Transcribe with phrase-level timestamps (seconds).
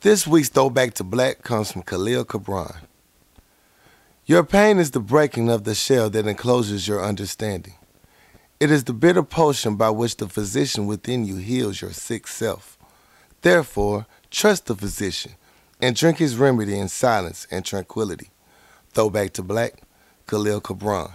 [0.00, 2.82] This week's Throwback to Black comes from Khalil Gibran.
[4.26, 7.74] Your pain is the breaking of the shell that encloses your understanding.
[8.60, 12.78] It is the bitter potion by which the physician within you heals your sick self.
[13.42, 15.32] Therefore, trust the physician
[15.82, 18.30] and drink his remedy in silence and tranquility.
[18.92, 19.82] Throwback to Black,
[20.28, 21.14] Khalil Gibran.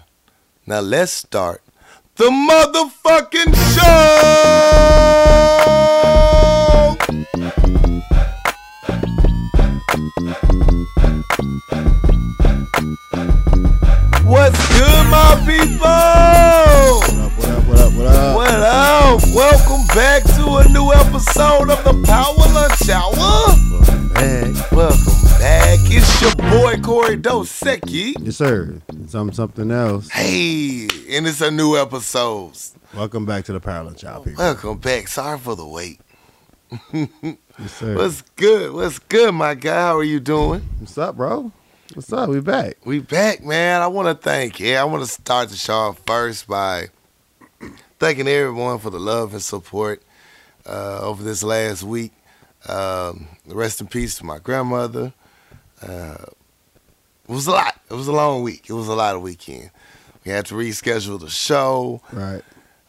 [0.65, 1.61] Now let's start
[2.15, 4.43] the motherfucking show!
[10.15, 10.29] What's
[14.69, 15.79] good, my people?
[16.99, 19.21] What up, what up, what up, What up?
[19.33, 23.15] Welcome back to a new episode of the Power Lunch Hour.
[24.19, 24.53] Hey.
[24.71, 25.79] Welcome back.
[25.85, 28.13] It's your boy Corey Dosecki.
[28.19, 28.81] Yes, sir.
[29.07, 30.09] Some something else.
[30.09, 32.53] Hey, and it's a new episode.
[32.93, 34.43] Welcome back to the Parallel Child people.
[34.43, 35.07] Welcome back.
[35.07, 35.99] Sorry for the wait.
[36.93, 37.81] Yes.
[37.81, 38.73] What's good?
[38.73, 39.81] What's good, my guy?
[39.81, 40.61] How are you doing?
[40.79, 41.51] What's up, bro?
[41.93, 42.29] What's up?
[42.29, 42.77] We back.
[42.83, 43.81] We back, man.
[43.81, 44.59] I want to thank.
[44.59, 46.87] Yeah, I want to start the show off first by
[47.99, 50.01] thanking everyone for the love and support
[50.65, 52.11] uh, over this last week.
[52.67, 55.13] Um, rest in peace to my grandmother.
[55.81, 57.79] Uh, it was a lot.
[57.89, 58.65] It was a long week.
[58.67, 59.69] It was a lot of weekend.
[60.25, 62.01] We had to reschedule the show.
[62.11, 62.41] Right.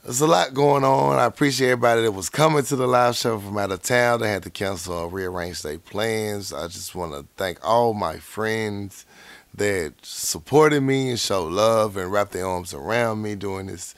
[0.04, 1.18] There's a lot going on.
[1.18, 4.20] I appreciate everybody that was coming to the live show from out of town.
[4.20, 6.52] They had to cancel or rearrange their plans.
[6.52, 9.06] I just want to thank all my friends
[9.54, 13.94] that supported me and showed love and wrapped their arms around me during this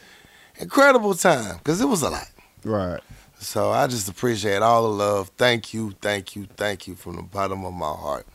[0.59, 2.31] incredible time because it was a lot.
[2.63, 3.01] Right.
[3.41, 5.33] So I just appreciate all the love.
[5.37, 8.29] Thank you, thank you, thank you from the bottom of my heart.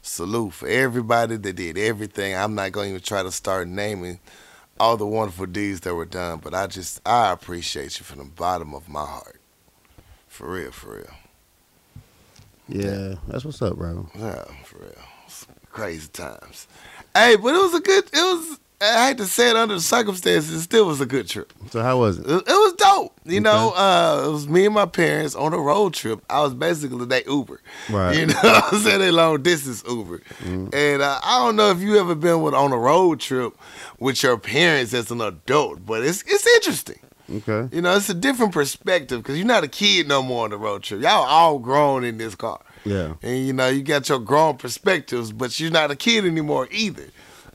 [0.00, 2.34] Salute for everybody that did everything.
[2.34, 4.20] I'm not going to even try to start naming
[4.80, 8.24] all the wonderful deeds that were done, but I just I appreciate you from the
[8.24, 9.40] bottom of my heart.
[10.26, 11.14] For real, for real.
[12.68, 13.16] Yeah.
[13.28, 14.08] That's what's up, bro.
[14.18, 14.94] Yeah, for real.
[15.26, 16.66] It's crazy times.
[17.14, 18.04] Hey, but it was a good.
[18.06, 18.60] It was.
[18.82, 20.50] I hate to say it under the circumstances.
[20.50, 21.52] It still was a good trip.
[21.70, 22.26] So how was it?
[22.26, 23.12] It, it was dope.
[23.26, 26.24] You know, uh, it was me and my parents on a road trip.
[26.30, 27.60] I was basically they Uber.
[27.90, 28.16] Right.
[28.16, 30.20] You know, I was a long distance Uber.
[30.40, 30.74] Mm.
[30.74, 33.52] And uh, I don't know if you ever been with on a road trip
[33.98, 37.00] with your parents as an adult, but it's it's interesting.
[37.30, 37.68] Okay.
[37.76, 40.56] You know, it's a different perspective because you're not a kid no more on the
[40.56, 41.02] road trip.
[41.02, 42.60] Y'all all grown in this car.
[42.84, 43.14] Yeah.
[43.22, 47.04] And you know, you got your grown perspectives, but you're not a kid anymore either.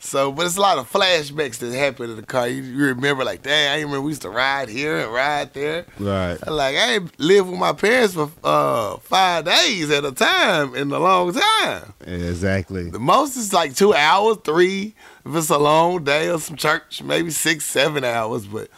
[0.05, 2.47] So, but it's a lot of flashbacks that happen in the car.
[2.47, 5.87] You, you remember, like, dang, I remember we used to ride here and ride there.
[5.97, 6.37] Right.
[6.45, 10.91] Like, I ain't lived with my parents for uh, five days at a time in
[10.91, 11.93] a long time.
[12.05, 12.91] Exactly.
[12.91, 14.93] The most is like two hours, three,
[15.25, 18.45] if it's a long day or some church, maybe six, seven hours.
[18.45, 18.69] But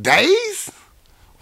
[0.00, 0.70] days?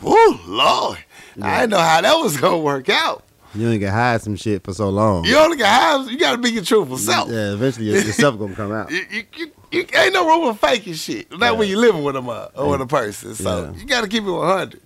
[0.02, 0.98] Oh, Lord.
[1.42, 3.22] I didn't know how that was going to work out.
[3.54, 5.24] You ain't gonna hide some shit for so long.
[5.24, 6.10] You only got half.
[6.10, 7.28] You got to be your truthful self.
[7.30, 7.52] Yeah.
[7.52, 8.90] Eventually, your, your stuff gonna come out.
[8.94, 11.36] You, you, you, you ain't no room for faking shit.
[11.36, 13.34] Not when you living with them uh, or with a person.
[13.34, 13.78] So Yeah.
[13.80, 14.80] You got to keep it 100.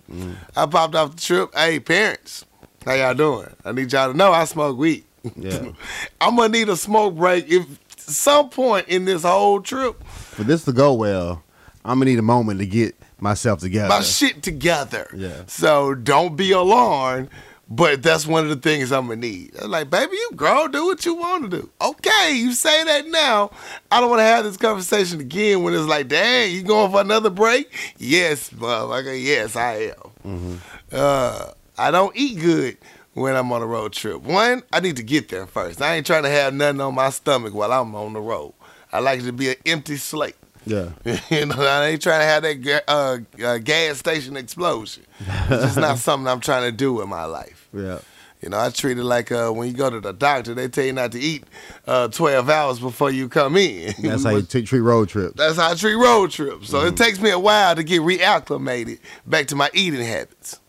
[0.55, 1.53] I popped off the trip.
[1.55, 2.45] Hey, parents,
[2.85, 3.47] how y'all doing?
[3.65, 5.03] I need y'all to know I smoke weed.
[5.35, 5.71] Yeah.
[6.21, 7.65] I'm gonna need a smoke break if
[7.97, 11.43] some point in this whole trip For this to go well,
[11.85, 13.89] I'm gonna need a moment to get myself together.
[13.89, 15.07] my shit together.
[15.15, 15.43] Yeah.
[15.47, 17.29] So don't be alarmed.
[17.71, 19.51] But that's one of the things I'm gonna need.
[19.61, 21.69] I'm like, baby, you grown, do what you want to do.
[21.79, 23.51] Okay, you say that now.
[23.91, 27.01] I don't want to have this conversation again when it's like, dang, you going for
[27.01, 27.71] another break?
[27.99, 29.23] Yes, motherfucker.
[29.23, 29.93] Yes, I
[30.25, 30.61] am.
[30.91, 32.77] Uh, I don't eat good
[33.13, 34.21] when I'm on a road trip.
[34.23, 35.79] One, I need to get there first.
[35.79, 38.53] I ain't trying to have nothing on my stomach while I'm on the road.
[38.91, 40.35] I like it to be an empty slate.
[40.65, 40.89] yeah.
[41.29, 45.03] you know, I ain't trying to have that uh, uh, gas station explosion.
[45.19, 47.58] It's just not something I'm trying to do in my life.
[47.73, 47.99] Yeah.
[48.41, 50.85] You know, I treat it like uh, when you go to the doctor, they tell
[50.85, 51.43] you not to eat
[51.85, 53.93] uh, 12 hours before you come in.
[54.01, 55.35] That's how you treat road trips.
[55.35, 56.69] That's how I treat road trips.
[56.69, 60.61] So it takes me a while to get reacclimated back to my eating habits.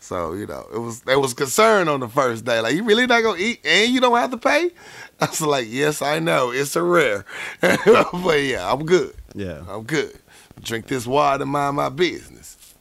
[0.00, 3.06] So you know, it was there was concern on the first day, like you really
[3.06, 4.70] not gonna eat and you don't have to pay.
[5.20, 7.24] I was like, yes, I know, it's a rare,
[7.60, 9.14] but yeah, I'm good.
[9.34, 9.62] Yeah.
[9.68, 10.18] I'm good.
[10.60, 12.74] Drink this water, mind my business.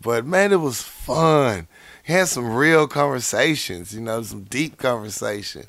[0.00, 1.68] But man, it was fun.
[2.12, 5.64] Had some real conversations, you know, some deep conversation.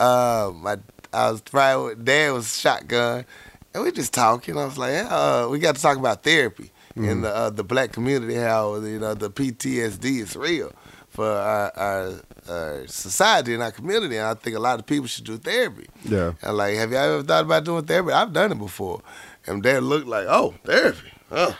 [0.00, 0.78] Uh, my
[1.12, 3.24] I was riding with dad was shotgun,
[3.72, 4.58] and we just talking.
[4.58, 7.92] I was like, uh, we got to talk about therapy in the uh, the black
[7.92, 8.34] community.
[8.34, 10.72] How you know the PTSD is real
[11.14, 12.12] for our, our,
[12.48, 14.16] our society and our community.
[14.16, 15.86] And I think a lot of people should do therapy.
[16.02, 16.32] Yeah.
[16.42, 18.10] And like, have you ever thought about doing therapy?
[18.10, 19.00] I've done it before.
[19.46, 21.12] And dad looked like, oh, therapy.
[21.28, 21.52] Huh.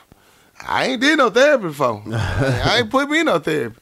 [0.66, 2.02] I ain't did no therapy before.
[2.12, 3.78] I ain't put me in no therapy.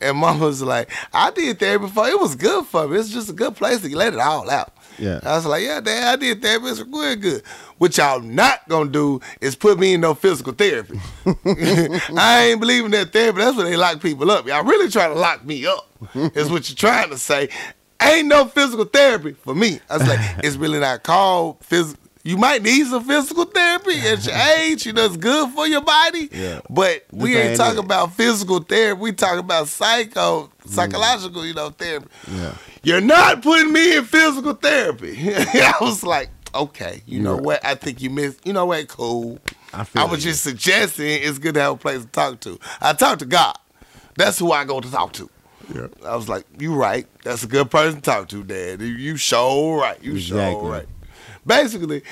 [0.00, 2.08] And mama was like, I did therapy before.
[2.08, 2.98] It was good for me.
[2.98, 4.72] It's just a good place to let it all out.
[4.98, 5.20] Yeah.
[5.22, 6.66] I was like, yeah, dad, I did therapy.
[6.66, 7.42] It's real good.
[7.78, 11.00] What y'all not gonna do is put me in no physical therapy.
[11.46, 13.38] I ain't believing that therapy.
[13.38, 14.46] That's where they lock people up.
[14.46, 15.88] Y'all really trying to lock me up.
[16.14, 17.48] is what you're trying to say.
[18.02, 19.80] Ain't no physical therapy for me.
[19.88, 21.99] I was like, it's really not called physical.
[22.22, 24.84] You might need some physical therapy at your age.
[24.84, 26.28] You know, it's good for your body.
[26.30, 26.60] Yeah.
[26.68, 27.84] But we ain't ain't talking it.
[27.84, 29.00] about physical therapy.
[29.00, 30.68] We talking about psycho, mm.
[30.68, 32.08] psychological, you know, therapy.
[32.30, 32.54] Yeah.
[32.82, 35.34] You're not putting me in physical therapy.
[35.34, 37.64] I was like, okay, you know what?
[37.64, 38.46] I think you missed.
[38.46, 38.86] You know what?
[38.88, 39.38] Cool.
[39.72, 40.30] I feel I was you.
[40.30, 42.58] just suggesting it's good to have a place to talk to.
[42.80, 43.56] I talk to God.
[44.16, 45.30] That's who I go to talk to.
[45.74, 45.86] Yeah.
[46.04, 47.06] I was like, you right.
[47.22, 48.80] That's a good person to talk to, Dad.
[48.80, 50.02] You, you sure right.
[50.02, 50.86] You sure right.
[51.50, 52.02] Basically,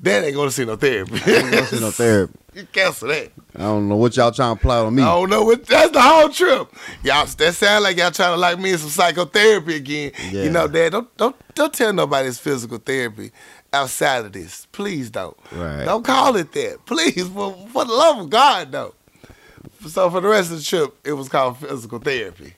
[0.00, 1.14] Dad ain't gonna see no therapy.
[1.14, 2.32] Ain't gonna see no therapy.
[2.54, 3.30] You cancel that.
[3.54, 5.02] I don't know what y'all trying to plot on me.
[5.02, 6.68] I don't know what that's the whole trip.
[7.04, 10.12] Y'all that sound like y'all trying to lock me in some psychotherapy again.
[10.30, 10.44] Yeah.
[10.44, 13.32] You know, Dad, don't don't don't tell nobody it's physical therapy
[13.70, 14.66] outside of this.
[14.72, 15.36] Please don't.
[15.52, 15.84] Right.
[15.84, 16.78] Don't call it that.
[16.86, 18.94] Please, for, for the love of God, though.
[19.88, 22.54] So for the rest of the trip, it was called physical therapy.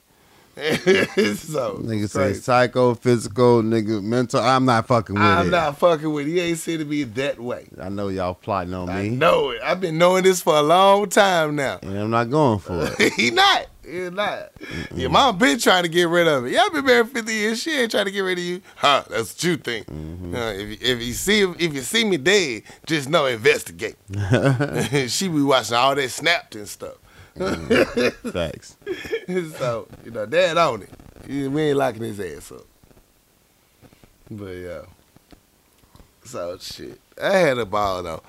[1.35, 4.41] so Nigga say psycho, physical, nigga, mental.
[4.41, 5.51] I'm not fucking with I'm it.
[5.51, 6.31] not fucking with it.
[6.31, 7.67] He ain't seen to be that way.
[7.81, 9.61] I know y'all plotting on I me, I know it.
[9.63, 11.79] I've been knowing this for a long time now.
[11.81, 13.13] and I'm not going for it.
[13.17, 13.67] he not.
[13.83, 14.51] He not.
[14.93, 16.51] Your mom been trying to get rid of it.
[16.53, 17.59] Y'all been married 50 years.
[17.59, 18.61] She ain't trying to get rid of you.
[18.75, 19.87] Huh, that's what you think.
[19.87, 20.35] Mm-hmm.
[20.35, 23.95] Uh, if, you- if you see if you see me dead, just know investigate.
[25.07, 26.95] she be watching all that snapped and stuff.
[28.31, 28.75] Facts.
[29.57, 30.89] so, you know, dad on it.
[31.27, 32.65] We ain't locking his ass up.
[34.29, 34.81] But yeah.
[36.23, 36.99] So shit.
[37.21, 38.21] I had a ball though.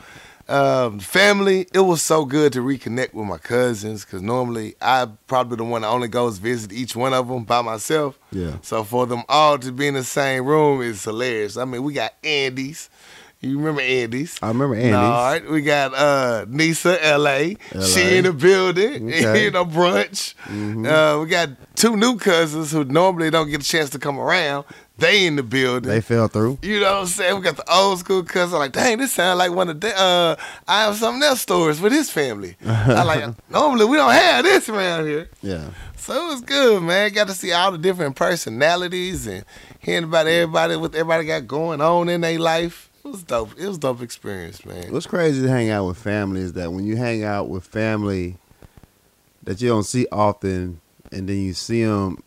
[0.48, 5.56] Um, family, it was so good to reconnect with my cousins because normally I probably
[5.58, 8.18] the one that only goes visit each one of them by myself.
[8.32, 8.56] Yeah.
[8.62, 11.56] So for them all to be in the same room is hilarious.
[11.56, 12.90] I mean, we got Andy's.
[13.42, 14.38] You remember Andy's?
[14.42, 14.94] I remember Andy's.
[14.94, 17.54] All right, we got uh Nisa LA.
[17.74, 17.82] LA.
[17.86, 19.10] She in the building.
[19.20, 19.44] Okay.
[19.44, 20.34] you know, brunch.
[20.46, 24.64] Uh, we got two new cousins who normally don't get a chance to come around.
[24.98, 25.88] They in the building.
[25.90, 26.58] They fell through.
[26.60, 27.34] you know what I'm saying?
[27.36, 28.58] We got the old school cousin.
[28.58, 30.36] Like, dang, this sounds like one of the uh
[30.68, 32.56] I have something else stories with his family.
[32.66, 35.30] I like normally we don't have this around here.
[35.40, 35.70] Yeah.
[35.96, 37.10] So it was good, man.
[37.12, 39.44] Got to see all the different personalities and
[39.78, 42.89] hearing about everybody what everybody got going on in their life.
[43.10, 43.58] It was dope.
[43.58, 44.92] It was a dope experience, man.
[44.92, 48.36] What's crazy to hang out with family is that when you hang out with family
[49.42, 50.80] that you don't see often,
[51.10, 52.22] and then you see them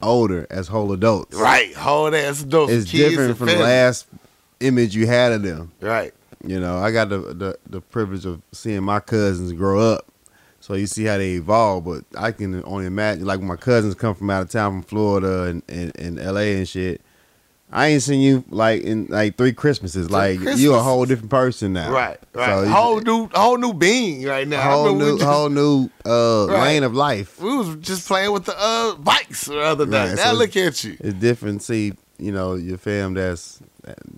[0.00, 4.06] older as whole adults, Right, whole ass adults, It's different from the last
[4.60, 5.72] image you had of them.
[5.80, 6.14] Right,
[6.46, 10.06] You know, I got the, the the privilege of seeing my cousins grow up.
[10.60, 13.96] So you see how they evolve, but I can only imagine like when my cousins
[13.96, 17.00] come from out of town from Florida and, and, and LA and shit.
[17.70, 20.10] I ain't seen you like in like three Christmases.
[20.10, 21.90] like you a whole different person now.
[21.92, 22.64] right, right.
[22.64, 24.62] So whole new, whole new being right now.
[24.70, 26.62] Whole new just- whole new uh Right.
[26.62, 27.38] lane of life.
[27.40, 30.08] We was just playing with the uh bikes the other day.
[30.08, 30.96] Right, now so- look at you.
[31.00, 31.62] It's different.
[31.62, 33.60] See, you know, your fam that's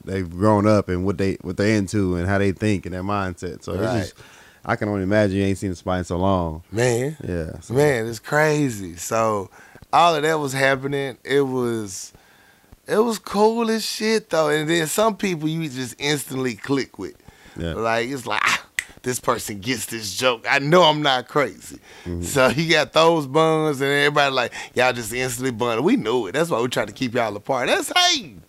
[0.04, 3.02] they've grown up and what they what they're into and how they think and their
[3.02, 3.62] mindset.
[3.64, 3.96] So Right.
[3.98, 4.22] it's just
[4.64, 6.62] I can only imagine you ain't seen the spine so long.
[6.70, 7.58] Man, Yeah.
[7.62, 8.94] So, man, it's crazy.
[8.96, 9.48] So
[9.92, 11.16] all of that was happening.
[11.24, 12.12] It was
[12.90, 14.48] it was cool as shit though.
[14.48, 17.16] And then some people you just instantly click with.
[17.56, 17.74] Yeah.
[17.74, 18.66] Like it's like ah,
[19.02, 20.44] this person gets this joke.
[20.48, 21.78] I know I'm not crazy.
[22.04, 22.22] Mm-hmm.
[22.22, 25.82] So you got those buns and everybody like y'all just instantly bun.
[25.82, 26.32] We knew it.
[26.32, 27.68] That's why we tried to keep y'all apart.
[27.68, 28.42] That's hating.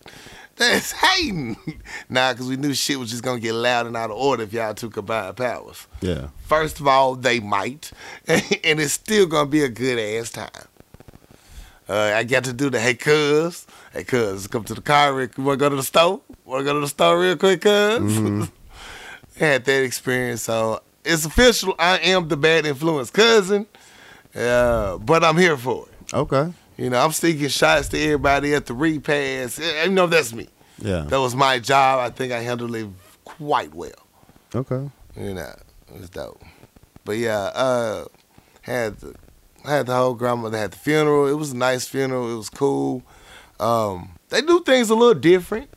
[0.56, 1.56] That's hating.
[2.08, 4.52] nah, because we knew shit was just gonna get loud and out of order if
[4.52, 5.86] y'all two combined powers.
[6.00, 6.28] Yeah.
[6.46, 7.92] First of all, they might,
[8.26, 8.42] and
[8.80, 10.50] it's still gonna be a good ass time.
[11.88, 15.14] Uh, I got to do the hey cuz, hey cuz, come to the car.
[15.14, 16.20] Real, you wanna go to the store?
[16.44, 18.48] Wanna go to the store real quick, because
[19.36, 21.74] Had that experience, so it's official.
[21.78, 23.66] I am the bad influence cousin,
[24.34, 26.14] uh, but I'm here for it.
[26.14, 26.52] Okay.
[26.76, 29.58] You know, I'm sneaking shots to everybody at the repass.
[29.58, 30.48] You know, that's me.
[30.78, 31.02] Yeah.
[31.02, 32.00] That was my job.
[32.00, 32.88] I think I handled it
[33.24, 33.90] quite well.
[34.54, 34.90] Okay.
[35.16, 35.54] You know,
[35.94, 36.42] it was dope.
[37.04, 38.04] But yeah, uh,
[38.62, 39.14] had the
[39.64, 41.26] had the whole grandmother had the funeral.
[41.26, 42.32] It was a nice funeral.
[42.32, 43.02] It was cool.
[43.60, 45.70] Um, they do things a little different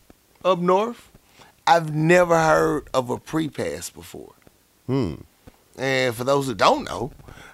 [0.44, 1.12] up north.
[1.68, 4.34] I've never heard of a pre-pass before.
[4.88, 5.16] Hmm.
[5.78, 7.12] And for those who don't know,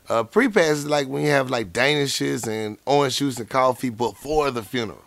[0.09, 4.51] uh, pre-pass is like when you have like danishes and orange juice and coffee before
[4.51, 5.01] the funeral.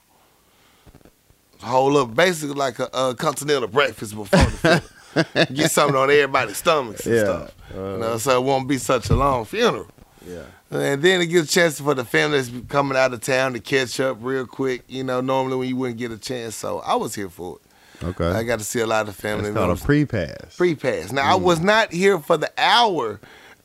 [1.63, 4.83] Hold up, basically like a, a continental breakfast before the
[5.15, 5.47] funeral.
[5.55, 7.23] Get something on everybody's stomachs and Yeah.
[7.25, 7.55] stuff.
[7.73, 9.87] you know, so it won't be such a long funeral.
[10.27, 10.45] Yeah.
[10.71, 13.61] And then it gives a chance for the family that's coming out of town to
[13.61, 14.85] catch up real quick.
[14.89, 16.57] You know, normally when you wouldn't get a chance.
[16.57, 18.05] So I was here for it.
[18.05, 18.27] Okay.
[18.27, 19.85] I got to see a lot of family It's called a members.
[19.85, 20.57] pre pass.
[20.57, 21.13] Pre pass.
[21.13, 21.43] Now I mm.
[21.43, 23.21] was not here for the hour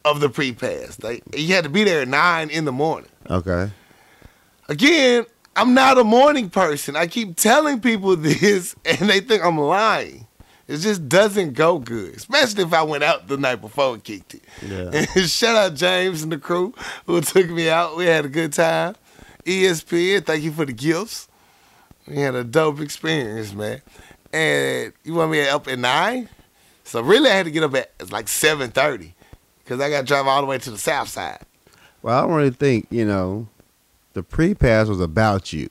[0.05, 1.01] of the pre pass.
[1.01, 3.09] Like you had to be there at nine in the morning.
[3.29, 3.71] Okay.
[4.67, 5.25] Again,
[5.55, 6.95] I'm not a morning person.
[6.95, 10.27] I keep telling people this, and they think I'm lying.
[10.69, 14.35] It just doesn't go good, especially if I went out the night before and kicked
[14.35, 14.43] it.
[14.63, 14.91] Yeah.
[14.93, 16.75] And shout out James and the crew
[17.07, 17.97] who took me out.
[17.97, 18.95] We had a good time.
[19.45, 21.27] ESPN, thank you for the gifts.
[22.07, 23.81] We had a dope experience, man.
[24.31, 26.29] And you want me up at nine?
[26.83, 29.15] So really, I had to get up at like seven thirty
[29.63, 31.39] because I got to drive all the way to the south side.
[32.03, 33.47] Well, I don't really think you know
[34.13, 35.67] the pre pass was about you.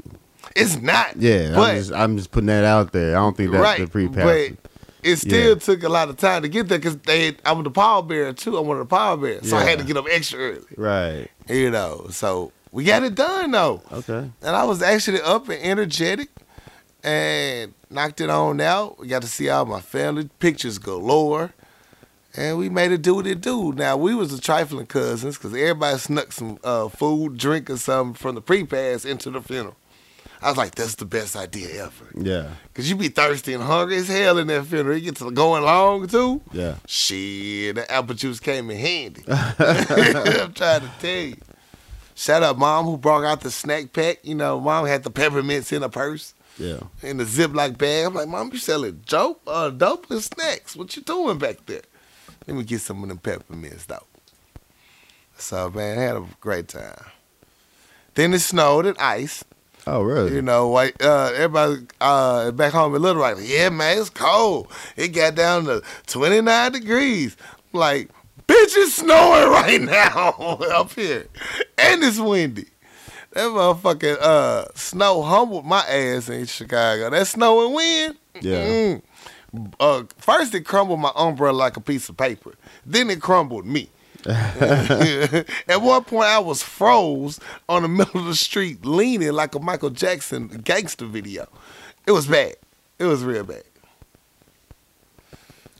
[0.56, 1.16] It's not.
[1.16, 3.16] Yeah, but I'm just I'm just putting that out there.
[3.16, 4.24] I don't think that's right, the pre pass.
[4.24, 4.70] but
[5.02, 5.54] it still Yeah.
[5.54, 7.36] took a lot of time to get there because they.
[7.44, 8.56] I was the power bearer too.
[8.56, 10.62] I wanted the power bearer, so I had to get up extra early.
[10.76, 11.28] Right.
[11.48, 13.82] You know, so we got it done though.
[13.92, 14.30] Okay.
[14.42, 16.28] and I was actually up and energetic
[17.02, 18.98] and knocked it on out.
[18.98, 21.52] We got to see all my family, pictures galore,
[22.36, 23.72] and we made it do what it do.
[23.72, 28.14] Now we was the trifling cousins because everybody snuck some uh, food, drink, or something
[28.14, 29.76] from the pre-pass into the funeral.
[30.40, 32.06] I was like, that's the best idea ever.
[32.16, 32.50] Yeah.
[32.74, 34.96] Cause you be thirsty and hungry as hell in that funeral.
[34.96, 36.40] You get to going long too.
[36.52, 36.76] Yeah.
[36.86, 39.24] Shit, the apple juice came in handy.
[39.28, 41.36] I'm trying to tell you.
[42.14, 44.18] Shout out mom who brought out the snack pack.
[44.22, 46.80] You know, mom had the peppermints in her purse Yeah.
[47.02, 48.06] in the Ziploc bag.
[48.06, 50.74] I'm like, mom, you selling dope, uh, dope and snacks.
[50.76, 51.82] What you doing back there?
[52.46, 54.04] Let me get some of them peppermints though.
[55.36, 57.04] So man, I had a great time.
[58.14, 59.44] Then it snowed and ice.
[59.90, 60.34] Oh, really?
[60.34, 64.10] You know, like uh, everybody uh, back home in Little Rock, like, yeah, man, it's
[64.10, 64.70] cold.
[64.96, 67.36] It got down to 29 degrees.
[67.72, 68.08] Like,
[68.46, 70.30] bitch, it's snowing right now
[70.74, 71.26] up here.
[71.78, 72.66] And it's windy.
[73.32, 77.08] That motherfucking uh, snow humbled my ass in Chicago.
[77.08, 78.16] That snow and wind.
[78.42, 78.66] Yeah.
[78.66, 79.02] mm.
[79.80, 82.54] Uh, first, it crumbled my umbrella like a piece of paper.
[82.84, 83.88] Then it crumbled me.
[85.68, 89.60] At one point, I was froze on the middle of the street, leaning like a
[89.60, 91.48] Michael Jackson gangster video.
[92.06, 92.56] It was bad.
[92.98, 93.62] It was real bad.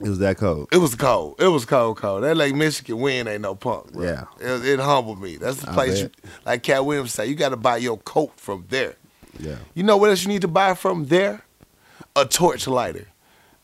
[0.01, 0.69] It was that cold.
[0.71, 1.37] It was cold.
[1.41, 2.23] It was cold, cold.
[2.23, 3.93] That Lake Michigan wind ain't no punk.
[3.93, 4.05] Bro.
[4.05, 4.25] Yeah.
[4.41, 5.37] it, it humbled me.
[5.37, 6.11] That's the place, you,
[6.47, 8.95] like Katt Williams say, you got to buy your coat from there.
[9.41, 9.57] Yeah.
[9.75, 11.43] You know what else you need to buy from there?
[12.15, 13.08] A torch lighter.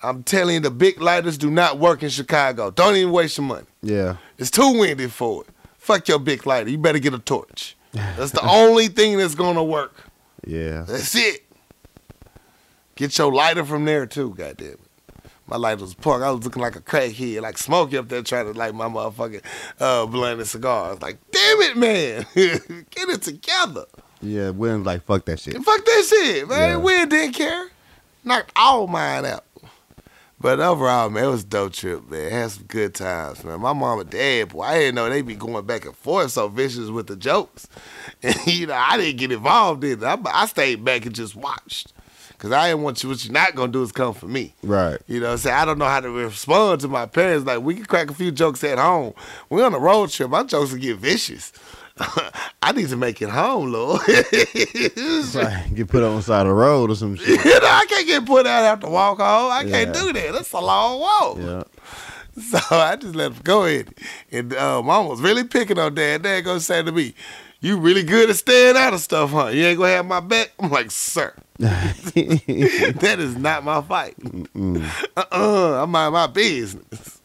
[0.05, 2.71] I'm telling you, the big lighters do not work in Chicago.
[2.71, 3.67] Don't even waste your money.
[3.83, 4.17] Yeah.
[4.39, 5.49] It's too windy for it.
[5.79, 6.71] Fuck your big lighter.
[6.71, 7.77] You better get a torch.
[7.93, 9.95] That's the only thing that's gonna work.
[10.47, 10.83] Yeah.
[10.83, 11.45] That's it.
[12.97, 14.81] Get your lighter from there too, goddamn it.
[15.47, 16.23] My lighter was punk.
[16.23, 19.43] I was looking like a crackhead, like Smokey up there trying to light my motherfucking
[19.79, 20.87] uh, blunt and cigar.
[20.87, 22.27] I was like, damn it, man.
[22.35, 23.85] Get it together.
[24.23, 24.51] Yeah.
[24.51, 25.55] Williams like fuck that shit.
[25.55, 26.71] And fuck that shit, man.
[26.71, 26.77] Yeah.
[26.79, 27.69] We didn't care.
[28.25, 29.45] Knocked all mine out.
[30.45, 32.31] But overall, man, it was a dope trip, man.
[32.31, 33.61] Had some good times, man.
[33.61, 36.49] My mom and dad, boy, I didn't know they be going back and forth so
[36.49, 37.67] vicious with the jokes.
[38.23, 40.05] And, you know, I didn't get involved in it.
[40.05, 41.95] I, I stayed back and just watched.
[42.29, 44.55] Because I didn't want you, what you're not going to do is come for me.
[44.63, 44.99] Right.
[45.07, 47.47] You know, say I don't know how to respond to my parents.
[47.47, 49.15] Like we can crack a few jokes at home.
[49.49, 50.29] We're on a road trip.
[50.29, 51.55] My jokes will get vicious.
[52.63, 54.01] I need to make it home, Lord.
[55.35, 55.75] Right.
[55.75, 57.29] Get put on the side of the road or some shit.
[57.29, 59.51] You know, I can't get put out after walk home.
[59.53, 60.33] I can't do that.
[60.33, 61.39] That's a long walk.
[61.39, 61.63] Yeah.
[62.43, 63.95] So I just let him go ahead.
[64.33, 66.23] And uh, mom was really picking on dad.
[66.23, 67.15] Dad gonna say to me,
[67.61, 69.47] You really good at staying out of stuff, huh?
[69.49, 70.53] You ain't gonna have my back?
[70.59, 74.17] I'm like, sir, that is not my fight.
[74.57, 75.83] Uh-uh.
[75.83, 77.21] I mind my business.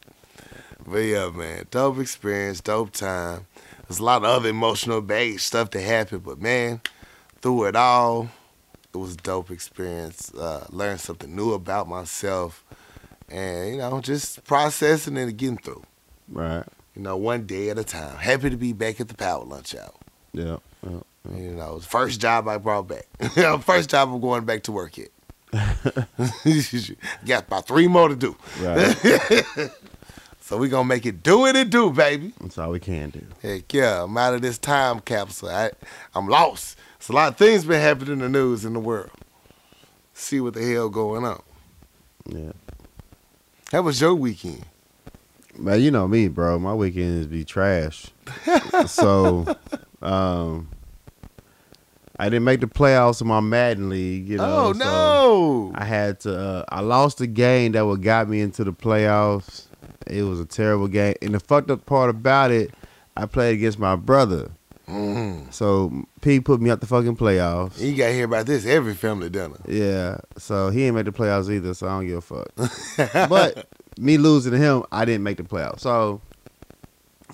[0.87, 3.45] But yeah, man, dope experience, dope time.
[3.89, 6.79] There's a lot of other emotional baggage stuff that happened, but man,
[7.41, 8.29] through it all,
[8.93, 10.31] it was a dope experience.
[10.31, 12.63] Uh, learned something new about myself,
[13.29, 15.81] and you know, just processing and getting through.
[16.27, 16.65] right.
[16.95, 18.17] You know, one day at a time.
[18.17, 19.93] Happy to be back at the power lunch hour.
[20.33, 20.57] Yeah.
[20.83, 20.99] yeah.
[21.33, 23.07] You know, first job I brought back.
[23.63, 25.09] first job I'm going back to work at.
[27.25, 28.35] Got about three more to do.
[28.61, 29.71] Right.
[30.49, 32.33] So we gonna make it do what it do, baby.
[32.41, 33.23] That's all we can do.
[33.39, 35.49] Heck yeah, I'm out of this time capsule.
[35.49, 35.69] I,
[36.15, 36.75] I'm lost.
[36.95, 39.11] It's a lot of things been happening in the news in the world.
[40.15, 41.43] See what the hell going on.
[42.25, 42.53] Yeah.
[43.71, 44.65] How was your weekend?
[45.55, 46.57] Man, you know me, bro.
[46.57, 48.07] My weekends be trash.
[48.87, 49.55] so,
[50.01, 50.67] um,
[52.17, 54.27] I didn't make the playoffs in my Madden league.
[54.27, 55.71] You know, oh so no!
[55.75, 56.35] I had to.
[56.35, 59.67] Uh, I lost a game that would got me into the playoffs.
[60.09, 62.73] It was a terrible game, and the fucked up part about it,
[63.17, 64.51] I played against my brother.
[64.87, 65.53] Mm.
[65.53, 67.79] So P put me out the fucking playoffs.
[67.79, 69.57] You gotta hear about this every family dinner.
[69.67, 70.17] Yeah.
[70.37, 73.29] So he ain't make the playoffs either, so I don't give a fuck.
[73.29, 73.67] but
[73.99, 75.81] me losing to him, I didn't make the playoffs.
[75.81, 76.21] So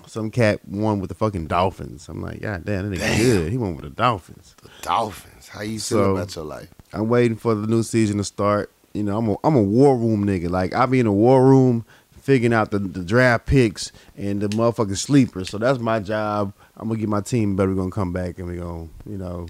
[0.05, 2.09] some cat won with the fucking Dolphins.
[2.09, 3.51] I'm like, God damn, that nigga good.
[3.51, 4.55] He won with the Dolphins.
[4.61, 5.47] The Dolphins.
[5.47, 6.69] How you feel So- about your life?
[6.93, 8.71] I'm waiting for the new season to start.
[8.93, 10.49] You know, I'm a I'm a war room nigga.
[10.49, 11.85] Like I be in a war room
[12.25, 15.47] figuring out the, the draft picks and the motherfucking sleepers.
[15.47, 16.53] So that's my job.
[16.75, 17.69] I'm gonna get my team better.
[17.69, 19.45] We're gonna come back and we gonna, you know,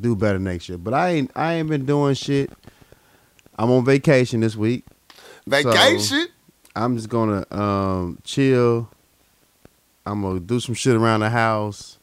[0.00, 0.78] do better next year.
[0.78, 2.50] But I ain't I ain't been doing shit.
[3.58, 4.86] I'm on vacation this week.
[5.46, 6.28] Vacation?
[6.74, 8.88] I'm just gonna um chill.
[10.06, 11.98] I'm gonna do some shit around the house.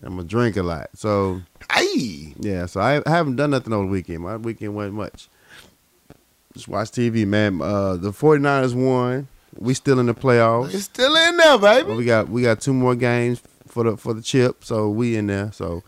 [0.00, 0.90] I'm gonna drink a lot.
[0.94, 2.34] So Hey.
[2.38, 4.20] yeah, so I, I haven't done nothing over the weekend.
[4.20, 5.28] My weekend wasn't much.
[6.56, 7.60] Just watch TV, man.
[7.60, 9.28] Uh, the 49ers won.
[9.58, 10.72] We still in the playoffs.
[10.72, 11.86] It's still in there, baby.
[11.86, 15.16] But we got we got two more games for the for the chip, so we
[15.16, 15.52] in there.
[15.52, 15.82] So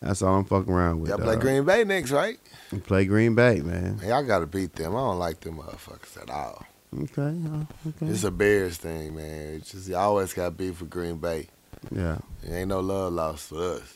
[0.00, 1.10] that's all I'm fucking around with.
[1.10, 1.40] Y'all play dawg.
[1.40, 2.36] Green Bay next, right?
[2.72, 4.00] We play Green Bay, man.
[4.04, 4.96] Y'all gotta beat them.
[4.96, 6.64] I don't like them motherfuckers at all.
[6.92, 7.38] Okay,
[7.86, 8.06] okay.
[8.06, 9.54] It's a Bears thing, man.
[9.54, 11.46] It's just you always got beef with Green Bay.
[11.92, 13.94] Yeah, It ain't no love lost for us.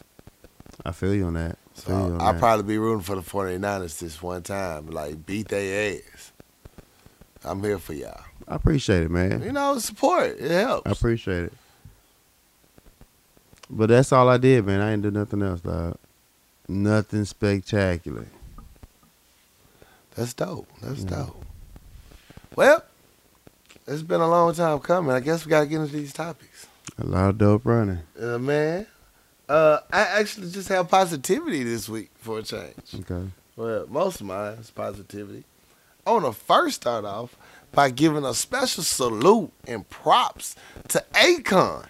[0.85, 1.59] I feel you on that.
[1.75, 4.87] So feel you on I'll probably be rooting for the 49ers this one time.
[4.89, 6.33] Like, beat their ass.
[7.45, 8.21] I'm here for y'all.
[8.47, 9.43] I appreciate it, man.
[9.43, 10.37] You know, support.
[10.39, 10.87] It helps.
[10.87, 11.53] I appreciate it.
[13.71, 14.81] But that's all I did, man.
[14.81, 15.97] I ain't do nothing else, dog.
[16.69, 18.27] Nothing spectacular.
[20.15, 20.69] That's dope.
[20.83, 21.09] That's Yeah.
[21.11, 21.45] dope.
[22.55, 22.85] Well,
[23.87, 25.13] it's been a long time coming.
[25.13, 26.67] I guess we got to get into these topics.
[26.99, 28.01] A lot of dope running.
[28.21, 28.87] Uh, man,
[29.49, 32.75] uh, I actually just have positivity this week for a change.
[33.01, 33.29] Okay.
[33.57, 35.45] Well, most of mine is positivity.
[36.07, 37.37] I want to first start off
[37.71, 40.57] by giving a special salute and props
[40.89, 41.89] to Akon.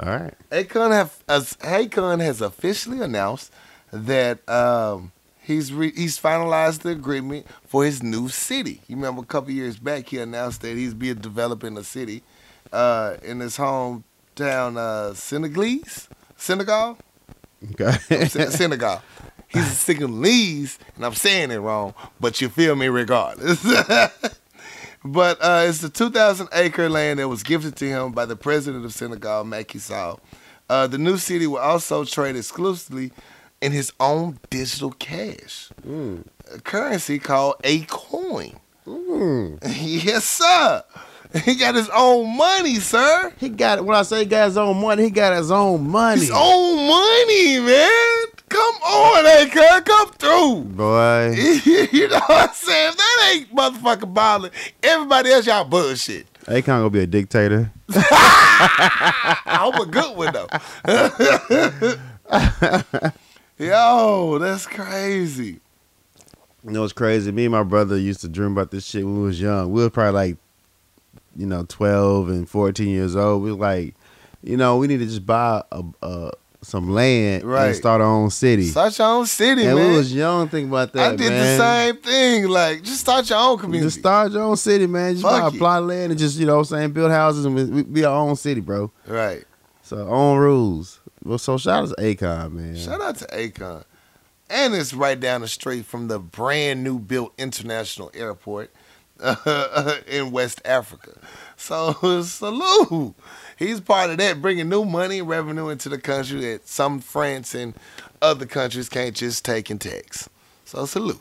[0.00, 0.34] All right.
[0.50, 3.52] Akon have as Akon has officially announced
[3.92, 8.80] that um, he's re, he's finalized the agreement for his new city.
[8.88, 12.22] You remember a couple years back he announced that he's be developing a city
[12.72, 16.98] uh, in his hometown uh, Senegalese, Senegal,
[17.72, 17.92] Okay.
[18.28, 19.02] Sen- Senegal.
[19.48, 23.62] He's a Senegalese, and I'm saying it wrong, but you feel me regardless.
[25.04, 28.84] but uh, it's the 2,000 acre land that was gifted to him by the president
[28.84, 30.18] of Senegal, Macky Sall.
[30.68, 33.12] Uh, the new city will also trade exclusively
[33.60, 36.24] in his own digital cash, Mm.
[36.54, 38.56] a currency called Akoin.
[38.86, 39.58] Mm.
[40.04, 40.82] yes, sir.
[41.44, 43.32] He got his own money, sir.
[43.38, 46.20] He got when I say he got his own money, he got his own money.
[46.20, 48.26] His own money, man.
[48.48, 50.60] Come on, Akon, come through.
[50.76, 51.34] Boy.
[51.92, 52.90] you know what I'm saying?
[52.90, 56.32] If that ain't motherfucking balling, everybody else y'all bullshit.
[56.44, 57.72] Akon gonna be a dictator.
[57.90, 60.48] I hope a good one though.
[63.58, 65.60] Yo, that's crazy.
[66.64, 67.32] You know what's crazy?
[67.32, 69.72] Me and my brother used to dream about this shit when we was young.
[69.72, 70.36] We was probably like,
[71.36, 73.42] you know, twelve and fourteen years old.
[73.42, 73.94] We was like,
[74.42, 76.30] you know, we need to just buy a, a
[76.62, 77.66] some land Right.
[77.66, 78.64] and start our own city.
[78.68, 79.90] Start your own city, and man.
[79.90, 81.12] we was young think about that.
[81.12, 81.58] I did man.
[81.58, 82.48] the same thing.
[82.48, 83.86] Like, just start your own community.
[83.88, 85.12] Just start your own city, man.
[85.12, 85.58] Just Fuck buy a it.
[85.58, 87.82] plot of land and just, you know what I'm saying, build houses and we, we
[87.82, 88.90] be our own city, bro.
[89.06, 89.44] right.
[89.82, 91.00] So own rules.
[91.22, 92.76] Well, so shout out to Akon, man.
[92.76, 93.84] Shout out to Akon.
[94.48, 98.70] And it's right down the street from the brand new built international airport
[100.06, 101.12] in West Africa.
[101.56, 103.14] So salute.
[103.56, 107.54] He's part of that, bringing new money and revenue into the country that some France
[107.54, 107.74] and
[108.20, 110.28] other countries can't just take and tax.
[110.64, 111.20] So salute.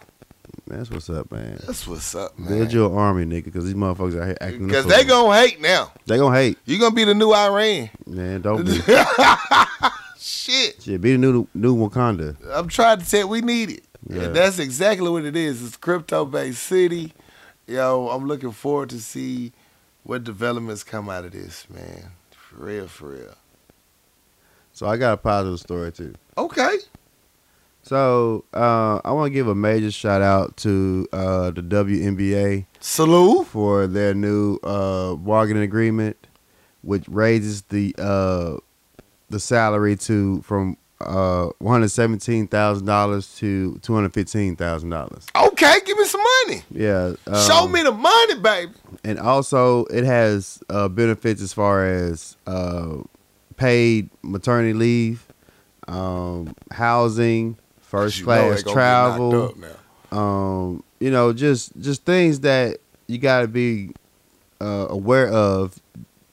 [0.68, 1.60] That's what's up, man.
[1.66, 2.50] That's what's up, man.
[2.50, 4.68] Build your army, nigga, because these motherfuckers out here acting.
[4.68, 5.92] Because they gonna hate now.
[6.06, 7.90] They gonna hate, You gonna be the new Iran.
[8.08, 8.42] man.
[8.42, 8.72] Don't be.
[10.18, 10.82] Shit.
[10.82, 12.36] Shit, be the new new Wakanda.
[12.52, 13.84] I'm trying to say we need it.
[14.08, 14.24] Yeah.
[14.24, 15.64] And that's exactly what it is.
[15.64, 17.14] It's crypto based city.
[17.66, 19.54] Yo, I'm looking forward to see
[20.04, 22.12] what developments come out of this, man.
[22.32, 23.36] For real, for real.
[24.74, 26.14] So I got a positive story too.
[26.38, 26.78] Okay.
[27.84, 33.48] So uh, I want to give a major shout out to uh, the WNBA Salute.
[33.48, 36.18] for their new uh, bargaining agreement,
[36.82, 38.58] which raises the uh,
[39.30, 44.90] the salary to from uh, one hundred seventeen thousand dollars to two hundred fifteen thousand
[44.90, 45.26] dollars.
[45.36, 46.64] Okay, give me some money.
[46.72, 47.14] Yeah,
[47.48, 48.72] Show um, me the money, baby.
[49.04, 52.98] and also it has uh, benefits as far as uh,
[53.58, 55.26] paid maternity leave,
[55.88, 59.32] um, housing, first class travel.
[59.32, 59.76] knocked up
[60.12, 60.18] now.
[60.18, 63.92] um, you know, just just things that you got to be
[64.62, 65.80] uh, aware of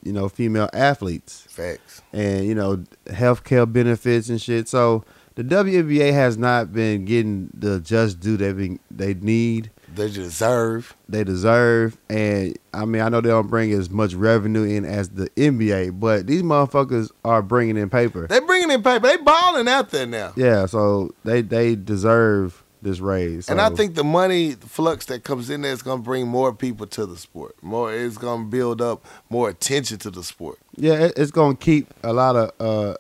[0.03, 2.03] you know female athletes Facts.
[2.13, 4.69] and you know healthcare benefits and shit.
[4.69, 5.05] So
[5.37, 10.95] the WNBA has not been getting the just due they been, they need, They deserve.
[11.09, 15.11] they deserve, and I mean I know they don't bring as much revenue in as
[15.11, 18.27] the NBA, but these motherfuckers are bringing in paper.
[18.27, 19.07] They bringing in paper.
[19.07, 20.33] They balling out there now.
[20.37, 23.49] Yeah, so they they deserve this raise.
[23.49, 26.53] And I think the money flux that comes in there is going to bring more
[26.55, 27.55] people to the sport.
[27.63, 30.59] More, it's going to build up more attention to the sport.
[30.77, 32.95] yeah, it, it's gonna keep a lot of uh,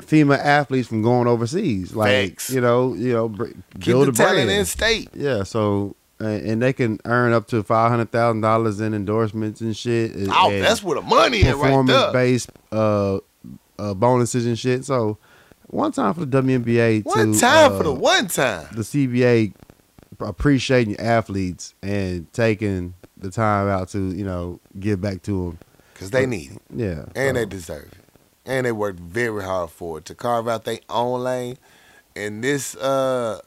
[0.00, 1.94] female athletes from going overseas.
[1.94, 4.30] Like you know, you know, br- Keep build the a brand.
[4.36, 5.08] talent in state.
[5.14, 9.60] Yeah, so and, and they can earn up to five hundred thousand dollars in endorsements
[9.60, 10.14] and shit.
[10.14, 13.18] and- Oh, that's where the money is right Performance based uh,
[13.78, 14.84] uh, bonuses and shit.
[14.84, 15.18] So
[15.70, 18.66] one time for the WNBA One to time uh, for the one time.
[18.72, 19.54] the CBA
[20.20, 25.58] appreciating athletes and taking the time out to you know give back to them.
[25.94, 26.62] Because they need it.
[26.74, 27.98] Yeah, And so- they deserve it.
[28.46, 31.58] And they worked very hard for it to carve out their own lane.
[32.16, 33.38] In this uh,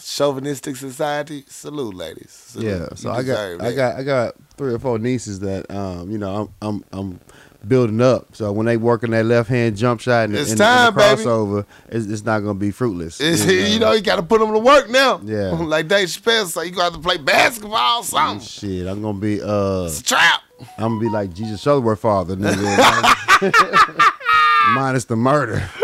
[0.00, 2.30] chauvinistic society, salute, ladies.
[2.30, 2.68] Salute.
[2.68, 6.18] Yeah, so I got I got I got three or four nieces that um you
[6.18, 7.20] know I'm I'm I'm
[7.66, 8.34] building up.
[8.34, 11.00] So when they working that left hand jump shot and, It's and, time, and the
[11.00, 13.20] crossover, it's, it's not gonna be fruitless.
[13.20, 15.20] It's, you uh, know, you got to put them to work now.
[15.24, 15.50] Yeah.
[15.50, 18.46] like Dave Chappelle, so you got to play basketball, or something.
[18.46, 18.86] shit.
[18.86, 20.42] I'm gonna be uh It's a trap.
[20.78, 24.12] I'm gonna be like Jesus Shuttlesworth father, nigga.
[24.74, 25.68] minus the murder.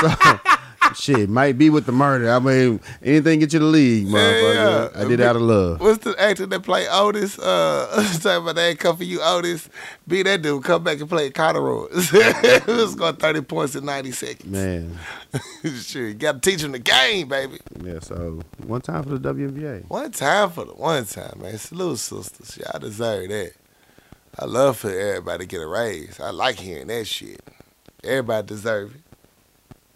[0.00, 0.08] So,
[0.96, 2.30] shit might be with the murder.
[2.30, 4.92] I mean anything get you the league, motherfucker.
[4.94, 5.00] yeah.
[5.00, 5.80] I did it out of love.
[5.80, 7.38] What's the actor that play Otis?
[7.38, 7.86] Uh,
[8.22, 9.68] talking about they ain't come for you, Otis.
[10.08, 10.64] Be that dude.
[10.64, 12.12] Come back and play corduroys.
[12.12, 14.50] Let's go 30 points in 90 seconds.
[14.50, 14.98] Man,
[15.82, 17.58] sure, you got to teach him the game, baby.
[17.82, 18.00] yeah.
[18.00, 19.88] So one time for the WNBA.
[19.88, 21.58] One time for the one time, man.
[21.58, 22.58] Salute, sisters.
[22.58, 23.52] Y'all deserve that.
[24.38, 26.18] I love for everybody to get a raise.
[26.20, 27.40] I like hearing that shit.
[28.02, 29.02] Everybody deserve it.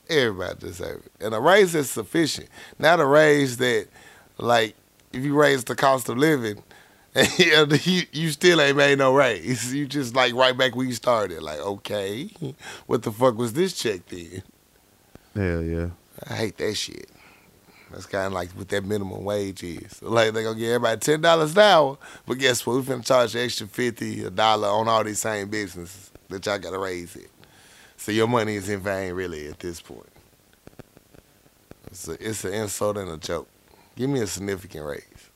[0.09, 1.13] Everybody deserve it.
[1.25, 2.49] And a raise is sufficient.
[2.79, 3.89] Not a raise that,
[4.39, 4.77] like,
[5.13, 6.63] if you raise the cost of living,
[7.39, 9.73] you, you still ain't made no raise.
[9.73, 11.43] You just like right back where you started.
[11.43, 12.31] Like, okay,
[12.87, 14.43] what the fuck was this check then?
[15.35, 15.91] Hell yeah.
[16.29, 17.11] I hate that shit.
[17.91, 20.03] That's kind of like what that minimum wage is.
[20.03, 22.77] Like they're gonna give everybody ten dollars an hour, but guess what?
[22.77, 26.59] We finna charge you extra fifty a dollar on all these same businesses that y'all
[26.59, 27.31] gotta raise it.
[28.05, 30.13] So your money is in vain, really, at this point.
[31.87, 33.49] It's a, it's an insult and a joke.
[33.97, 35.31] Give me a significant raise.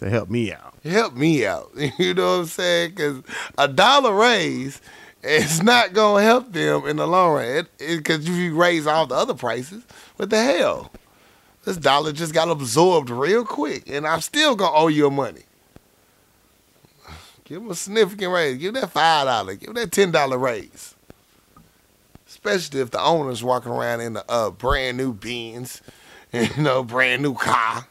[0.00, 0.74] To help me out.
[0.84, 1.70] Help me out.
[1.98, 2.90] You know what I'm saying?
[2.90, 3.22] Because
[3.56, 4.82] a dollar raise
[5.22, 7.66] is not gonna help them in the long run.
[7.78, 9.84] Because if you raise all the other prices,
[10.16, 10.90] what the hell?
[11.64, 15.44] This dollar just got absorbed real quick, and I'm still gonna owe you money.
[17.44, 18.58] Give them a significant raise.
[18.58, 19.54] Give that five dollar.
[19.54, 20.93] Give that ten dollar raise.
[22.26, 25.82] Especially if the owner's walking around in a uh, brand new Benz,
[26.32, 27.86] you know, brand new car.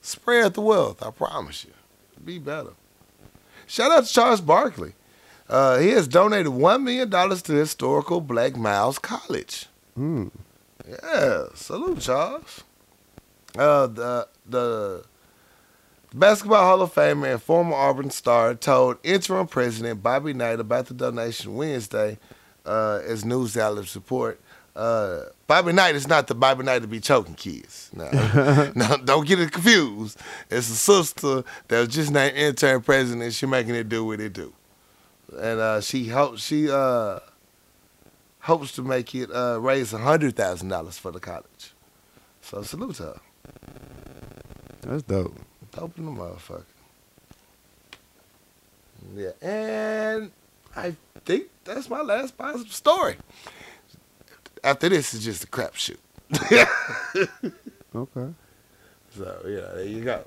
[0.00, 1.02] Spread the wealth.
[1.02, 1.72] I promise you,
[2.24, 2.72] be better.
[3.66, 4.92] Shout out to Charles Barkley.
[5.48, 9.66] Uh, he has donated one million dollars to historical Black Miles College.
[9.94, 10.28] Hmm.
[10.88, 12.62] Yeah, salute, Charles.
[13.56, 15.04] Uh, the the
[16.14, 20.94] basketball Hall of Famer and former Auburn star told interim president Bobbie Knight about the
[20.94, 22.18] donation Wednesday,
[22.66, 24.40] uh, as news outlets report.
[24.74, 27.90] Uh, Bobbie Knight is not the Bobby Knight to be choking kids.
[27.94, 28.10] No,
[28.74, 30.20] no, don't get it confused.
[30.50, 33.32] It's a sister that was just named interim president.
[33.32, 34.52] She making it do what it do,
[35.32, 37.20] and uh, she hopes she uh,
[38.40, 41.72] hopes to make it uh, raise hundred thousand dollars for the college.
[42.42, 43.18] So salute her.
[44.82, 45.36] That's dope.
[45.72, 46.64] Dope in the motherfucker.
[49.14, 50.30] Yeah, and
[50.74, 53.16] I think that's my last positive story.
[54.64, 55.98] After this is just a crapshoot.
[57.96, 58.28] Okay.
[59.16, 60.24] So yeah, there you go.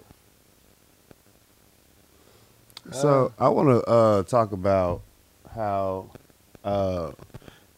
[2.92, 5.02] So I want to uh, talk about
[5.54, 6.10] how
[6.64, 7.12] uh,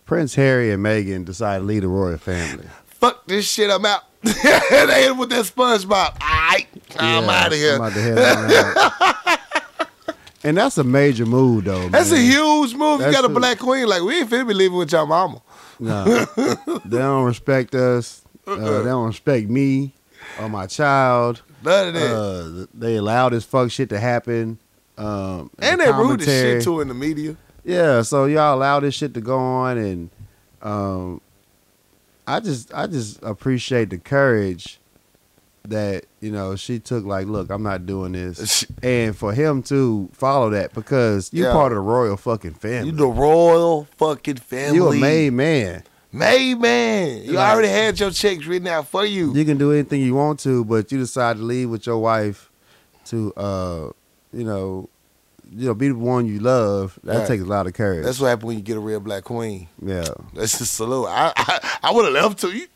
[0.06, 2.66] Prince Harry and Meghan decided to leave the royal family.
[2.86, 4.04] Fuck this shit, I'm out.
[4.22, 6.22] they hit with that SpongeBob.
[6.22, 7.76] Alright, I'm Yeah, out of here.
[7.76, 8.52] I'm out to head on
[8.98, 10.16] out.
[10.44, 11.90] And that's a major move, though.
[11.90, 13.00] That's a huge move.
[13.00, 13.88] That's you got a a- black queen.
[13.88, 15.42] Like we ain't finna be leaving with your mama.
[15.80, 16.04] No,
[16.86, 18.22] they don't respect us.
[18.46, 19.94] Uh, they don't respect me
[20.40, 21.42] or my child.
[21.64, 22.16] None of that.
[22.16, 24.58] Uh, they allow this fuck shit to happen.
[24.98, 27.36] Um, and the they rude as shit too in the media.
[27.64, 30.10] Yeah, so y'all allow this shit to go on, and
[30.62, 31.22] um,
[32.28, 34.80] I just I just appreciate the courage
[35.68, 40.10] that you know she took like, look, I'm not doing this, and for him to
[40.14, 41.54] follow that because you're Yeah.
[41.54, 42.90] part of the royal fucking family.
[42.90, 44.76] You the royal fucking family.
[44.78, 45.84] You a made man.
[46.14, 47.24] Made man.
[47.24, 49.34] You Like- already had your checks written out for you.
[49.34, 52.50] You can do anything you want to, but you decide to leave with your wife
[53.06, 53.90] to, uh,
[54.34, 54.90] you know,
[55.54, 56.98] you know, be the one you love.
[57.04, 57.28] That Right.
[57.28, 58.06] takes a lot of courage.
[58.06, 59.68] That's what happened when you get a real black queen.
[59.86, 60.06] yeah.
[60.34, 61.08] That's just salute.
[61.08, 62.68] I I, I would have left to you,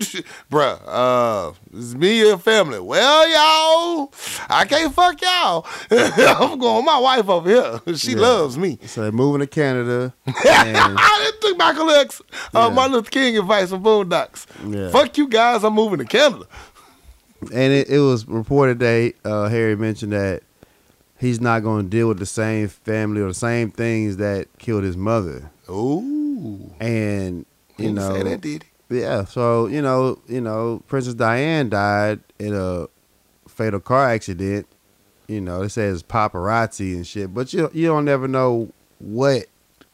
[0.52, 0.80] bruh.
[0.86, 2.80] Uh, it's me and your family.
[2.80, 4.14] Well, y'all,
[4.50, 5.66] I can't fuck y'all.
[5.92, 7.80] I'm going with my wife over here.
[7.96, 8.20] She Yeah.
[8.20, 8.78] loves me.
[8.86, 10.14] So they're moving to Canada.
[10.28, 12.22] and, I took Michael X,
[12.54, 12.70] uh, Yeah.
[12.70, 14.46] Martin Luther King advice from Boondocks.
[14.68, 14.90] Yeah.
[14.90, 15.64] Fuck you guys.
[15.64, 16.46] I'm moving to Canada.
[17.54, 20.42] and it, it was reported that uh, Harry mentioned that
[21.20, 24.84] he's not going to deal with the same family or the same things that killed
[24.84, 25.50] his mother.
[25.70, 27.46] Ooh, And
[27.78, 29.00] you know, say that did he?
[29.02, 29.26] yeah.
[29.26, 32.88] So you know, you know, Princess Diane died in a
[33.48, 34.68] fatal car accident.
[35.28, 39.46] You know, it says paparazzi and shit, but you you don't never know what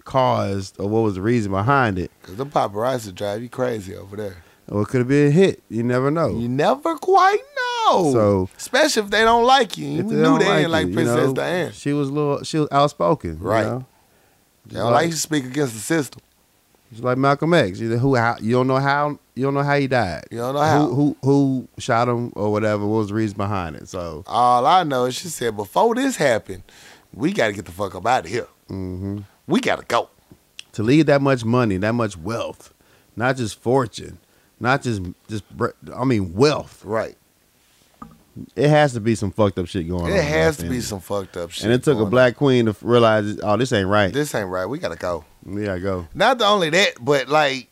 [0.03, 2.11] caused or what was the reason behind it.
[2.23, 4.43] Cause the paparazzi drive you crazy over there.
[4.67, 5.63] Or it could have been a hit.
[5.69, 6.37] You never know.
[6.37, 7.70] You never quite know.
[7.89, 9.87] So- especially if they don't like you.
[9.87, 11.71] You knew they didn't like you, you Princess know, Diane.
[11.73, 12.43] She was a little.
[12.43, 13.39] She was outspoken.
[13.39, 13.63] Right.
[13.65, 13.85] you know?
[14.67, 16.21] They don't like you to speak against the system.
[16.91, 17.79] It's like Malcolm X.
[17.79, 20.25] You know, who how, you don't know how you don't know how he died.
[20.29, 20.87] You don't know how.
[20.87, 22.85] Who, who who shot him or whatever?
[22.85, 23.87] What was the reason behind it?
[23.87, 26.63] So All I know is she said before this happened,
[27.13, 28.47] we got to get the fuck up out of here.
[28.67, 30.09] hmm We got to go.
[30.73, 32.73] to leave that much money, that much wealth,
[33.15, 34.17] not just fortune,
[34.59, 35.43] not just just
[35.95, 36.83] I mean wealth.
[36.85, 37.15] Right.
[38.55, 40.11] It has to be some fucked up shit going on.
[40.11, 41.65] It has to be some fucked up shit.
[41.65, 44.13] And it took a black queen to realize, oh, this ain't right.
[44.13, 44.65] This ain't right.
[44.65, 45.25] We got to go.
[45.43, 46.07] we gotta go.
[46.13, 47.67] Not only that, but like,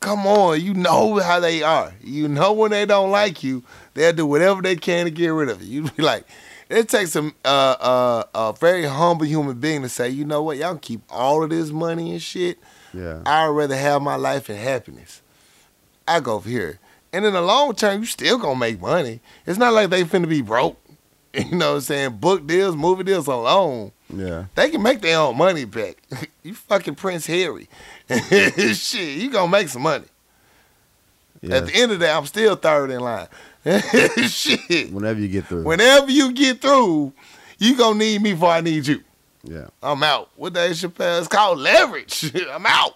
[0.00, 1.94] come on, you know how they are.
[2.02, 3.64] You know when they don't like you,
[3.94, 5.84] they'll do whatever they can to get rid of you.
[5.84, 6.26] You be like,
[6.68, 10.58] it takes a, uh, uh, a very humble human being to say, you know what,
[10.58, 12.58] y'all keep all of this money and shit.
[12.92, 13.22] Yeah.
[13.24, 15.22] I'd rather have my life and happiness.
[16.06, 16.78] I go over here.
[17.14, 19.20] And in the long term, you still gonna make money.
[19.46, 20.76] It's not like they finna be broke.
[21.34, 22.16] You know what I'm saying?
[22.18, 23.90] Book deals, movie deals alone.
[24.08, 24.44] Yeah.
[24.54, 26.00] They can make their own money back.
[26.44, 27.68] you fucking Prince Harry.
[28.08, 30.04] Shit, you gonna make some money.
[31.42, 31.56] Yeah.
[31.56, 33.26] At the end of the day, I'm still third in line.
[34.28, 34.92] Shit.
[34.92, 35.64] Whenever you get through.
[35.64, 37.12] Whenever you get through,
[37.58, 39.02] you gonna need me before I need you.
[39.42, 39.66] yeah.
[39.82, 40.30] I'm out.
[40.36, 41.18] What that Chappelle?
[41.18, 42.32] It's called leverage.
[42.48, 42.94] I'm out.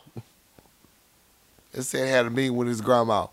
[1.73, 3.27] It said had a meeting with his grandma.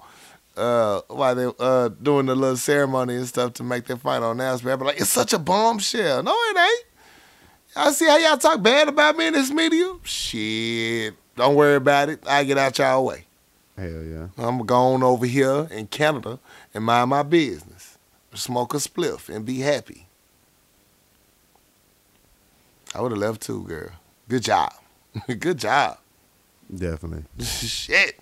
[0.57, 4.79] Uh, while they uh doing the little ceremony and stuff to make their final announcement.
[4.79, 6.23] But like, it's such a bombshell.
[6.23, 6.85] No, it ain't.
[7.75, 9.93] I see how y'all talk bad about me in this media.
[10.03, 11.13] Shit.
[11.35, 12.23] Don't worry about it.
[12.25, 13.25] I get out y'all way.
[13.77, 14.27] Hell yeah.
[14.37, 16.39] I'm going over here in Canada
[16.73, 17.97] and mind my business.
[18.33, 20.07] Smoke a spliff and be happy.
[22.93, 23.89] I would have left too, girl.
[24.29, 24.73] Good job.
[25.39, 25.97] Good job.
[26.73, 27.25] Definitely.
[27.43, 28.19] Shit.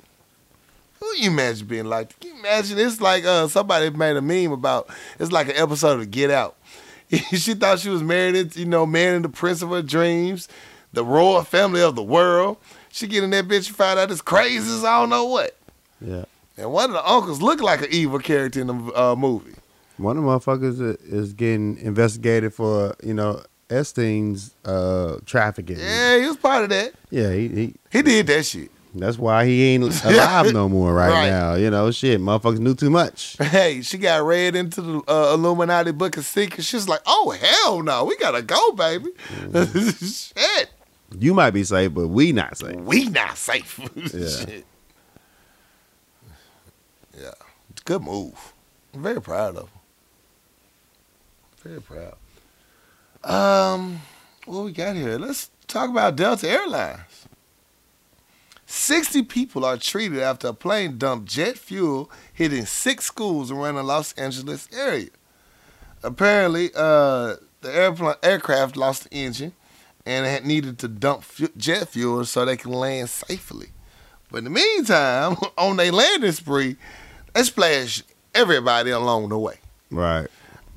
[1.03, 2.17] Who you imagine being like?
[2.17, 2.79] Can you imagine?
[2.79, 4.89] It's like uh, somebody made a meme about.
[5.19, 6.55] It's like an episode of Get Out.
[7.11, 10.47] she thought she was married, into, you know, man in the prince of her dreams,
[10.93, 12.55] the royal family of the world.
[12.89, 15.57] She get in that bitch and find out it's crazy as I don't know what.
[15.99, 16.23] Yeah.
[16.57, 19.55] And one of the uncles looked like an evil character in the uh, movie.
[19.97, 25.79] One of the motherfuckers is getting investigated for, you know, Epstein's uh, trafficking.
[25.79, 26.93] Yeah, he was part of that.
[27.09, 28.71] Yeah, he, he He did that shit.
[28.93, 31.29] That's why he ain't alive no more right, Right.
[31.29, 31.55] now.
[31.55, 33.35] You know, shit, motherfuckers knew too much.
[33.39, 36.67] Hey, she got read into the uh, Illuminati Book of Secrets.
[36.67, 38.05] She's like, oh, hell no.
[38.05, 39.09] We got to go, baby.
[39.99, 40.69] shit.
[41.19, 42.75] You might be safe, but we not safe.
[42.75, 43.79] We not safe.
[44.13, 44.27] Yeah.
[44.29, 44.65] shit.
[47.19, 47.31] Yeah.
[47.85, 48.53] Good move.
[48.93, 49.79] I'm very proud of him.
[51.63, 52.15] Very proud.
[53.23, 54.01] Um,
[54.45, 55.17] what we got here?
[55.17, 56.99] Let's talk about Delta Airlines.
[58.73, 63.83] 60 people are treated after a plane dumped jet fuel hitting six schools around the
[63.83, 65.09] Los Angeles area.
[66.01, 69.53] Apparently, uh, the airplane, aircraft lost the engine
[70.07, 73.67] and had needed to dump fu- jet fuel so they can land safely.
[74.31, 76.75] But in the meantime, on their landing spree,
[77.33, 79.59] they splashed everybody along the way.
[79.91, 80.27] Right.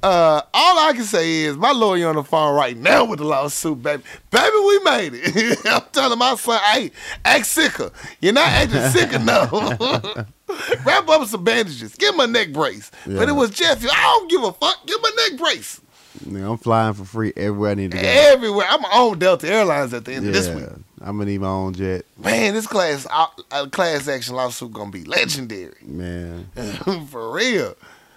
[0.02, 3.24] Uh, all I can say is my lawyer on the phone right now with the
[3.24, 4.02] lawsuit, baby.
[4.30, 5.58] Baby, we made it.
[5.66, 6.90] I'm telling my son, hey,
[7.24, 7.90] act sicker.
[8.20, 9.50] You're not acting sick enough.
[10.86, 11.96] Wrap up some bandages.
[11.96, 12.90] Give him a neck brace.
[13.04, 13.88] But it was Jeffy.
[13.90, 14.86] I don't give a fuck.
[14.86, 15.80] Give him a neck brace.
[16.24, 18.02] Nigga, I'm flying for free everywhere I need to go.
[18.06, 18.66] Everywhere.
[18.68, 20.64] I'm on Delta Airlines at the end of this week.
[21.00, 24.90] I'm gonna need my own jet, Man, this class uh, uh, class action lawsuit gonna
[24.90, 25.74] be legendary.
[25.82, 26.48] man.
[27.10, 27.74] For real.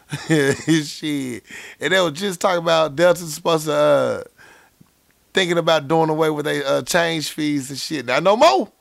[0.27, 1.43] Shit.
[1.79, 4.23] And they were just talking about Delta's supposed to uh
[5.33, 8.05] thinking about doing away with their uh, change fees and shit.
[8.05, 8.71] Now no more.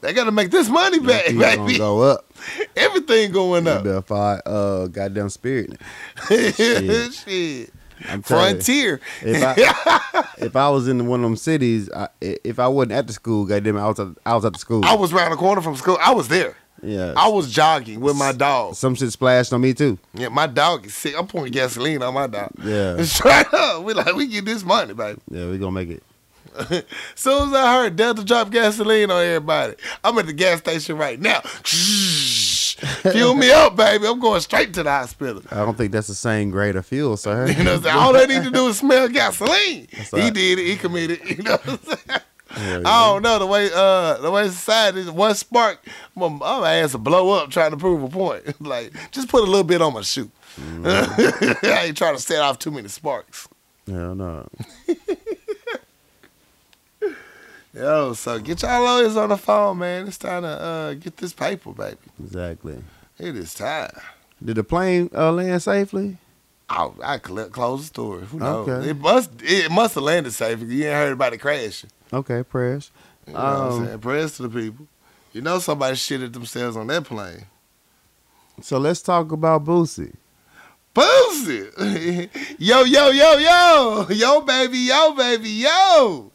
[0.00, 1.78] They gotta make this money back, gonna baby.
[1.78, 2.26] go up.
[2.76, 3.84] Everything going up.
[3.84, 5.80] better fight uh goddamn spirit.
[6.28, 7.72] shit.
[8.08, 8.62] I'm telling you.
[8.62, 9.00] Frontier.
[9.20, 13.06] If I if I was in one of them cities, I, if I wasn't at
[13.06, 14.84] the school, goddamn, I was at, I was at the school.
[14.84, 15.98] I was around the corner from school.
[16.00, 16.56] I was there.
[16.82, 17.14] Yeah.
[17.16, 18.74] I was jogging with my dog.
[18.74, 19.98] Some shit splashed on me too.
[20.14, 21.14] Yeah, my dog is sick.
[21.16, 22.50] I'm pouring gasoline on my dog.
[22.62, 23.02] Yeah.
[23.04, 23.84] Straight up.
[23.84, 25.20] We like, we get this money, baby.
[25.30, 26.02] Yeah, we gonna make it.
[27.14, 31.18] Soon as I heard Delta drop gasoline on everybody, I'm at the gas station right
[31.18, 31.40] now.
[33.12, 34.06] Fuel me up, baby.
[34.06, 35.42] I'm going straight to the hospital.
[35.50, 37.46] I don't think that's the same grade of fuel, sir.
[37.46, 37.96] You know what I'm saying?
[37.96, 39.86] All they need to do is smell gasoline.
[39.88, 40.34] He right.
[40.34, 40.66] did it.
[40.66, 41.20] He committed.
[41.24, 42.20] You know what I'm saying?
[42.56, 45.84] Yeah, I don't know the way uh the way society is one spark,
[46.14, 48.60] my, my ass will blow up trying to prove a point.
[48.66, 50.30] like just put a little bit on my shoe.
[50.84, 53.48] I ain't trying to set off too many sparks.
[53.86, 54.48] Hell no.
[57.74, 60.06] Yo, so get y'all lawyers on the phone, man.
[60.06, 61.96] It's time to uh get this paper, baby.
[62.22, 62.82] Exactly.
[63.18, 63.92] It is time.
[64.44, 66.18] Did the plane uh, land safely?
[66.68, 68.24] Oh, I cl- close the story.
[68.26, 68.68] Who knows?
[68.68, 68.90] Okay.
[68.90, 70.74] It must it must have landed safely.
[70.74, 71.90] You ain't heard about it crashing.
[72.12, 72.90] Okay, prayers.
[73.26, 73.98] You know what I'm Um, saying?
[74.00, 74.86] Prayers to the people.
[75.32, 77.46] You know somebody shitted themselves on that plane.
[78.60, 80.14] So let's talk about Boosie.
[80.94, 82.28] Boosie.
[82.58, 84.06] yo, yo, yo, yo.
[84.10, 86.30] Yo, baby, yo, baby, yo.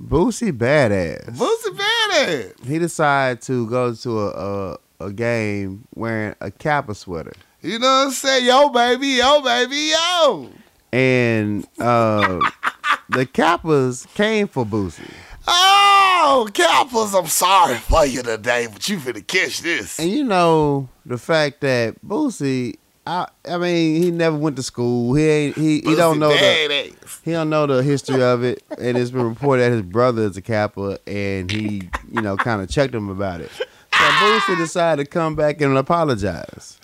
[0.00, 1.36] Boosie badass.
[1.36, 2.64] Boosie badass.
[2.64, 4.28] He decided to go to a,
[4.72, 8.46] a a game wearing a Kappa sweater, You know what I'm saying?
[8.46, 10.48] Yo, baby, yo, baby, yo.
[10.92, 12.38] and uh,
[13.08, 15.10] the Kappas came for Boosie.
[15.46, 19.98] Oh, Kappas, I'm sorry for you today, but you finna catch this.
[19.98, 22.76] And you know the fact that Boosie,
[23.06, 25.14] I I mean, he never went to school.
[25.14, 28.62] He ain't he, he don't know the, he don't know the history of it.
[28.78, 32.62] And it's been reported that his brother is a Kappa, and he you know kind
[32.62, 33.50] of checked him about it.
[33.52, 33.64] So
[34.00, 36.80] Boosie decided to come back and apologize.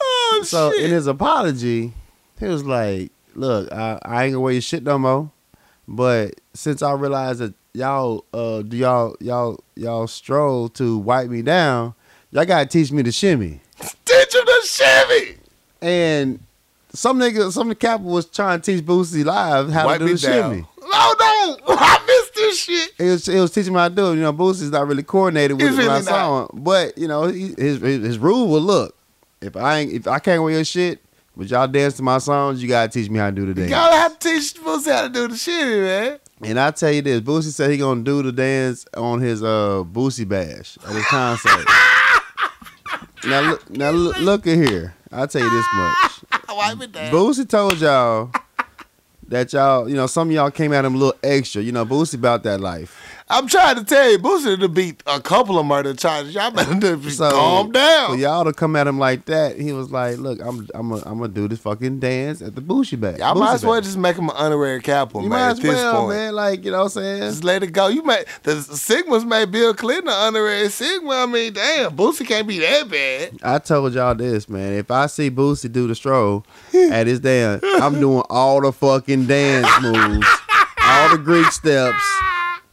[0.00, 0.84] Oh, So shit.
[0.84, 1.92] in his apology,
[2.38, 5.30] he was like, "Look, I, I ain't gonna wear your shit no more.
[5.86, 11.42] But since I realized that y'all, uh, do y'all, y'all, y'all stroll to wipe me
[11.42, 11.94] down,
[12.30, 13.60] y'all gotta teach me to shimmy."
[14.04, 15.38] Teach him the Chevy.
[15.82, 16.40] And
[16.92, 20.26] some nigga, some cap was trying to teach Boosie live how Wipe to do the
[20.26, 20.50] down.
[20.52, 20.66] shimmy.
[20.80, 21.58] No, no.
[21.68, 22.92] I missed this shit.
[22.98, 24.16] It was, it was teaching him how to do it.
[24.16, 26.48] You know, Boosie's not really coordinated with He's it when I really him.
[26.62, 28.96] But you know, he, his, his his rule was look,
[29.40, 31.00] if I ain't, if I can't wear your shit,
[31.36, 33.70] but y'all dance to my songs, you gotta teach me how to do the dance.
[33.70, 36.18] gotta have to teach Boosie how to do the shit, man.
[36.42, 39.82] And I tell you this, Boosie said he gonna do the dance on his uh
[39.84, 41.66] Boosie Bash at his concert.
[43.26, 44.94] now look, now look, look at here.
[45.10, 46.44] I'll tell you this much.
[46.48, 47.12] Wipe it down.
[47.12, 48.30] Boosie told y'all
[49.28, 51.62] that y'all, you know, some of y'all came at him a little extra.
[51.62, 52.96] You know, Boosie about that life.
[53.26, 56.34] I'm trying to tell you, Boosie to beat a couple of murder charges.
[56.34, 58.10] Y'all better So calm down.
[58.10, 60.96] For y'all to come at him like that, he was like, "Look, I'm, I'm, a,
[61.06, 63.80] I'm gonna do this fucking dance at the Boosie Bash." Y'all Boosie might as well
[63.80, 63.84] Bash.
[63.86, 65.30] just make him an honorary Kappa, You man.
[65.30, 66.34] might At as this well, point, man.
[66.34, 67.22] Like you know, what I'm saying.
[67.22, 67.86] just let it go.
[67.88, 71.14] You may the Sigmas made Bill Clinton an honorary Sigma.
[71.14, 73.38] I mean, damn, Boosie can't be that bad.
[73.42, 74.74] I told y'all this, man.
[74.74, 79.26] If I see Boosie do the stroll at his dance, I'm doing all the fucking
[79.26, 80.26] dance moves,
[80.82, 82.04] all the Greek steps.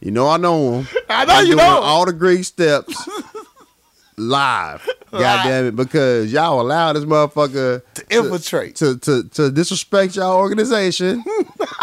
[0.02, 0.88] You know I know him.
[1.08, 1.80] I know I'm you know.
[1.80, 3.08] all the Greek steps
[4.16, 4.88] live.
[5.12, 10.38] God damn it, because y'all allow this motherfucker to infiltrate to to, to disrespect y'all
[10.38, 11.22] organization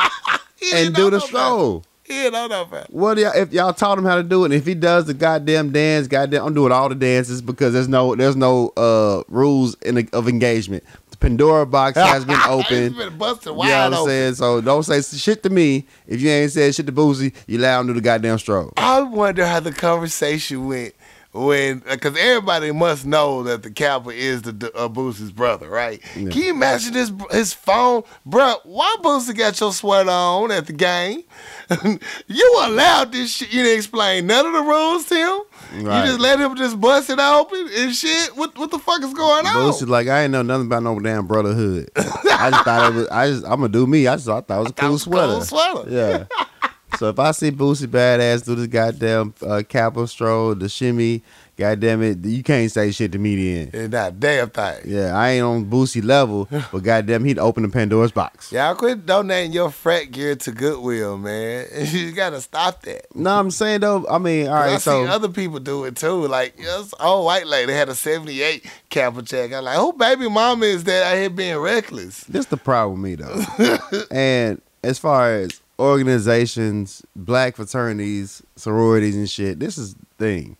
[0.73, 1.85] and do the stroll.
[2.03, 2.87] He ain't know no better.
[2.89, 4.45] What y'all, if y'all taught him how to do it?
[4.45, 7.87] And if he does the goddamn dance, goddamn, I'm doing all the dances because there's
[7.87, 10.83] no there's no uh rules in of engagement.
[11.19, 12.95] Pandora box has been opened.
[12.95, 14.05] Been busted You know what I'm open.
[14.09, 14.35] saying?
[14.35, 17.33] So don't say shit to me if you ain't said shit to Boosie.
[17.47, 18.73] You to do the goddamn stroke.
[18.77, 20.93] I wonder how the conversation went
[21.31, 26.01] when, because everybody must know that the Kappa is the uh, Boosie's brother, right?
[26.15, 26.29] Yeah.
[26.29, 28.55] Can you imagine his his phone, bro?
[28.63, 31.23] Why Boosie got your sweater on at the game?
[32.27, 33.53] you allowed this shit.
[33.53, 35.85] You didn't explain none of the rules to him.
[35.85, 36.01] Right.
[36.01, 38.35] You just let him just bust it open and shit.
[38.35, 39.55] What what the fuck is going on?
[39.55, 41.91] Boosie's like, I ain't know nothing about no damn brotherhood.
[41.95, 43.07] I just thought it was.
[43.09, 44.07] I just I'm gonna do me.
[44.07, 45.33] I just thought it was a cool sweater.
[45.33, 45.89] cool sweater.
[45.89, 46.25] Yeah.
[46.97, 51.21] So if I see Boosie Badass do this goddamn uh, Kappa stroll, the shimmy,
[51.57, 53.69] goddamn it, you can't say shit to me then.
[53.73, 54.81] It's not damn thing.
[54.85, 58.51] Yeah, I ain't on Boosie level, but goddamn, he'd open the Pandora's box.
[58.51, 61.67] Y'all quit donating your frat gear to Goodwill, man.
[61.89, 63.13] You gotta stop that.
[63.15, 65.95] No, I'm saying though, I mean, all I right, so see other people do it
[65.95, 66.27] too.
[66.27, 69.51] Like this old white lady had a '78 Kappa check.
[69.53, 72.23] I'm like, who baby mama is that out here being reckless?
[72.25, 74.03] this the problem with me though.
[74.11, 80.57] and as far as organizations, black fraternities, sororities and shit, this is the thing.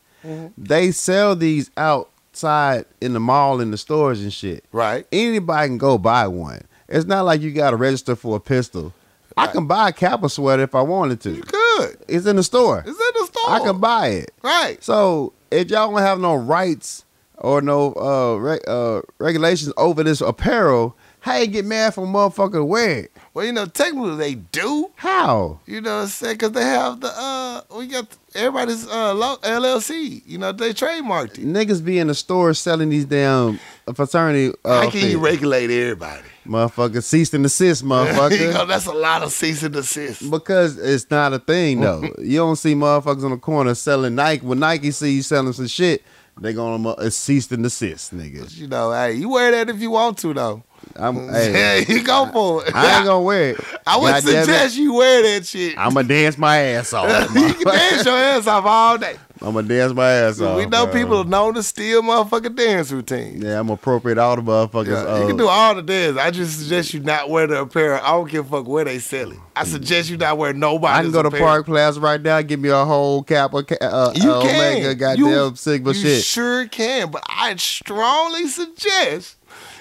[0.58, 4.66] They sell these outside in the mall in the stores and shit.
[4.72, 5.06] Right.
[5.12, 6.62] Anybody can go buy one.
[6.88, 8.94] It's not like you got to register for a pistol.
[9.38, 11.32] I can buy a Kappa sweater if I wanted to.
[11.32, 11.98] You could.
[12.10, 12.80] It's in the store.
[12.80, 13.50] It's in the store.
[13.50, 14.32] I can buy it.
[14.44, 14.84] Right.
[14.84, 17.06] So if y'all don't have no rights
[17.38, 22.08] or no uh, reg- uh, regulations over this apparel, how you get mad for a
[22.08, 23.12] motherfucker to wear it?
[23.34, 24.92] Well, you know, technically they do.
[24.96, 25.60] How?
[25.66, 26.36] You know what I'm saying?
[26.36, 30.22] Because they have the uh, we got everybody's uh LLC.
[30.26, 31.46] You know, they trademarked it.
[31.46, 33.60] Niggas be in the store selling these damn
[33.94, 34.56] fraternity.
[34.66, 36.24] Uh, How can you regulate everybody?
[36.48, 38.54] motherfucker cease and desist, you motherfucker?
[38.54, 40.30] know, that's a lot of cease and desist.
[40.32, 42.02] Because it's not a thing though.
[42.18, 44.46] you don't see motherfuckers on the corner selling Nike.
[44.46, 46.04] When Nike see you selling some shit,
[46.40, 48.56] they gonna uh, cease and desist, nigga.
[48.56, 50.64] You know, hey, you wear that if you want to, though.
[50.96, 52.74] I'm, yeah, hey, you go for it.
[52.74, 53.60] I ain't gonna wear it.
[53.86, 54.24] I would it.
[54.24, 55.78] suggest you wear that shit.
[55.78, 57.10] I'm gonna dance my ass off.
[57.36, 59.18] you can dance your ass off all day.
[59.42, 60.58] I'm gonna dance my ass off.
[60.58, 60.94] we know bro.
[60.94, 63.42] people know to steal motherfucking dance routines.
[63.44, 64.88] Yeah, I'm gonna appropriate all the motherfuckers.
[64.88, 66.18] Yeah, you uh, can do all the dance.
[66.18, 68.02] I just suggest you not wear the apparel.
[68.04, 69.40] I don't give a fuck where they sell it.
[69.56, 71.00] I suggest you not wear nobody.
[71.00, 74.14] I can go to Park Plaza right now, give me a whole Kappa, ca- uh,
[74.16, 74.56] You uh, can.
[74.78, 76.24] Omega, goddamn You- Sigma you shit.
[76.24, 79.38] sure can, but I strongly suggest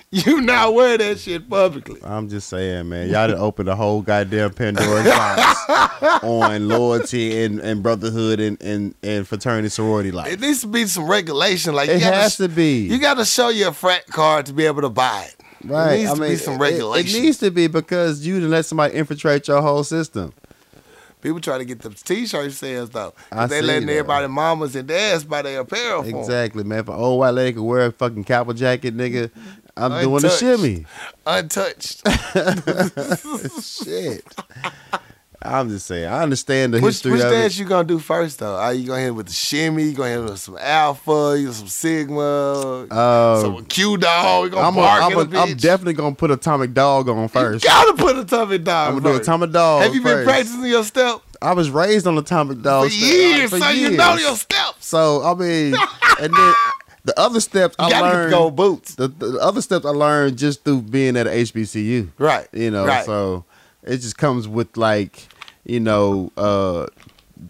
[0.10, 2.00] you not wear that shit publicly.
[2.02, 3.08] I'm just saying, man.
[3.10, 8.94] Y'all done opened the whole goddamn Pandora's box on loyalty and, and brotherhood and, and,
[9.02, 10.32] and fraternity sorority life.
[10.32, 11.74] It needs to be some regulation.
[11.74, 12.86] Like It gotta has to be.
[12.86, 15.36] You got to show your frat card to be able to buy it.
[15.68, 15.92] right.
[15.92, 18.34] It needs I to mean, be some it- it- It, needs to be because you
[18.36, 20.32] didn't let somebody infiltrate your whole system.
[21.20, 23.12] People try to get them t-shirt sales though.
[23.48, 23.92] they letting that.
[23.92, 26.04] everybody mamas and dads buy their apparel.
[26.04, 26.78] Exactly, man.
[26.78, 29.28] If an old white lady could wear a fucking Kappa jacket, nigga,
[29.78, 30.86] I'm doing the shimmy.
[31.26, 32.06] Untouched.
[33.84, 34.24] Shit.
[35.40, 36.06] I'm just saying.
[36.06, 38.56] I understand the which history which dance you gonna do first though?
[38.56, 39.84] Are you gonna hit with the shimmy?
[39.84, 41.36] You gonna hit with some alpha?
[41.38, 42.86] You some sigma?
[42.90, 44.50] Uh, some Q dog?
[44.50, 47.64] Gonna I'm, a, I'm, a I'm definitely gonna put Atomic Dog on first.
[47.64, 48.88] You gotta put Atomic Dog.
[48.88, 49.28] I'm gonna do first.
[49.28, 49.82] Atomic Dog.
[49.82, 53.50] Have you been practicing your step I was raised on Atomic Dog for step- years,
[53.50, 54.86] for so you know your steps.
[54.86, 55.74] So I mean,
[56.20, 56.54] and then
[57.08, 58.30] the other steps You I learned.
[58.32, 58.94] gold boots.
[58.94, 62.08] The, the other steps I learned just through being at a HBCU.
[62.18, 62.46] Right.
[62.52, 63.04] You know, Right.
[63.04, 63.44] so
[63.82, 65.26] it just comes with like,
[65.64, 66.86] you know, uh,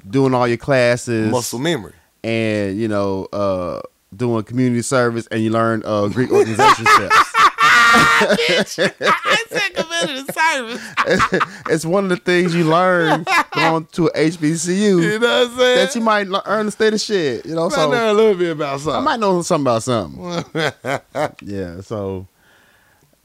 [0.08, 1.92] doing all your classes, Muscle memory.
[2.24, 3.80] and you know, uh,
[4.16, 7.27] doing community service, and you learn uh, Greek organization steps.
[7.92, 11.54] I said community service.
[11.70, 13.24] it's one of the things you learn
[13.54, 15.76] going to HBCU You know what I'm saying?
[15.86, 17.46] that you might earn the state of shit.
[17.46, 19.04] You know, so I Might so know a little bit about I something.
[19.04, 21.00] might know something about something.
[21.48, 22.26] yeah, so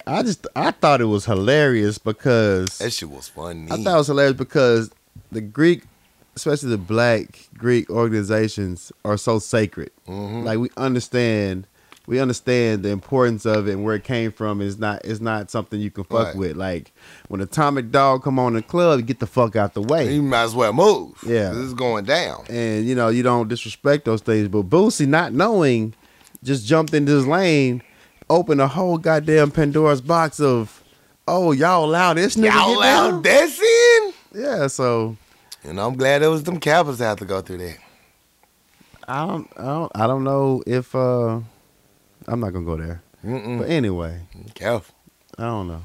[0.05, 3.71] I just I thought it was hilarious because that shit was funny.
[3.71, 4.91] I thought it was hilarious because
[5.31, 5.83] the Greek,
[6.35, 9.91] especially the black Greek organizations, are so sacred.
[10.07, 10.43] Mhm.
[10.43, 11.67] Like we understand,
[12.05, 14.59] we understand the importance of it and where it came from.
[14.61, 16.35] Is not is not something you can fuck Right.
[16.35, 16.57] with.
[16.57, 16.91] Like
[17.29, 20.13] when Atomic Dog come on the club, get the fuck out the way.
[20.13, 21.17] you might as well move.
[21.25, 21.49] Yeah.
[21.49, 22.45] This is going down.
[22.49, 24.47] and you know you don't disrespect those things.
[24.49, 25.93] But Boosie, not knowing,
[26.43, 27.81] just jumped into this lane,
[28.29, 30.83] opened a whole goddamn Pandora's box of,
[31.27, 34.13] oh y'all allow this nigga Y'all get allowed this in?
[34.35, 35.15] Yeah, so
[35.63, 37.77] And I'm glad it was them Cowboys that have to go through that.
[39.07, 41.39] I don't, I don't, I don't know if uh,
[42.27, 43.01] I'm not gonna go there.
[43.25, 43.59] Mm-mm.
[43.59, 44.21] But anyway,
[44.55, 44.95] Careful.
[45.37, 45.81] I don't know.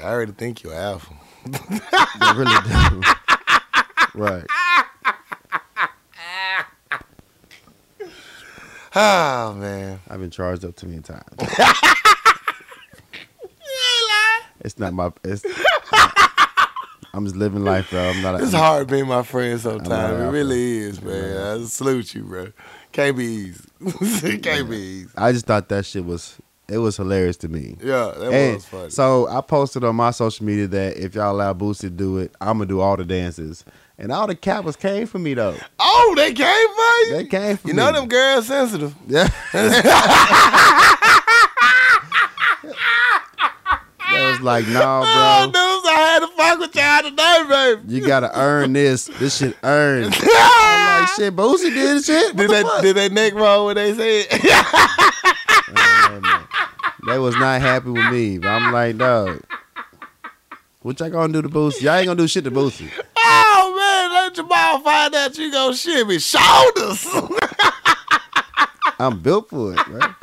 [0.00, 1.12] I already think you're alpha.
[1.52, 4.20] I really do.
[4.20, 4.44] right.
[8.98, 10.00] Oh man.
[10.08, 11.22] I've been charged up too many times.
[14.60, 15.12] It's not my.
[15.22, 15.44] It's.
[17.14, 18.08] I'm just living life, bro.
[18.08, 18.40] I'm not.
[18.40, 20.20] A, It's hard being my friend sometimes.
[20.20, 21.60] It really is, man.
[21.62, 22.52] I salute you, bro.
[22.96, 23.64] Can't be easy.
[24.26, 25.08] it can't be easy.
[25.18, 26.36] I just thought that shit was.
[26.68, 27.76] It was hilarious to me.
[27.80, 28.90] Yeah, that And was funny.
[28.90, 32.34] so I posted on my social media that if y'all allow Boosie to do it,
[32.40, 33.64] I'm gonna do all the dances.
[33.98, 35.54] And all the Kappas came for me though.
[35.78, 37.12] oh, they came for you?
[37.18, 37.82] They came for you me.
[37.82, 38.94] know them girls sensitive.
[39.06, 39.28] Yeah.
[44.12, 45.52] They was like, nah, Oh, bro.
[45.52, 47.94] dudes, I had to rock with y'all today, baby.
[47.94, 49.06] You gotta earn this.
[49.18, 50.14] This shit earned.
[51.06, 52.36] Like, shit, Boosie did shit.
[52.36, 54.42] Did they did they neck roll when they said?
[55.72, 56.22] Man.
[57.06, 58.38] They was not happy with me.
[58.38, 59.40] But I'm like, dog.
[60.82, 61.82] What y'all gonna do to Boosie?
[61.82, 62.90] Y'all ain't gonna do shit to Boosie.
[63.16, 67.06] oh man, let Jamal find out you gonna shimmy shoulders.
[68.98, 70.14] I'm built for it, man.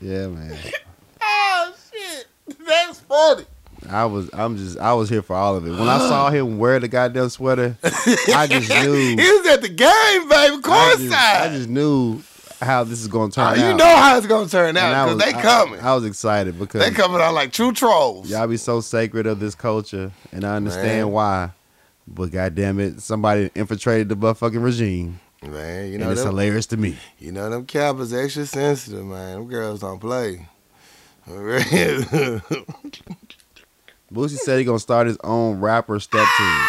[0.00, 0.56] Yeah, man.
[1.22, 2.26] oh shit,
[2.66, 3.46] that's funny.
[3.90, 5.70] I was I'm just I was here for all of it.
[5.70, 9.68] When I saw him wear the goddamn sweater, I just knew he was at the
[9.68, 10.98] game, baby, I courtside.
[10.98, 12.22] just, I just knew
[12.60, 13.58] how this is gonna turn Oh, out.
[13.58, 15.80] you know how it's gonna turn out because they coming.
[15.80, 18.28] I, was excited because they coming out like true trolls.
[18.30, 21.10] y'all be so sacred of this culture, and I understand Man.
[21.12, 21.50] why.
[22.06, 26.66] But goddamn it, somebody infiltrated the motherfucking regime, Man, you and know it's them, hilarious
[26.66, 26.96] to me.
[27.18, 29.34] you know them Kappas extra sensitive, man.
[29.40, 30.48] Them girls don't play.
[34.12, 36.60] Boosie said he gonna start his own rapper step team.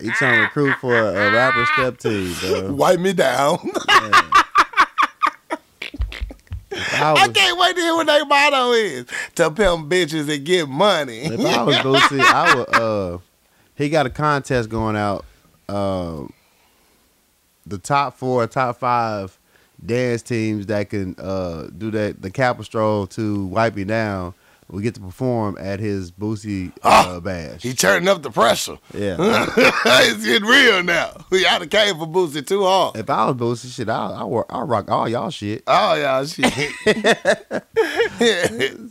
[0.00, 2.72] He trying to recruit for a, a rapper step team, bro.
[2.72, 3.58] Wipe me down.
[6.94, 9.06] I I can't wait to hear what their motto is.
[9.36, 11.20] To pimp bitches and get money.
[11.20, 12.74] if I was Boosie, I would.
[12.74, 13.18] Uh,
[13.76, 15.24] he got a contest going out.
[15.68, 16.24] Uh,
[17.66, 19.38] the top four, top five
[19.84, 24.34] dance teams that can uh, do that, the Kappa stroll to wipe me down,
[24.68, 27.62] will get to perform at his Boosie uh, Oh, bash.
[27.62, 28.78] he turning up the pressure.
[28.94, 29.16] yeah.
[29.56, 31.12] it's getting real now.
[31.30, 32.96] Y'all done came for Boosie too hard.
[32.96, 35.62] If I was Boosie, shit, I I work, I rock all y'all shit.
[35.68, 36.52] Oh y'all shit.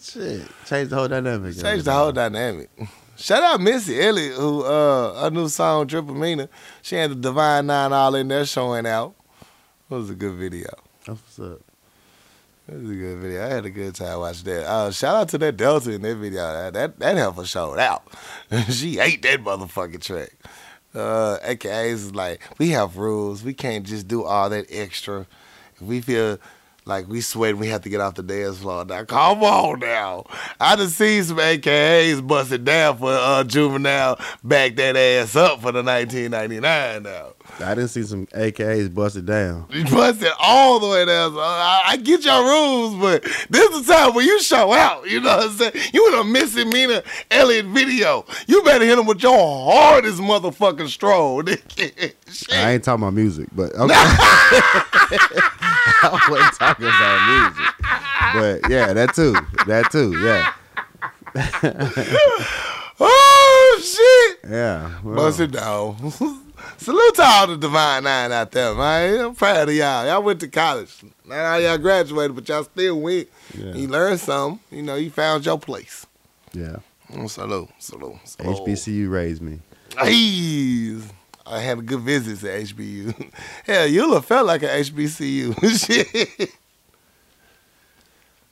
[0.01, 1.55] Shit, change the whole dynamic.
[1.57, 2.69] Change the whole dynamic.
[3.15, 6.49] Shout out Missy Elliott, who uh a new song Triple Mina.
[6.81, 9.13] She had the Divine Nine all in there showing out.
[9.91, 10.69] It was a good video.
[11.05, 11.59] That's what's up.
[12.69, 13.43] It was a good video.
[13.45, 14.65] I had a good time watching that.
[14.65, 16.41] Uh, shout out to that Delta in that video.
[16.41, 18.03] That that, that heifer showed out.
[18.69, 20.31] she ate that motherfucking track.
[20.95, 23.43] Uh, AKAs is like, we have rules.
[23.43, 25.27] We can't just do all that extra.
[25.75, 26.37] If we feel
[26.85, 28.85] like we sweat, we have to get off the dance floor.
[28.85, 30.23] Now, come on now.
[30.57, 35.73] I done seen some AKAs busting down for uh, Juvenile back that ass up for
[35.73, 37.30] the 1999 now.
[37.59, 39.65] I didn't see some AKAs busted down.
[39.69, 41.33] You busted all the way down.
[41.33, 45.09] So I, I get your rules, but this is the time where you show out.
[45.09, 45.73] You know what I'm saying?
[45.93, 48.25] You in a missing Mina Elliott video.
[48.47, 51.43] You better hit him with your hardest motherfucking stroll.
[51.47, 53.93] I ain't talking about music, but okay.
[56.03, 57.73] I wasn't talking about music.
[58.33, 59.33] But yeah, that too.
[59.67, 60.17] That too.
[60.23, 60.53] Yeah.
[62.99, 64.49] oh shit!
[64.49, 64.99] Yeah.
[65.03, 66.50] well, Bust it down.
[66.77, 69.19] Salute to all the Divine Nine out there, man.
[69.25, 70.05] I'm proud of y'all.
[70.05, 70.95] Y'all went to college.
[71.25, 73.27] Not all y'all graduated, but y'all still went.
[73.57, 73.73] Yeah.
[73.73, 74.59] You learned something.
[74.75, 76.05] You know, you found your place.
[76.53, 76.77] yeah.
[77.11, 78.57] Mm, Salute, salute, salute.
[78.67, 79.59] HBCU raised me.
[79.97, 80.97] Hey,
[81.45, 83.33] I had a good visit to HBU.
[83.65, 85.53] Hell, have felt like an HBCU.
[86.37, 86.51] Shit.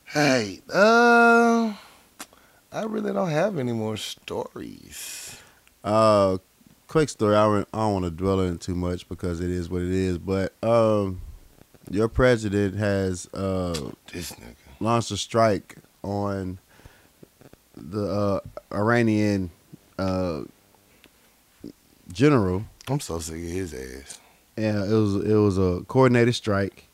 [0.07, 1.74] Hey, uh,
[2.72, 5.38] I really don't have any more stories.
[5.84, 6.38] Uh,
[6.89, 7.35] quick story.
[7.35, 9.81] I don't, I don't want to dwell on it too much because it is what
[9.83, 10.17] it is.
[10.17, 11.21] But um,
[11.89, 14.55] your president has uh This nigga.
[14.81, 16.59] launched a strike on
[17.77, 18.39] the uh,
[18.75, 19.51] Iranian
[19.97, 20.41] uh
[22.11, 22.65] general.
[22.89, 24.19] I'm so sick of his ass.
[24.57, 26.87] Yeah, it was it was a coordinated strike,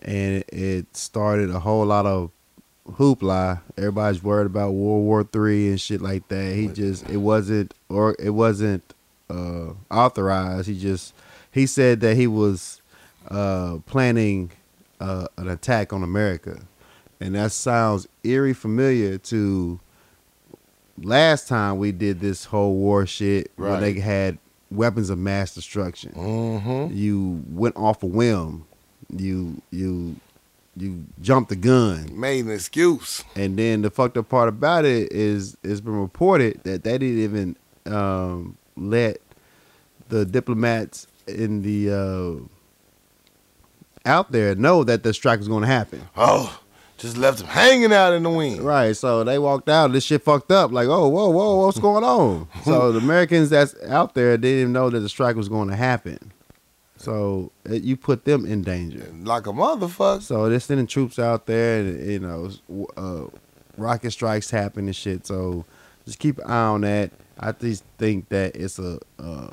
[0.00, 2.30] and it started a whole lot of
[2.88, 3.60] hoopla.
[3.76, 6.54] Everybody's worried about World War Three and shit like that.
[6.54, 8.94] He just it wasn't or it wasn't
[9.30, 10.68] uh, authorized.
[10.68, 11.14] He just
[11.52, 12.80] he said that he was
[13.30, 14.50] uh, planning
[15.00, 16.60] uh, an attack on America,
[17.20, 19.80] and that sounds eerie familiar to
[21.02, 24.38] last time we did this whole war shit where they had
[24.70, 26.94] weapons of mass destruction Mm-hmm.
[26.94, 28.64] you went off a whim.
[29.16, 30.16] You you
[30.76, 33.24] you jumped the gun, Made an excuse.
[33.34, 37.18] and then the fucked up part about it is it's been reported that they didn't
[37.18, 37.56] even
[37.92, 39.18] um, let
[40.08, 46.08] the diplomats in the uh, out there know that the strike was going to happen.
[46.16, 46.60] Oh,
[46.98, 48.62] just left them hanging out in the wind.
[48.62, 49.92] Right, so they walked out.
[49.92, 50.70] This shit fucked up.
[50.70, 52.48] Like, oh, whoa, whoa, what's going on?
[52.64, 55.76] so the Americans that's out there didn't even know that the strike was going to
[55.76, 56.32] happen.
[56.96, 59.10] So it, you put them in danger.
[59.22, 60.20] Like a motherfucker.
[60.20, 62.50] So they're sending troops out there, and you know,
[62.96, 63.24] uh,
[63.78, 65.26] rocket strikes happen and shit.
[65.26, 65.64] So
[66.04, 67.10] just keep an eye on that.
[67.40, 69.50] I just think that it's a uh,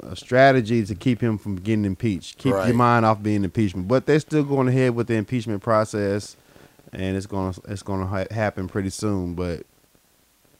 [0.00, 2.38] a strategy to keep him from getting impeached.
[2.38, 2.66] Keep Right.
[2.68, 3.88] your mind off being impeachment.
[3.88, 6.36] But they're still going ahead with the impeachment process,
[6.92, 9.34] and it's gonna it's gonna ha- happen pretty soon.
[9.34, 9.64] But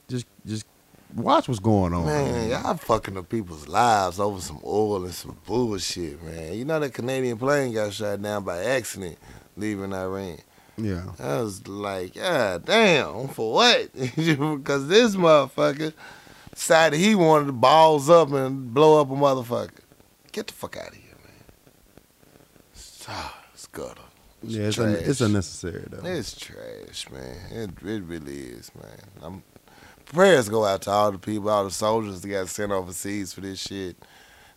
[0.08, 0.66] just just
[1.14, 2.06] watch what's going on.
[2.06, 6.54] Man, y'all fucking up people's lives over some oil and some bullshit, man.
[6.54, 9.18] You know that Canadian plane got shot down by accident
[9.56, 10.38] leaving Iran.
[10.78, 13.90] Yeah, I was like, yeah, damn, for what?
[13.94, 15.94] Because this motherfucker
[16.54, 19.78] decided he wanted to balls up and blow up a motherfucker.
[20.32, 22.04] Get the fuck out of here, man.
[22.72, 24.02] It's, ah, it's gutter.
[24.42, 26.06] It's yeah, it's, un- it's unnecessary though.
[26.06, 27.36] It's trash, man.
[27.50, 29.00] It it really is, man.
[29.22, 29.42] I'm,
[30.04, 33.40] prayers go out to all the people, all the soldiers that got sent overseas for
[33.40, 33.96] this shit.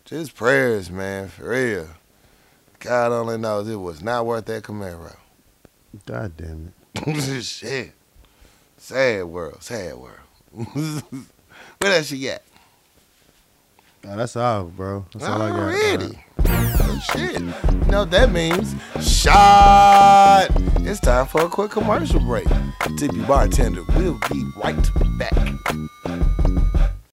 [0.04, 1.88] Just prayers, man, for real.
[2.78, 5.16] God only knows it was not worth that Camaro.
[6.06, 7.42] God damn it.
[7.42, 7.92] shit.
[8.76, 10.18] Sad world, sad world.
[10.52, 12.42] Where that shit at?
[14.06, 15.04] Oh, that's all, bro.
[15.12, 15.58] That's all I got.
[15.58, 16.18] Already.
[16.46, 17.40] Oh, shit.
[17.40, 18.74] You know what that means?
[19.00, 20.48] Shot.
[20.80, 22.46] It's time for a quick commercial break.
[22.96, 25.34] Tippy Bartender we'll be right back.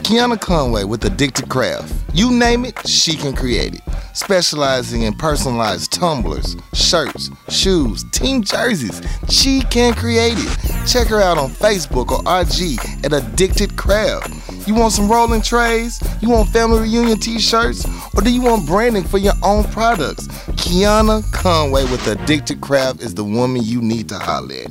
[0.02, 1.94] Kiana Conway with Addicted Craft.
[2.14, 3.80] You name it, she can create it.
[4.14, 10.88] Specializing in personalized tumblers, shirts, shoes, team jerseys, she can create it.
[10.88, 14.66] Check her out on Facebook or IG at Addicted Craft.
[14.66, 16.02] You want some rolling trays?
[16.20, 17.86] You want family reunion t-shirts?
[18.14, 20.26] Or do you want branding for your own products?
[20.56, 24.70] Kiana Conway with Addicted Craft is the woman you need to holler at.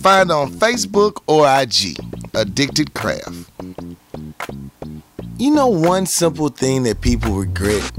[0.00, 1.98] Find her on Facebook or IG,
[2.34, 3.50] Addicted Craft.
[5.38, 7.92] You know one simple thing that people regret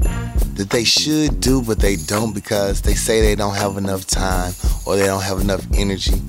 [0.56, 4.52] that they should do but they don't because they say they don't have enough time
[4.84, 6.20] or they don't have enough energy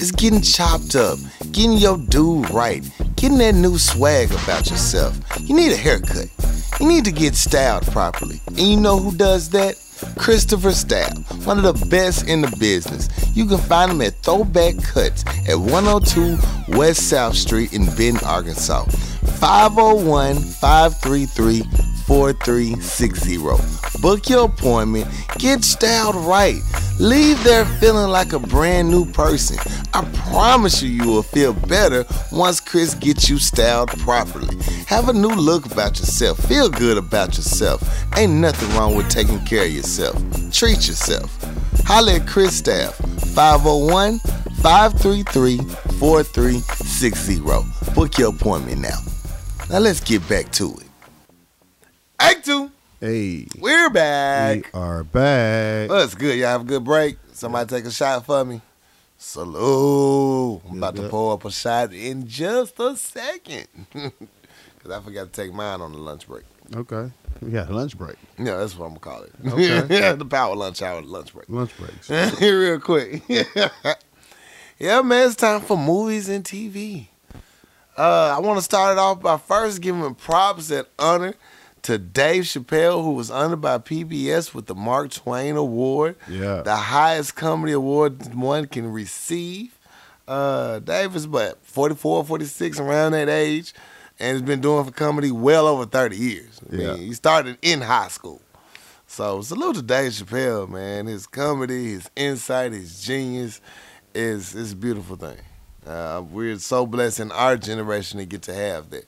[0.00, 1.18] is getting chopped up,
[1.52, 2.82] getting your dude right,
[3.16, 5.20] getting that new swag about yourself.
[5.40, 6.30] You need a haircut.
[6.80, 8.40] You need to get styled properly.
[8.46, 9.76] And you know who does that?
[10.16, 13.08] Christopher Style, one of the best in the business.
[13.34, 18.84] You can find him at Throwback Cuts at 102 West South Street in Benton, Arkansas.
[19.40, 21.62] 501 533
[22.06, 24.00] 4360.
[24.00, 26.60] Book your appointment, get styled right.
[26.98, 29.58] Leave there feeling like a brand new person.
[29.92, 34.56] I promise you, you will feel better once Chris gets you styled properly.
[34.86, 36.38] Have a new look about yourself.
[36.46, 37.82] Feel good about yourself.
[38.16, 40.16] Ain't nothing wrong with taking care of yourself.
[40.52, 41.36] Treat yourself.
[41.84, 42.94] Holla at Chris Staff,
[43.34, 44.20] 501
[44.62, 45.58] 533
[45.98, 47.92] 4360.
[47.94, 48.98] Book your appointment now.
[49.70, 50.85] Now let's get back to it.
[52.18, 54.70] Act two, Hey, we're back.
[54.72, 55.90] we are back.
[55.90, 56.38] Well, it's good.
[56.38, 57.18] Y'all have a good break.
[57.32, 58.62] Somebody take a shot for me.
[59.18, 60.62] Salute.
[60.68, 63.66] I'm about to pull up a shot in just a second.
[64.78, 66.44] Because I forgot to take mine on the lunch break.
[66.72, 67.10] Okay,
[67.40, 68.14] we got a lunch break.
[68.38, 69.84] Yeah, that's what I'm going to call it.
[69.88, 70.12] Okay.
[70.16, 71.48] the power lunch hour, lunch break.
[71.48, 72.08] Lunch breaks.
[72.40, 73.22] Real quick.
[74.78, 77.08] yeah, man, it's time for movies and TV.
[77.98, 81.34] Uh, I want to start it off by first giving props and honor
[81.86, 86.62] to Dave Chappelle, who was honored by PBS with the Mark Twain Award, Yeah.
[86.62, 89.78] the highest comedy award one can receive.
[90.26, 93.72] Uh, Dave is but 44, 46, around that age,
[94.18, 96.60] and has been doing for comedy well over 30 years.
[96.72, 96.96] I Yeah.
[96.96, 98.40] he started in high school.
[99.06, 101.06] So salute to Dave Chappelle, man.
[101.06, 103.60] His comedy, his insight, his genius
[104.12, 105.38] is is a beautiful thing.
[105.86, 109.04] Uh, we're so blessed in our generation to get to have that.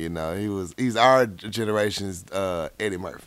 [0.00, 3.24] You know, he was he's our generation's uh, Eddie Murphy.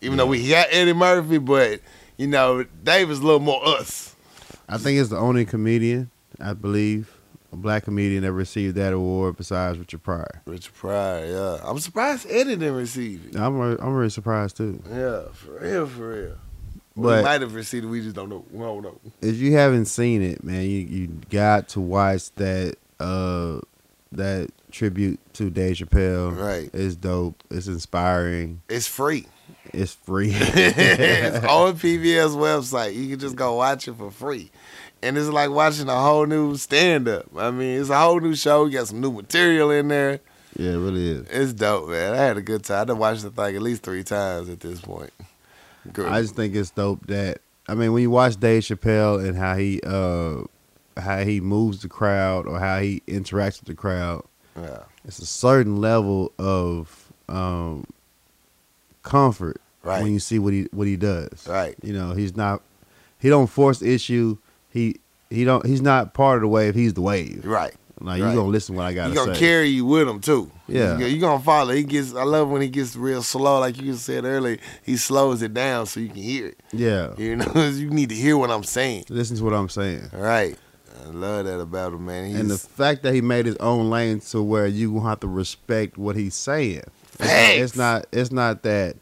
[0.00, 1.80] Even though we got Eddie Murphy, but
[2.16, 4.14] you know, Dave is a little more us.
[4.68, 6.10] I think it's the only comedian,
[6.40, 7.12] I believe,
[7.52, 10.42] a black comedian that received that award besides Richard Pryor.
[10.46, 11.58] Richard Pryor, yeah.
[11.68, 13.36] I'm surprised Eddie didn't receive it.
[13.36, 14.82] I'm re- I'm really surprised too.
[14.88, 16.36] Yeah, for real, for real.
[16.96, 18.44] we But- might have received it, we just don't know.
[18.50, 19.00] We don't know.
[19.20, 23.60] If you haven't seen it, man, you you got to watch that uh
[24.16, 26.36] that tribute to Dave Chappelle.
[26.36, 26.70] Right.
[26.72, 27.42] It's dope.
[27.50, 28.62] It's inspiring.
[28.68, 29.26] It's free.
[29.72, 30.30] It's free.
[30.34, 32.94] it's on PBS website.
[32.94, 34.50] You can just go watch it for free.
[35.02, 37.26] And it's like watching a whole new stand up.
[37.36, 38.64] I mean, it's a whole new show.
[38.66, 40.20] You got some new material in there.
[40.56, 41.26] yeah, it really is.
[41.28, 42.14] It's dope, man.
[42.14, 42.82] I had a good time.
[42.82, 45.12] I done watched the thing at least three times at this point.
[45.92, 46.10] Good.
[46.10, 49.56] I just think it's dope that I mean, when you watch Dave Chappelle and how
[49.56, 50.42] he uh
[50.96, 54.24] how he moves the crowd or how he interacts with the crowd,
[54.56, 54.80] Yeah.
[55.04, 57.84] it's a certain level of um
[59.02, 60.02] comfort Right.
[60.02, 61.46] when you see what he what he does.
[61.46, 61.74] Right.
[61.82, 62.62] You know, he's not
[63.18, 64.38] he don't force the issue.
[64.70, 64.96] He
[65.30, 67.44] he don't he's not part of the wave, he's the wave.
[67.44, 67.74] Right.
[68.00, 68.30] Like Right.
[68.30, 69.40] you gonna listen to what I gotta He gonna say.
[69.40, 70.50] carry you with him too.
[70.68, 70.98] Yeah.
[70.98, 71.72] you gonna follow.
[71.74, 72.14] He gets.
[72.14, 74.56] I love when he gets real slow, like you said earlier.
[74.82, 76.60] He slows it down so you can hear it.
[76.72, 77.10] yeah.
[77.18, 79.04] You know, you need to hear what I'm saying.
[79.10, 80.10] Listen to what I'm saying.
[80.14, 80.56] Right.
[81.04, 82.26] I love that about him, man.
[82.30, 85.28] He's and the fact that he made his own lane to where you have to
[85.28, 86.82] respect what he's saying.
[87.18, 87.58] It's not, Facts.
[87.60, 88.06] it's not.
[88.12, 88.96] It's not that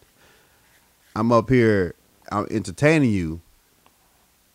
[1.14, 1.94] I'm up here.
[2.30, 3.40] I'm entertaining you.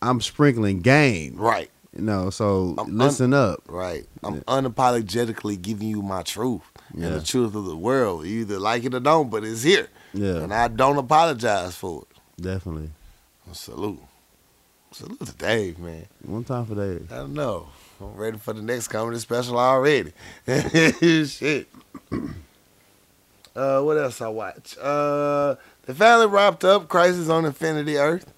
[0.02, 1.36] I'm sprinkling game.
[1.36, 2.30] right, You know.
[2.30, 3.62] So I'm un- listen up.
[3.66, 4.06] right.
[4.22, 6.62] I'm unapologetically giving you my truth
[6.94, 7.06] Yeah.
[7.06, 8.26] and the truth of the world.
[8.26, 10.36] You either like it or don't, but it's here, Yeah.
[10.36, 12.42] and I don't apologize for it.
[12.42, 12.90] Definitely.
[13.52, 14.00] Salute,
[14.98, 16.06] salute to Dave, man.
[16.24, 17.12] One time for Dave.
[17.12, 17.68] I don't know.
[18.00, 20.12] I'm ready for the next comedy special already.
[20.46, 21.68] Shit.
[23.54, 24.76] Uh, what else I watch?
[24.76, 25.54] Uh,
[25.86, 28.32] they finally wrapped up Crisis on Infinity Earth.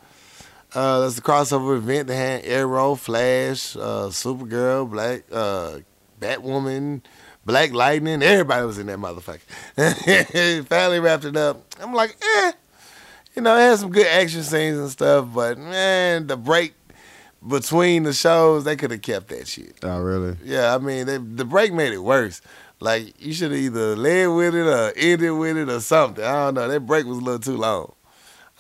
[0.74, 2.08] Uh, that's the crossover event.
[2.08, 5.78] They had Arrow, Flash, uh, Supergirl, Black, uh,
[6.20, 7.00] Batwoman,
[7.46, 8.22] Black Lightning.
[8.22, 10.66] Everybody was in that motherfucker.
[10.68, 11.74] finally wrapped it up.
[11.80, 12.52] I'm like, eh.
[13.40, 16.74] You know, it had some good action scenes and stuff, but man, the break
[17.48, 19.76] between the shows, they could have kept that shit.
[19.82, 20.36] Oh really?
[20.44, 22.42] Yeah, I mean, they, the break made it worse.
[22.80, 26.22] Like you should have either led with it or ended with it or something.
[26.22, 26.68] I don't know.
[26.68, 27.94] That break was a little too long.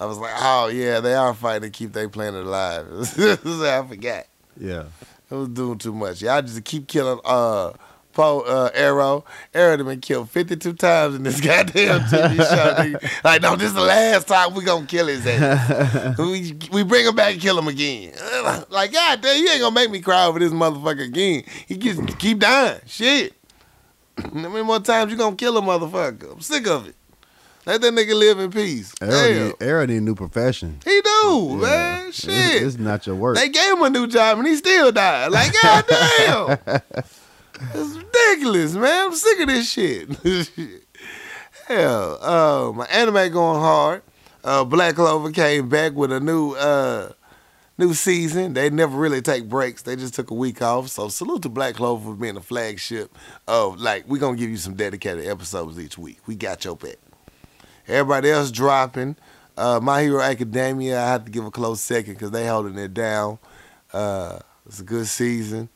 [0.00, 2.86] I was like, oh yeah, they are fighting to keep their planet alive.
[3.18, 4.24] I forgot.
[4.58, 4.84] Yeah.
[5.30, 6.22] It was doing too much.
[6.22, 7.74] Y'all just keep killing uh
[8.12, 9.24] Poe uh, Arrow.
[9.54, 12.42] Arrow done been killed 52 times in this goddamn TV show.
[12.98, 13.24] nigga.
[13.24, 16.18] Like, no, this is the last time we gonna kill his ass.
[16.18, 18.12] we, we bring him back and kill him again.
[18.70, 21.44] Like, God damn, you ain't gonna make me cry over this motherfucker again.
[21.66, 22.80] He just keep dying.
[22.86, 23.34] Shit.
[24.18, 26.32] How many more times you gonna kill a motherfucker?
[26.32, 26.96] I'm sick of it.
[27.66, 28.92] Let that nigga live in peace.
[29.02, 29.88] Arrow Damn.
[29.88, 30.80] need, a new profession.
[30.84, 31.56] He do, Yeah.
[31.60, 31.98] man.
[32.08, 32.62] It's- Shit.
[32.62, 33.36] It's, not your work.
[33.36, 35.30] They gave him a new job and he still died.
[35.30, 36.80] Like, god damn.
[37.62, 39.06] It's ridiculous, man.
[39.06, 40.08] I'm sick of this shit.
[41.66, 44.02] Hell, uh, my anime going hard.
[44.42, 47.12] Uh, Black Clover came back with a new uh,
[47.76, 48.54] new season.
[48.54, 49.82] They never really take breaks.
[49.82, 50.88] They just took a week off.
[50.88, 53.14] So salute to Black Clover for being the flagship
[53.46, 56.18] of like we're gonna give you some dedicated episodes each week.
[56.26, 56.96] We got your back.
[57.86, 59.16] Everybody else dropping.
[59.56, 62.94] Uh, My Hero Academia, I have to give a close second because they holding it
[62.94, 63.38] down.
[63.92, 65.68] Uh, it's a good season.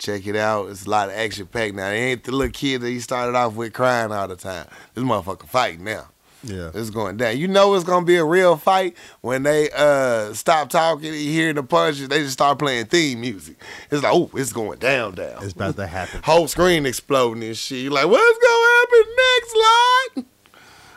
[0.00, 0.70] Check it out.
[0.70, 1.88] It's a lot of action packed now.
[1.90, 4.66] It ain't the little kid that he started off with crying all the time.
[4.94, 6.08] This motherfucker fighting now.
[6.42, 6.70] yeah.
[6.72, 7.36] It's going down.
[7.36, 11.52] You know it's gonna be a real fight when they uh stop talking, you hear
[11.52, 13.56] the punches, they just start playing theme music.
[13.90, 15.44] It's like, oh, it's going down, down.
[15.44, 16.20] It's about to happen.
[16.24, 17.80] Whole screen exploding and shit.
[17.80, 20.26] You like, what's gonna happen next, Lord?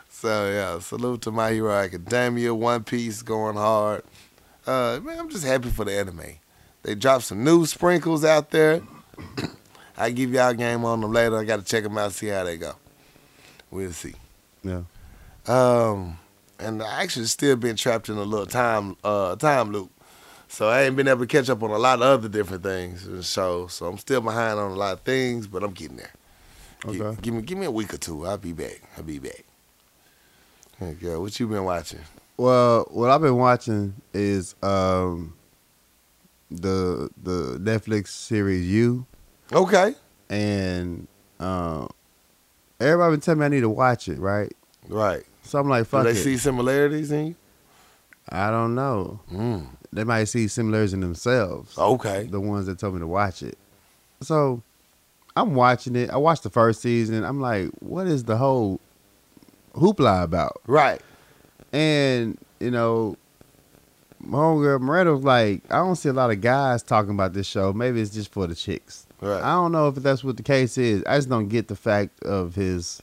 [0.08, 4.02] So yeah, salute to My Hero Academia, One Piece going hard.
[4.66, 6.36] Uh, man, I'm just happy for the anime.
[6.82, 8.80] They dropped some new sprinkles out there.
[9.96, 11.38] I give y'all a game on them later.
[11.38, 12.74] I got to check them out, see how they go.
[13.70, 14.14] We'll see.
[14.62, 14.82] Yeah.
[15.46, 16.18] Um,
[16.58, 19.90] and I actually still been trapped in a little time uh time loop.
[20.48, 23.06] So I ain't been able to catch up on a lot of other different things
[23.06, 23.66] and the show.
[23.66, 26.12] So I'm still behind on a lot of things, but I'm getting there.
[26.86, 27.18] Okay.
[27.22, 28.26] Give, me give me a week or two.
[28.26, 28.80] I'll be back.
[28.96, 29.44] I'll be back.
[30.78, 32.00] Hey girl, what you been watching?
[32.36, 35.34] Well, what I've been watching is um
[36.60, 39.06] the the Netflix series You
[39.52, 39.94] Okay.
[40.30, 41.06] and
[41.40, 41.88] um
[42.80, 44.52] everybody been telling me I need to watch it, right?
[44.88, 45.24] Right.
[45.42, 46.08] So I'm like, fuck it.
[46.08, 46.22] Do they it.
[46.24, 47.34] see similarities in you?
[48.28, 49.20] I don't know.
[49.32, 49.66] Mm.
[49.92, 51.76] They might see similarities in themselves.
[51.78, 52.24] Okay.
[52.30, 53.58] The ones that told me to watch it.
[54.22, 54.62] So
[55.36, 56.10] I'm watching it.
[56.10, 57.24] I watched the first season.
[57.24, 58.80] I'm like, what is the whole
[59.74, 60.60] hoopla about?
[60.66, 61.00] Right.
[61.72, 63.16] And, you know,
[64.26, 67.46] my homegirl Miranda was like, I don't see a lot of guys talking about this
[67.46, 67.72] show.
[67.72, 69.06] Maybe it's just for the chicks.
[69.20, 69.42] Right.
[69.42, 71.02] I don't know if that's what the case is.
[71.06, 73.02] I just don't get the fact of his.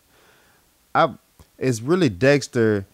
[0.94, 1.16] I.
[1.58, 2.88] It's really Dexter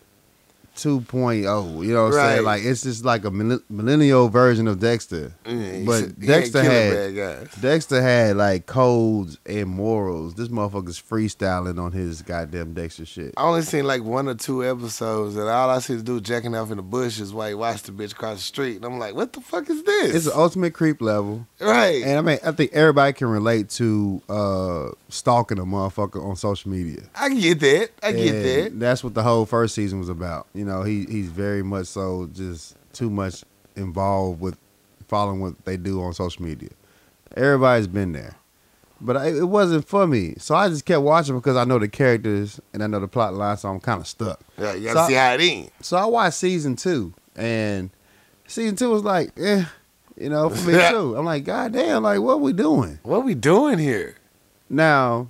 [0.77, 1.85] 2.0.
[1.85, 2.43] You know what I'm saying?
[2.43, 5.33] Like it's just like a millennial version of Dexter.
[5.43, 7.49] But Dexter had.
[7.59, 10.35] Dexter had like codes and morals.
[10.35, 13.33] This motherfucker's freestyling on his goddamn Dexter shit.
[13.37, 16.55] I only seen like one or two episodes, and all I see is dude jacking
[16.55, 18.77] off in the bushes while he watched the bitch cross the street.
[18.77, 20.15] And I'm like, what the fuck is this?
[20.15, 21.47] It's the ultimate creep level.
[21.59, 22.03] right.
[22.03, 26.69] And I mean, I think everybody can relate to uh, stalking a motherfucker on social
[26.71, 27.01] media.
[27.15, 27.89] I get that.
[28.03, 28.79] I get And that.
[28.79, 30.47] That's what the whole first season was about.
[30.53, 33.43] You know, he he's very much so just too much
[33.75, 34.57] involved with
[35.07, 36.69] following what they do on social media.
[37.35, 38.35] Everybody's been there,
[38.99, 40.35] but I, it wasn't for me.
[40.37, 43.33] So I just kept watching because I know the characters and I know the plot
[43.33, 44.39] line, so I'm kind of stuck.
[44.57, 45.71] Yeah, you gotta I- see how it ends.
[45.81, 47.91] So I watched season two, and
[48.47, 49.65] season two was like, eh,
[50.19, 51.15] you know, for me too.
[51.15, 52.99] I'm like, God damn, like what we doing?
[53.03, 54.15] What we doing here?
[54.69, 55.29] Now,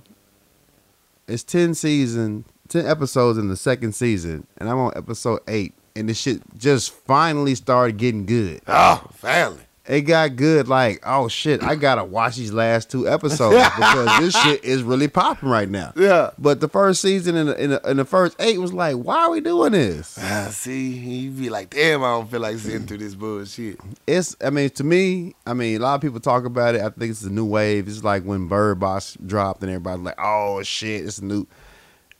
[1.26, 6.08] it's ten season, ten episodes in the second season, and I'm on episode eight, and
[6.08, 8.60] this shit just finally started getting good.
[8.66, 9.62] Oh, family.
[9.88, 14.36] It got good, like, oh shit, I gotta watch these last two episodes because this
[14.42, 15.94] shit is really popping right now.
[15.96, 16.32] Yeah.
[16.38, 19.16] But the first season and the, in the, in the first eight was like, why
[19.20, 20.18] are we doing this?
[20.20, 23.80] Ah, see, you be like, damn, I don't feel like sitting through this bullshit.
[24.06, 26.82] it's I mean to me, I mean a lot of people talk about it.
[26.82, 27.88] I think it's a new wave.
[27.88, 31.46] It's like when Bird Box dropped and everybody's like, "Oh shit, it's new."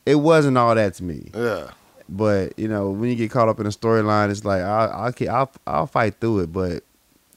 [0.07, 1.73] It wasn't all that to me, Yeah.
[2.09, 5.29] but you know when you get caught up in a storyline, it's like I'll I'll,
[5.31, 6.53] I'll I'll fight through it.
[6.53, 6.83] But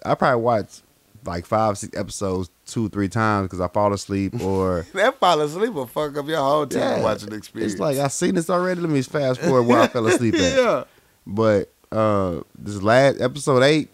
[0.06, 0.82] I probably watch
[1.26, 4.86] like five six episodes two three times because I fall asleep or.
[4.93, 7.04] That fall asleep will fuck up your whole time Yeah.
[7.04, 7.74] watching the experience.
[7.74, 8.82] It's like I seen this already.
[8.82, 10.58] Let me fast forward where I fell asleep at.
[10.58, 10.84] yeah.
[11.28, 13.89] But uh this last episode eight,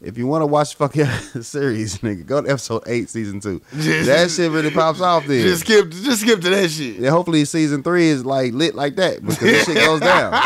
[0.00, 1.04] if you want to watch fucking
[1.42, 3.60] series, nigga, go to episode eight, season two.
[3.78, 5.42] Just- that shit really pops off there.
[5.42, 6.96] Just skip, just skip to that shit.
[6.96, 10.42] yeah, hopefully season three is like lit like that because this shit goes down.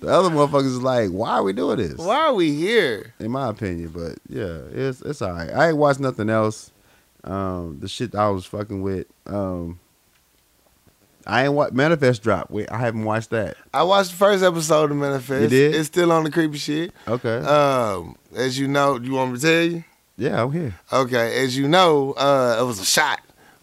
[0.00, 1.94] The other motherfuckers is like, why are we doing this?
[1.94, 3.14] Why are we here?
[3.18, 5.50] In my opinion, but yeah, it's it's all right.
[5.50, 6.70] I ain't watched nothing else.
[7.24, 9.06] Um, the shit that I was fucking with.
[9.26, 9.80] Um,
[11.26, 12.50] I ain't what Manifest drop.
[12.50, 13.56] Wait, I haven't watched that.
[13.74, 15.42] I watched the first episode of Manifest.
[15.42, 15.74] You did?
[15.74, 16.92] It's still on the creepy shit.
[17.06, 17.38] Okay.
[17.38, 19.84] Um, as you know, you want me to tell you?
[20.16, 20.74] yeah, I'm here.
[20.92, 23.20] Okay, as you know, uh, it was a shot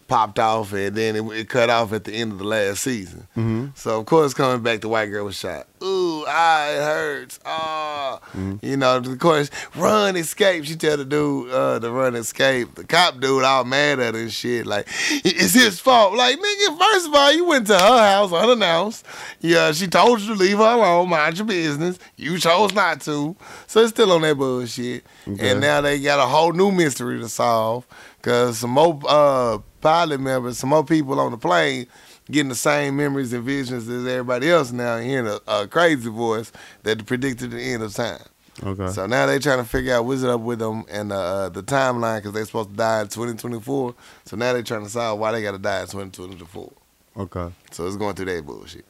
[0.08, 3.26] popped off, and then it, it cut off at the end of the last season.
[3.36, 3.66] Mm-hmm.
[3.74, 5.66] So of course, coming back, the white girl was shot.
[5.82, 7.40] Ooh, ah, it hurts.
[7.44, 8.20] Ah,
[8.62, 8.96] you know.
[8.96, 10.64] Of course, run, escape.
[10.64, 12.74] She tell the dude uh, to run, escape.
[12.74, 14.66] The cop dude all mad at her and shit.
[14.66, 16.14] Like it's his fault.
[16.14, 19.04] Like nigga, first of all, you went to her house unannounced.
[19.40, 21.98] Yeah, she told you to leave her alone, mind your business.
[22.16, 23.36] You chose not to.
[23.66, 25.04] So it's still on that bullshit.
[25.28, 25.50] Okay.
[25.50, 27.86] And now they got a whole new mystery to solve.
[28.22, 31.86] Cause some more uh, pilot members, some more people on the plane
[32.30, 36.50] getting the same memories and visions as everybody else now, hearing a, a crazy voice
[36.82, 38.20] that predicted the end of time.
[38.62, 38.88] Okay.
[38.88, 42.18] So now they're trying to figure out what's up with them and uh, the timeline
[42.18, 43.94] because they're supposed to die in 2024.
[44.24, 46.72] So now they're trying to solve why they got to die in 2024.
[47.18, 47.52] okay.
[47.70, 48.86] So it's going through that bullshit.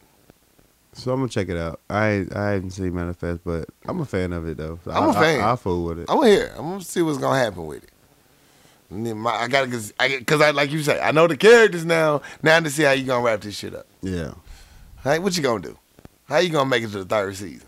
[0.92, 1.80] So I'm gonna check it out.
[1.90, 4.78] I I haven't seen Manifest, but I'm a fan of it though.
[4.82, 5.40] So I'm I- a fan.
[5.40, 6.06] I, I fool with it.
[6.08, 6.54] I'm here.
[6.56, 7.90] I'm gonna see what's gonna happen with it.
[8.90, 12.22] My, I gotta, cause I, cause I, like you say, I know the characters now.
[12.42, 13.86] Now to see how you gonna wrap this shit up.
[14.02, 14.34] Yeah.
[15.02, 15.78] Hey, what you gonna do?
[16.28, 17.66] How you gonna make it to the third season?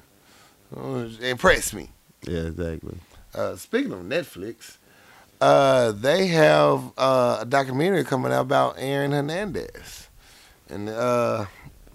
[0.77, 1.91] Uh, impress me.
[2.27, 2.43] Yeah.
[2.47, 2.97] Exactly.
[3.35, 4.77] Uh, speaking of Netflix,
[5.41, 10.09] uh, they have uh, a documentary coming out about Aaron Hernandez,
[10.69, 11.47] and uh,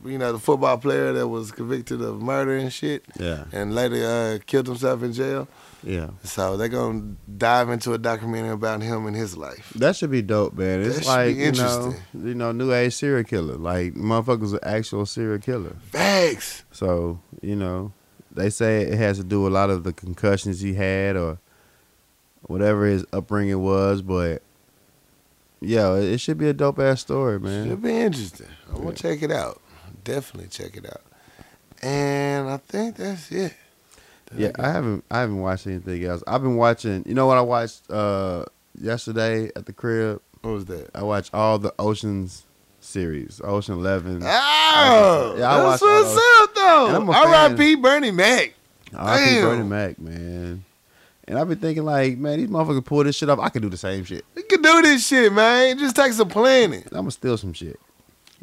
[0.05, 3.45] you know the football player that was convicted of murder and shit, Yeah.
[3.51, 5.47] and later uh, killed himself in jail.
[5.83, 6.11] Yeah.
[6.23, 9.71] So they're gonna dive into a documentary about him and his life.
[9.75, 10.81] That should be dope, man.
[10.81, 13.55] It's That like be you know, you know, new age serial killer.
[13.55, 15.75] Like motherfuckers, an actual serial killer.
[15.91, 16.63] Facts.
[16.71, 17.91] So you know,
[18.31, 21.39] they say it has to do with a lot of the concussions he had or
[22.43, 24.41] whatever his upbringing was, but
[25.61, 27.69] yeah, it it should be a dope ass story, man.
[27.69, 28.47] Should be interesting.
[28.69, 29.61] I'm gonna check it out.
[30.03, 31.01] Definitely check it out.
[31.81, 33.53] And I think that's it.
[34.37, 34.51] Yeah.
[34.59, 36.23] I haven't I haven't watched anything else.
[36.27, 37.03] I've been watching.
[37.07, 38.45] You know what I watched uh
[38.79, 40.21] yesterday at the crib?
[40.41, 40.89] What was that?
[40.95, 42.43] I watched all the Oceans
[42.81, 44.21] series, Ocean Eleven.
[44.23, 46.41] Oh, Yeah, I that's watched all what's those.
[46.41, 47.11] up though.
[47.13, 47.75] R.I.P.
[47.75, 48.53] Bernie Mac.
[48.95, 49.41] R.I.P.
[49.41, 50.65] Bernie Mac, man.
[51.25, 53.39] And I've been thinking like, man, these motherfuckers pull this shit off.
[53.39, 54.25] I could do the same shit.
[54.35, 55.77] We can do this shit, man.
[55.77, 56.83] It just takes some planning.
[56.91, 57.79] I'm gonna steal some shit.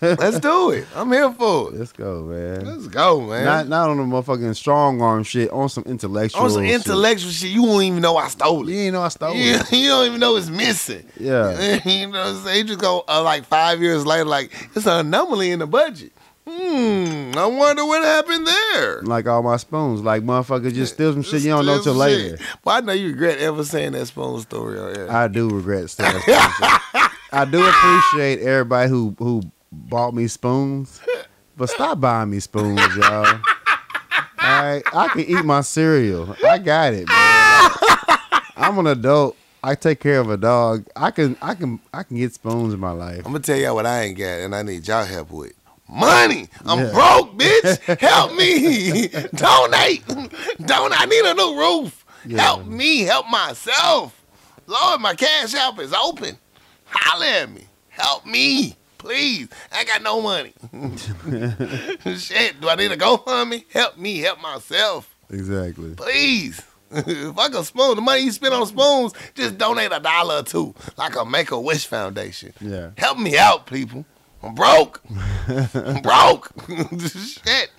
[0.03, 0.87] Let's do it.
[0.95, 1.79] I'm here for it.
[1.79, 2.65] Let's go, man.
[2.65, 3.45] Let's go, man.
[3.45, 6.41] Not not on the motherfucking strong arm shit, on some intellectual.
[6.41, 6.45] Shit.
[6.45, 8.73] On some intellectual shit, you won't even know I stole it.
[8.73, 9.73] You ain't know I stole it.
[9.73, 11.05] you don't even know it's missing.
[11.19, 11.81] Yeah.
[11.85, 12.59] you know what I'm saying?
[12.59, 16.13] You just go uh, like five years later, like it's an anomaly in the budget.
[16.49, 17.33] Hmm.
[17.37, 19.03] I wonder what happened there.
[19.03, 20.01] Like all my spoons.
[20.01, 22.39] Like motherfuckers just steal some shit you don't know till later.
[22.39, 22.47] shit.
[22.65, 25.13] Well, I know you regret ever saying that spoon story on air.
[25.13, 26.39] I do regret stealing spoons.
[27.31, 29.43] I do appreciate everybody who who
[29.73, 31.01] bought me spoons,
[31.57, 33.41] but stop buying me spoons, y'all.
[34.41, 36.35] All right, I can eat my cereal.
[36.45, 37.71] I got it, man.
[38.57, 39.37] I'm an adult.
[39.63, 40.87] I take care of a dog.
[40.97, 43.19] I can I can I can get spoons in my life.
[43.19, 45.53] I'm gonna tell y'all what I ain't got, and I need y'all help with.
[45.91, 46.49] Money.
[46.67, 46.93] I'm Yeah.
[46.93, 47.99] broke, bitch.
[48.01, 49.09] Help me.
[49.35, 50.07] Donate.
[50.67, 50.93] Don't.
[51.01, 52.05] I need a new roof.
[52.27, 52.43] Yeah.
[52.43, 54.23] Help me, help myself.
[54.67, 56.37] Lord, my cash app is open.
[56.85, 57.65] Holler at me.
[57.89, 59.49] Help me, please.
[59.73, 60.53] I got no money.
[62.17, 63.65] Shit, do I need a GoFundMe?
[63.73, 65.15] Help me, help myself.
[65.31, 65.95] Exactly.
[65.95, 66.63] Please.
[66.91, 70.43] if I could spoon, the money you spend on spoons, just donate a dollar or
[70.43, 72.53] two, like a Make a Wish Foundation.
[72.61, 72.91] Yeah.
[72.97, 74.05] Help me out, people.
[74.43, 75.03] I'm broke.
[75.49, 76.51] I'm broke.
[77.01, 77.71] Shit.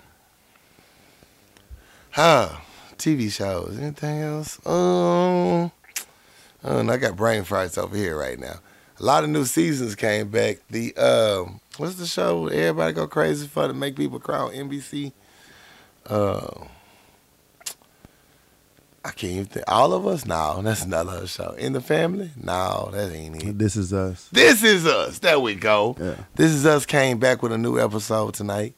[2.10, 2.50] Huh.
[2.98, 3.78] TV shows.
[3.78, 4.64] Anything else?
[4.66, 5.72] Um,
[6.62, 8.60] and I got brain farts over here right now.
[9.00, 10.58] A lot of new seasons came back.
[10.68, 15.12] The um, what's the show everybody go crazy for to make people cry on NBC?
[16.04, 16.66] Uh,
[19.02, 19.64] I can't even think.
[19.68, 20.26] All of us?
[20.26, 21.52] No, that's another show.
[21.52, 22.30] In the family?
[22.36, 23.58] No, that ain't it.
[23.58, 24.28] This is us.
[24.32, 25.18] This is us.
[25.18, 25.96] There we go.
[25.98, 26.16] Yeah.
[26.34, 28.74] This is us came back with a new episode tonight.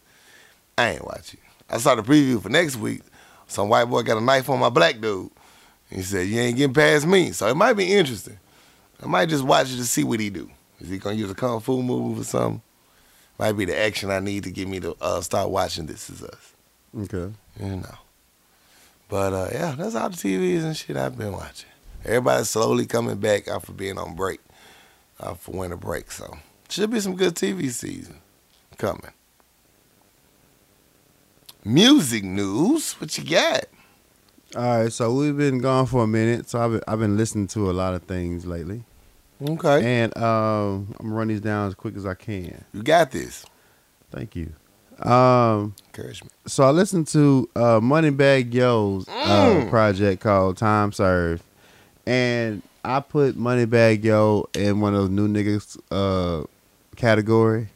[0.79, 1.41] I ain't watching.
[1.68, 3.03] I saw the preview for next week.
[3.49, 5.33] Some white boy got a knife on my black dude.
[5.91, 8.39] He said, "You ain't getting past me." So it might be interesting.
[9.03, 10.51] I might just watch it to see what he do.
[10.81, 12.63] Is he gonna use a kung fu move or something?
[13.39, 16.23] Might be the action I need to get me to uh, start watching This Is
[16.23, 16.53] Us.
[16.97, 17.33] Okay.
[17.61, 17.99] You know.
[19.09, 21.69] But uh, yeah, that's all the TVs and shit I've been watching.
[22.05, 24.41] Everybody's slowly coming back after being on break,
[25.21, 26.11] uh, for winter break.
[26.11, 26.39] So
[26.69, 28.19] should be some good TV season
[28.79, 29.13] coming.
[31.65, 33.65] Music news, what you got?
[34.57, 34.93] All right.
[34.93, 36.49] So we've been gone for a minute.
[36.49, 38.83] So I've been, I've been listening to a lot of things lately,
[39.49, 42.64] Okay, and um, I'm gonna run these down as quick as I can.
[42.72, 43.45] you got this.
[44.11, 44.53] Thank you.
[45.01, 46.32] Um, Encouragement.
[46.47, 49.12] so I listened to uh, Moneybagg Yo's uh,
[49.64, 49.70] Mm.
[49.70, 51.43] project called Time Served,
[52.07, 56.47] and I put Moneybagg Yo in one of those new niggas uh,
[56.97, 57.68] category.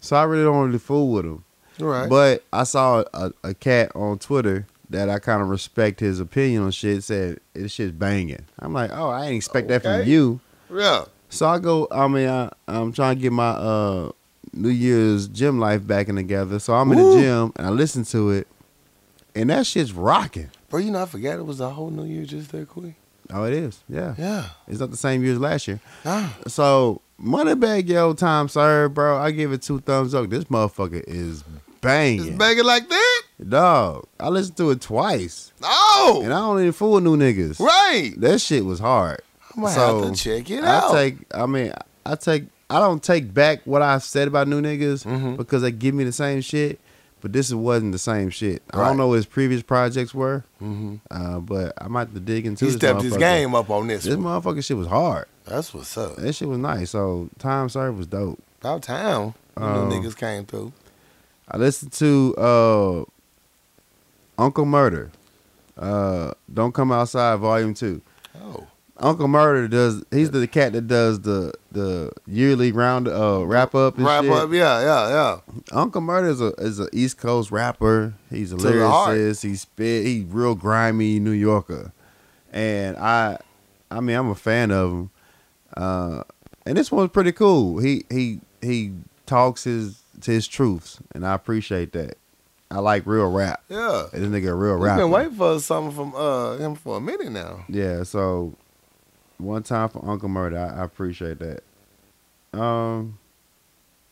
[0.00, 1.44] So I really don't really fool with him.
[1.78, 2.08] Right.
[2.08, 6.62] But I saw a, a cat on Twitter that I kind of respect his opinion
[6.62, 7.02] on shit.
[7.04, 8.44] Said this shit's banging.
[8.58, 10.40] I'm like, oh, I didn't expect that from you.
[10.72, 11.04] Yeah.
[11.28, 11.86] So I go.
[11.90, 14.10] I mean, I, I'm trying to get my uh,
[14.52, 16.58] New Year's gym life back in together.
[16.58, 18.48] So I'm in the gym and I listen to it,
[19.34, 20.50] and that shit's rocking.
[20.68, 22.94] Bro, you know, I forgot it was a whole new year just that quick.
[23.32, 23.80] Oh, it is.
[23.88, 24.46] Yeah, Yeah.
[24.66, 25.78] it's not the same year as last year.
[26.04, 26.36] Ah.
[26.48, 29.16] So Moneybagg Yo, time served, bro.
[29.18, 30.28] I give it two thumbs up.
[30.30, 31.44] This motherfucker is
[31.80, 33.22] banging, It's banging like that?
[33.48, 34.06] dog.
[34.18, 37.60] I listened to it twice, Oh, and I don't even fool new niggas.
[37.60, 38.12] right.
[38.16, 39.20] That shit was hard.
[39.56, 40.92] I'm to So, have to check it I out.
[40.92, 41.16] take.
[41.34, 41.72] I mean,
[42.06, 42.44] I take.
[42.68, 45.36] I don't take back what I said about new niggas Mhm.
[45.36, 46.78] because they give me the same shit.
[47.22, 48.62] But this wasn't the same shit.
[48.72, 52.20] I don't know what his previous projects were, hmm uh, but I might have to
[52.20, 52.64] dig into.
[52.64, 54.24] He stepped his game up on this This one.
[54.42, 55.26] motherfucker shit was hard.
[55.44, 56.16] That's what's up.
[56.16, 56.90] That shit was nice.
[56.90, 58.38] So time served was dope.
[58.62, 59.34] About town.
[59.58, 60.72] You Um, know niggas came through.
[61.50, 63.04] I listened to uh,
[64.38, 65.10] Uncle Murder.
[65.76, 68.00] Uh, Don't come outside, Volume Two.
[68.42, 68.66] Oh.
[69.00, 70.04] Uncle Murder does.
[70.10, 73.96] He's the cat that does the the yearly round uh wrap up.
[73.96, 74.32] And Wrap shit.
[74.32, 75.38] up, yeah, yeah, yeah.
[75.72, 78.14] Uncle Murder is a is a East Coast rapper.
[78.28, 79.42] He's a To lyricist.
[79.42, 80.04] He spit.
[80.06, 81.92] He real grimy New Yorker,
[82.52, 83.38] and I,
[83.90, 85.10] I mean, I'm a fan of him.
[85.76, 86.22] Uh,
[86.66, 87.78] and this one's pretty cool.
[87.78, 88.92] He he he
[89.26, 92.18] talks his to his truths, and I appreciate that.
[92.72, 93.62] I like real rap.
[93.68, 94.06] Yeah.
[94.12, 97.00] And This nigga a real We've been waiting for something from uh him for a
[97.00, 97.64] minute now.
[97.68, 98.54] Yeah, so
[99.42, 101.62] one time for Uncle Murder, I, I appreciate that.
[102.58, 103.18] Um,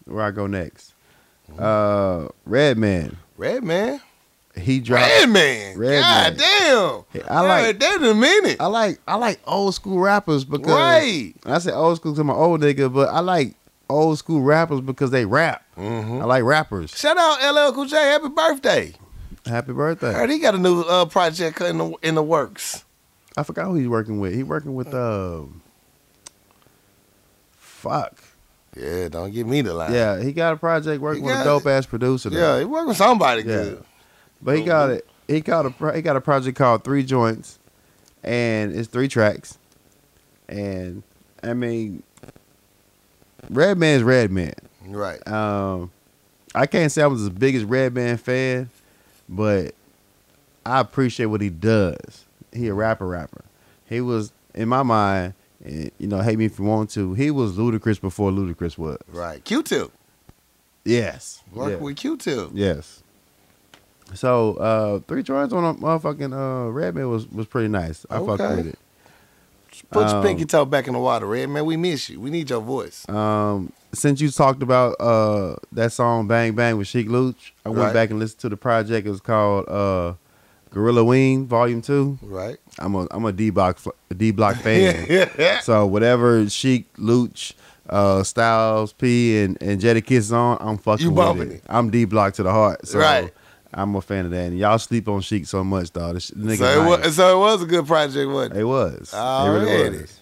[0.05, 0.95] where I go next?
[1.59, 3.17] Uh, Redman.
[3.37, 4.01] Red man.
[4.57, 5.07] He dropped.
[5.07, 5.79] Red man.
[5.79, 7.05] Red God Man.
[7.15, 7.25] damn.
[7.31, 8.57] I like- God, that in a minute.
[8.61, 11.33] I like I like old school rappers because Right.
[11.47, 13.55] I say old school to my old nigga, but I like
[13.89, 15.65] old school rappers because they rap.
[15.77, 16.91] hmm I like rappers.
[16.91, 17.97] Shout out LL Cool J.
[17.97, 18.95] Happy birthday.
[19.47, 20.13] Happy birthday!
[20.13, 22.85] Heard he got a new uh, project in the in the works.
[23.39, 24.35] I forgot who he's working with.
[24.35, 25.63] He working with um.
[27.59, 28.21] Fuck.
[28.77, 29.93] Yeah, don't give me the line.
[29.93, 32.31] Yeah, he got a project working with a dope ass producer.
[32.31, 33.47] Yeah, he working with somebody Yeah.
[33.47, 33.85] good.
[34.43, 35.09] But he got it.
[35.29, 37.59] He got a he got a project called Three Joints,
[38.25, 39.59] and it's three tracks.
[40.49, 41.03] And
[41.43, 42.03] I mean,
[43.51, 44.55] Redman's Redman.
[44.87, 45.27] Right.
[45.29, 45.91] Um,
[46.55, 48.71] I can't say I was the biggest Redman fan,
[49.29, 49.75] but
[50.67, 52.25] I appreciate what he does.
[52.59, 53.45] He a rapper, rapper.
[53.89, 55.35] He was in my mind,
[55.65, 57.15] you know, hate me if you want to.
[57.15, 58.99] He was Ludacris before Ludacris was.
[59.09, 59.43] Right.
[59.45, 59.91] Q-Tip.
[60.85, 61.83] Yes, Working Yeah.
[61.85, 62.51] with Q-Tip.
[62.55, 63.03] Yes.
[64.15, 68.07] So uh three joints on a motherfucking uh Redman was was pretty nice.
[68.09, 68.79] I fucked with it.
[69.91, 71.67] Put your Um, pinky toe back in the water, Red man.
[71.67, 72.19] We miss you.
[72.19, 73.07] We need your voice.
[73.09, 77.93] Um since you talked about uh that song Bang Bang with Sheek Louch, I went
[77.93, 79.07] back and listened to the project.
[79.07, 80.15] It was called uh
[80.79, 82.19] Gorilla Wing Volume Two.
[82.23, 82.57] Right.
[82.79, 83.81] I'm a I'm a D Block
[84.17, 85.07] D Block fan.
[85.09, 85.59] yeah.
[85.63, 87.55] so whatever Sheek, Louch,
[87.89, 91.53] uh, Styles, P, and and Jadakiss is on, I'm fucking You with it.
[91.57, 91.63] it.
[91.69, 92.87] I'm D Block to the heart.
[92.87, 93.33] So Right.
[93.75, 94.47] I'm a fan of that.
[94.47, 96.15] And y'all sleep on Sheek so much, dog.
[96.15, 98.61] This nigga So it, was, so it was a good project, wasn't it?
[98.61, 99.13] It was.
[99.13, 99.71] Already.
[99.71, 100.18] It really was.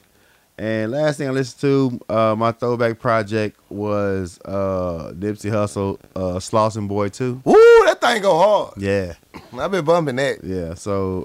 [0.59, 1.61] And last thing I listened
[2.09, 7.43] to, uh, my throwback project was uh, Nipsey Hussle, uh, Slauson Boy 2.
[7.45, 7.53] Woo,
[7.85, 8.75] that thing go hard.
[8.79, 9.15] Yeah,
[9.59, 10.43] I've been bumping that.
[10.43, 10.73] yeah.
[10.75, 11.23] So,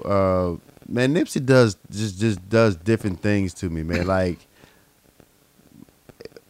[0.60, 4.06] uh, man, Nipsey does just just does different things to me, man.
[4.06, 4.38] Like,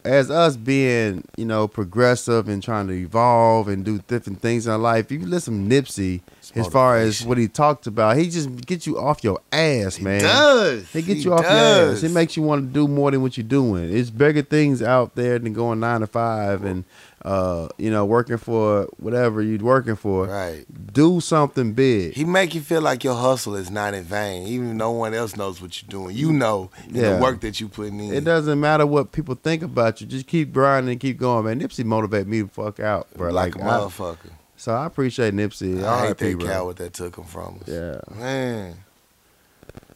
[0.03, 4.73] as us being, you know, progressive and trying to evolve and do different things in
[4.73, 6.19] our life, if you listen to Nipsey,
[6.55, 10.19] as far as what he talked about, he just gets you off your ass, man.
[10.21, 10.91] He does.
[10.91, 11.87] He gets He you off does.
[11.87, 12.03] your ass.
[12.03, 13.95] It makes you want to do more than what you're doing.
[13.95, 16.83] It's bigger things out there than going nine to five and
[17.25, 20.25] uh, you know, working for whatever you're working for.
[20.27, 20.65] Right.
[20.91, 22.15] Do something big.
[22.15, 25.13] He make you feel like your hustle is not in vain, even if no one
[25.13, 26.17] else knows what you're doing.
[26.17, 27.15] You know Yeah.
[27.15, 28.13] the work that you putting in.
[28.13, 30.07] It doesn't matter what people think about you.
[30.07, 31.61] Just keep grinding and keep going, man.
[31.61, 33.31] Nipsey motivate me to fuck out, bro.
[33.31, 34.17] like, Like, a I- motherfucker.
[34.63, 35.83] So I appreciate Nipsey.
[35.83, 36.47] I hate that bro.
[36.47, 37.67] coward that took him from us.
[37.67, 37.99] Yeah.
[38.15, 38.77] Man.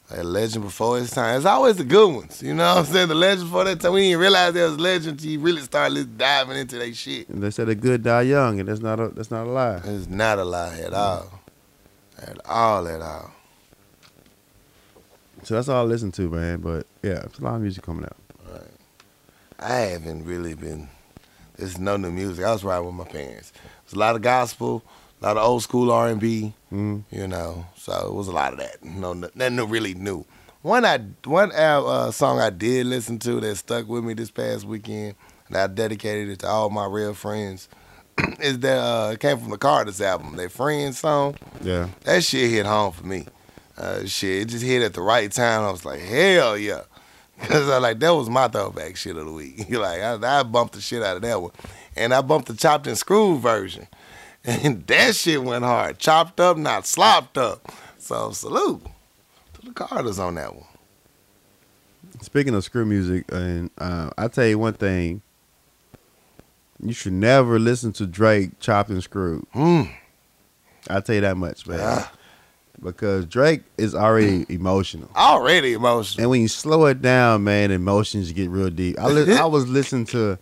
[0.09, 1.37] A legend before his time.
[1.37, 2.43] It's always the good ones.
[2.43, 3.07] You know what I'm saying?
[3.07, 3.93] The legend before that time.
[3.93, 5.25] We didn't realize there was legends.
[5.25, 7.29] You really started diving into that shit.
[7.29, 9.79] And they said a good die young, and that's not a that's not a lie.
[9.85, 11.39] It's not a lie at all.
[12.21, 13.31] At all, at all.
[15.43, 16.59] So that's all I listen to, man.
[16.59, 18.17] But yeah, it's a lot of music coming out.
[19.59, 20.89] I haven't really been.
[21.55, 22.43] There's no new music.
[22.43, 23.53] I was riding with my parents.
[23.87, 24.83] There's a lot of gospel,
[25.21, 26.53] a lot of old school R and B.
[26.71, 27.03] Mm.
[27.09, 28.83] You know, so it was a lot of that.
[28.83, 30.25] No, nothing really new.
[30.61, 34.29] One I one uh, uh, song I did listen to that stuck with me this
[34.29, 35.15] past weekend,
[35.47, 37.69] and I dedicated it to all my real friends.
[38.39, 41.35] is that uh, it came from the Carter's album, their Friends song.
[41.61, 41.87] Yeah.
[42.03, 43.27] That shit hit home for me.
[43.77, 45.61] Uh, shit, it just hit at the right time.
[45.61, 46.81] I was like, hell yeah.
[47.43, 49.69] Cause I like that was my throwback shit of the week.
[49.69, 51.51] You're like I, I bumped the shit out of that one,
[51.97, 53.87] and I bumped the chopped and screwed version,
[54.45, 55.99] and that shit went hard.
[55.99, 57.71] Chopped up, not slopped up.
[57.97, 58.81] So salute
[59.53, 60.63] to the Carters on that one.
[62.21, 65.21] Speaking of screw music, and uh, I tell you one thing,
[66.81, 69.45] you should never listen to Drake chopped and screwed.
[69.53, 69.91] Mm.
[70.89, 71.79] I tell you that much, man.
[71.81, 72.11] Ah.
[72.81, 76.21] Because Drake is already emotional, Already emotional.
[76.23, 78.99] and when you slow it down, man, emotions get real deep.
[78.99, 80.37] I li- I was listening to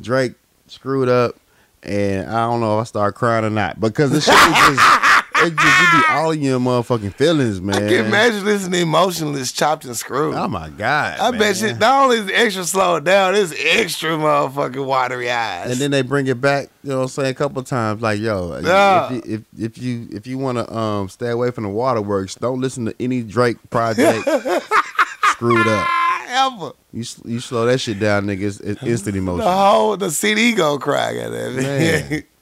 [0.00, 0.34] Drake
[0.72, 1.36] screwed up,
[1.82, 5.08] and I don't know if I start crying or not because the shit is just.
[5.44, 7.74] It just you be all in your motherfucking feelings, man.
[7.74, 10.36] I can imagine listening emotionless chopped and screwed.
[10.36, 11.18] Oh my god!
[11.18, 11.72] I bet man.
[11.74, 15.72] you not only is it extra slowed down, it's extra motherfucking watery eyes.
[15.72, 18.00] And then they bring it back, you know what I'm saying, a couple times.
[18.00, 19.12] Like, yo, Yeah.
[19.12, 22.36] if, you, if if you if you want to um stay away from the waterworks,
[22.36, 24.22] don't listen to any Drake project
[25.32, 25.88] screwed up.
[26.28, 26.72] ever.
[26.92, 28.42] You you slow that shit down, nigga.
[28.42, 29.46] It's, it's instant The emotion.
[29.46, 32.24] whole the CD go crack at that man.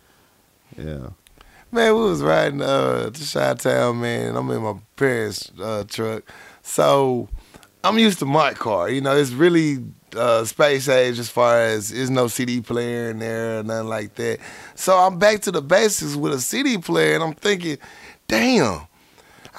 [0.78, 1.11] Yeah.
[1.72, 4.34] Man, we was riding uh, to Chi Town, man.
[4.36, 6.22] I'm in my parents' uh, truck,
[6.62, 7.28] so
[7.84, 8.88] I'm used to my car.
[8.88, 9.84] You know, it's really
[10.16, 14.14] uh, space age as far as there's no CD player in there or nothing like
[14.14, 14.38] that.
[14.74, 17.76] So I'm back to the basics with a CD player, and I'm thinking,
[18.26, 18.82] damn.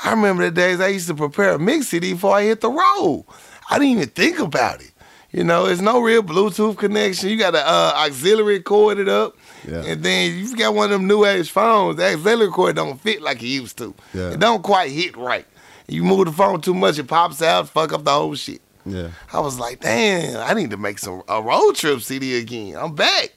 [0.03, 2.69] I remember the days I used to prepare a mix CD before I hit the
[2.71, 3.25] road.
[3.71, 4.91] I didn't even think about it.
[5.31, 7.29] You know, there's no real Bluetooth connection.
[7.29, 9.37] You got an uh, auxiliary cord it up.
[9.65, 9.83] Yeah.
[9.85, 11.95] And then you got one of them new age phones.
[11.95, 13.95] The auxiliary cord don't fit like it used to.
[14.13, 14.31] Yeah.
[14.31, 15.45] It don't quite hit right.
[15.87, 18.61] You move the phone too much, it pops out, fuck up the whole shit.
[18.85, 19.11] Yeah.
[19.31, 22.75] I was like, damn, I need to make some a road trip CD again.
[22.75, 23.33] I'm back.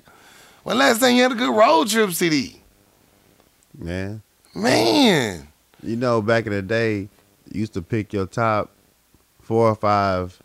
[0.65, 2.61] When last time you had a good road trip CD?
[3.77, 4.23] Man.
[4.55, 5.49] Man.
[5.83, 7.09] You know, back in the day,
[7.53, 8.71] you used to pick your top
[9.45, 10.41] four or five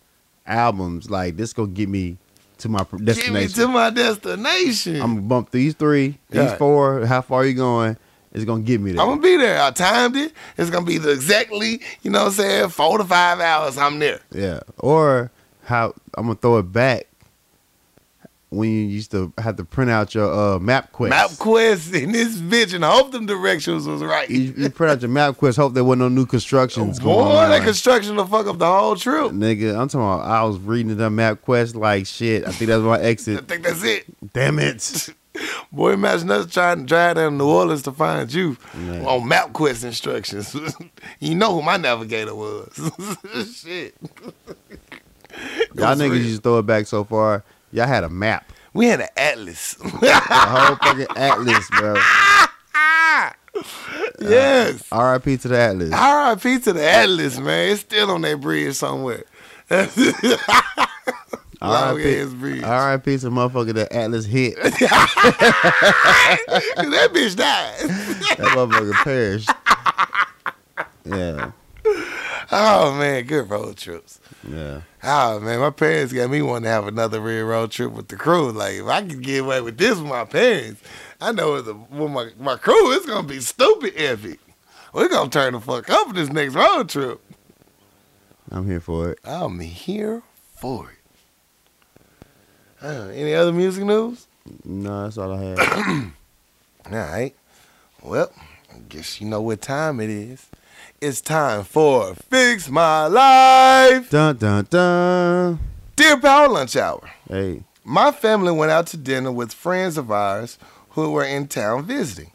[0.46, 1.10] albums.
[1.10, 2.18] Like, this gonna get me
[2.60, 3.34] to my destination.
[3.34, 4.96] Get me to my destination.
[5.02, 6.58] I'm gonna bump these three, these Yeah.
[6.58, 7.06] four.
[7.06, 7.98] How far you going?
[8.32, 9.02] It's gonna get me there.
[9.02, 9.62] I'm gonna be there.
[9.62, 10.34] I timed it.
[10.58, 13.78] It's gonna be the exactly, you know what I'm saying, four to five hours.
[13.78, 14.20] I'm there.
[14.32, 14.60] Yeah.
[14.78, 15.32] Or
[15.66, 17.08] how I'm gonna throw it back
[18.52, 21.10] when you used to have to print out your uh, MapQuest.
[21.10, 24.30] Map quest in this bitch, and I hope them directions was right.
[24.30, 25.58] You, you print out your MapQuest.
[25.58, 27.50] Hope there wasn't no new constructions Boy, going on.
[27.50, 29.32] that construction will fuck up the whole trip.
[29.32, 30.22] Nigga, I'm talking about.
[30.22, 32.46] I was reading the MapQuest like shit.
[32.48, 33.38] I think that's my exit.
[33.40, 34.06] I think that's it.
[34.34, 35.10] Damn it.
[35.72, 39.06] Boy, imagine us trying to drive down to New Orleans to find you Man.
[39.06, 40.56] on MapQuest instructions.
[41.20, 42.74] you know who my navigator was.
[43.56, 43.96] Shit.
[45.76, 46.16] Y'all niggas real.
[46.18, 47.44] used to throw it back so far.
[47.72, 49.78] Y'all had a map, We had an atlas.
[49.84, 49.86] a
[50.22, 51.96] whole fucking atlas, bro.
[54.22, 54.92] Yes.
[54.92, 55.38] Uh, R.I.P.
[55.38, 55.92] to the Atlas.
[55.92, 56.60] R.I.P.
[56.60, 57.72] to the Atlas, man.
[57.72, 59.24] It's still on that bridge somewhere.
[61.62, 62.26] R.I.P.
[62.36, 62.64] bridge.
[62.64, 63.18] R.I.P.
[63.18, 64.56] to motherfucker that Atlas hit.
[64.62, 64.72] that
[67.12, 67.80] bitch died.
[68.38, 69.50] That motherfucker perished.
[71.06, 71.52] Yeah,
[72.52, 74.20] Oh man, good road trips.
[74.48, 74.82] yeah.
[75.04, 78.16] Oh man, my parents got me wanting to have another real road trip with the
[78.16, 78.52] crew.
[78.52, 80.82] Like if I could get away with this with my parents,
[81.22, 84.40] I know with, the, with my my crew, it's gonna be stupid epic.
[84.94, 87.22] We're gonna turn the fuck up for this next road trip.
[88.52, 89.20] I'm here for it.
[89.24, 90.24] I'm here
[90.56, 92.06] for it.
[92.82, 94.26] Uh, any other music news?
[94.64, 95.60] No, that's all I have.
[96.92, 97.36] All right.
[98.02, 98.32] Well,
[98.74, 100.48] I guess you know what time it is.
[101.02, 104.10] It's time for Fix My Life.
[104.10, 105.60] dun dun dun.
[105.96, 107.10] Dear Power Lunch Hour.
[107.28, 110.58] Hey, My family went out to dinner with friends of ours
[110.90, 112.32] who were in town visiting.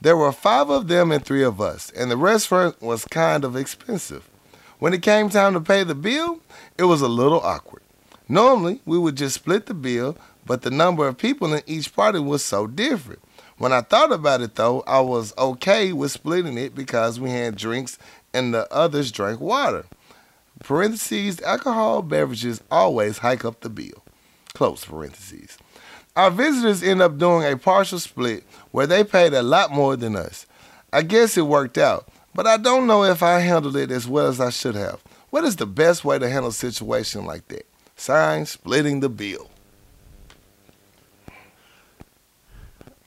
[0.00, 3.56] There were five of them and three of us, and the restaurant was kind of
[3.56, 4.28] expensive.
[4.78, 6.40] When it came time to pay the bill,
[6.78, 7.82] it was a little awkward.
[8.28, 10.16] Normally, we would just split the bill,
[10.46, 13.20] but the number of people in each party was so different.
[13.58, 17.56] When I thought about it, though, I was okay with splitting it because we had
[17.56, 17.98] drinks
[18.32, 19.84] and the others drank water.
[20.60, 24.04] Parentheses, alcohol beverages always hike up the bill.
[24.54, 25.58] Close parentheses.
[26.14, 30.16] Our visitors end up doing a partial split where they paid a lot more than
[30.16, 30.46] us.
[30.92, 34.26] I guess it worked out, but I don't know if I handled it as well
[34.26, 35.02] as I should have.
[35.30, 37.66] What is the best way to handle a situation like that?
[37.96, 39.50] Sign splitting the bill.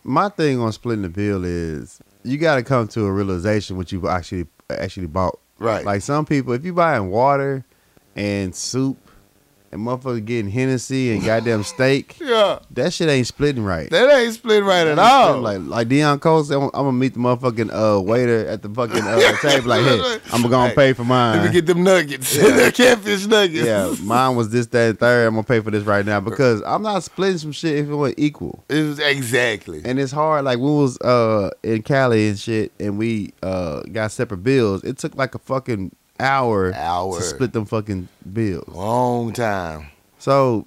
[0.04, 3.92] My thing on splitting the bill is you got to come to a realization what
[3.92, 5.40] you've actually actually bought.
[5.60, 5.86] Right.
[5.86, 7.66] Like some people, if you're buying water
[8.16, 8.98] and soup
[9.72, 12.60] and motherfucker getting Hennessy and goddamn steak, yeah.
[12.72, 13.90] that shit ain't splitting right.
[13.90, 15.40] That ain't splitting right at all.
[15.40, 18.70] Like like Deon Cole said, I'm, I'm gonna meet the motherfucking uh, waiter at the
[18.70, 19.70] fucking uh, table.
[19.70, 21.38] Like, hey, I'm gonna Hey, pay for mine.
[21.38, 22.36] Let me get them nuggets.
[22.38, 23.66] the catfish nuggets.
[23.66, 25.28] yeah, mine was this, that, and third.
[25.28, 27.96] I'm gonna pay for this right now because I'm not splitting some shit if it
[27.96, 28.64] was equal.
[28.70, 29.82] It was exactly.
[29.86, 30.46] And it's hard.
[30.46, 34.84] Like we was uh in Cali and shit, and we uh got separate bills.
[34.84, 37.18] It took like a fucking hour, Hour.
[37.18, 38.68] to split them fucking bills.
[38.68, 39.88] Long time.
[40.20, 40.66] So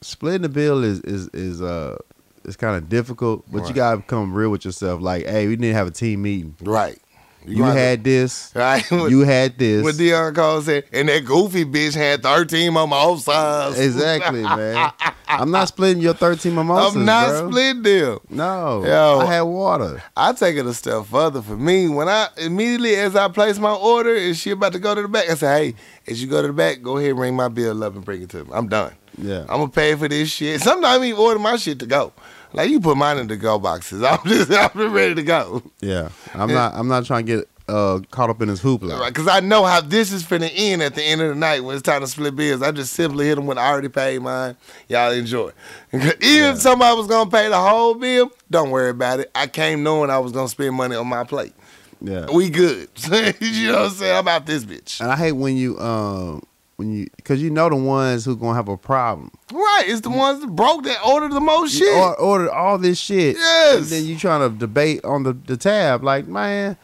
[0.00, 1.96] splitting the bill is is is uh
[2.44, 5.00] it's kind of difficult, but you gotta become real with yourself.
[5.00, 6.54] Like, hey, we need to have a team meeting.
[6.60, 6.98] Right.
[7.46, 8.50] You, had this.
[8.54, 8.84] right.
[8.90, 9.82] You had this.
[9.84, 13.78] What Deon Cole said, and that goofy bitch had 13 on my offsides.
[13.78, 14.90] exactly, man.
[15.26, 17.50] I'm not splitting your 13 mimosas, I'm not bro.
[17.50, 18.18] splitting them.
[18.30, 19.18] No, Yo.
[19.20, 20.02] I had water.
[20.16, 21.88] I take it a step further for me.
[21.88, 25.08] When I immediately as I place my order and she about to go to the
[25.08, 25.74] back, I say, hey,
[26.06, 28.22] as you go to the back, go ahead and ring my bill up and bring
[28.22, 28.50] it to me.
[28.52, 28.92] I'm done.
[29.18, 30.60] Yeah, I'm gonna pay for this shit.
[30.60, 32.12] Sometimes I even order my shit to go.
[32.54, 34.02] Like you put mine in the go boxes.
[34.04, 35.62] I'm just I'm ready to go.
[35.80, 36.08] yeah.
[36.34, 36.74] I'm not.
[36.74, 38.98] I'm not trying to get uh caught up in this hoopla.
[38.98, 41.64] Right, Cause I know how this is finna end at the end of the night
[41.64, 42.62] when it's time to split bills.
[42.62, 44.56] I just simply hit them when I already paid mine.
[44.88, 45.50] Y'all enjoy.
[45.92, 49.30] Even if somebody was gonna pay the whole bill, don't worry about it.
[49.34, 51.54] I came knowing I was gonna spend money on my plate.
[52.02, 52.26] Yeah.
[52.30, 52.90] We good.
[53.40, 54.16] you know what I'm saying?
[54.16, 55.00] I'm out this bitch.
[55.00, 56.42] And I hate when you um
[56.76, 59.30] when you because you know the ones who gonna have a problem.
[59.52, 59.84] Right.
[59.86, 61.96] It's the ones that broke that ordered the most You shit.
[61.96, 63.36] or, ordered all this shit.
[63.36, 63.76] Yes.
[63.76, 66.02] And then you trying to debate on the, the tab.
[66.02, 66.76] Like, man,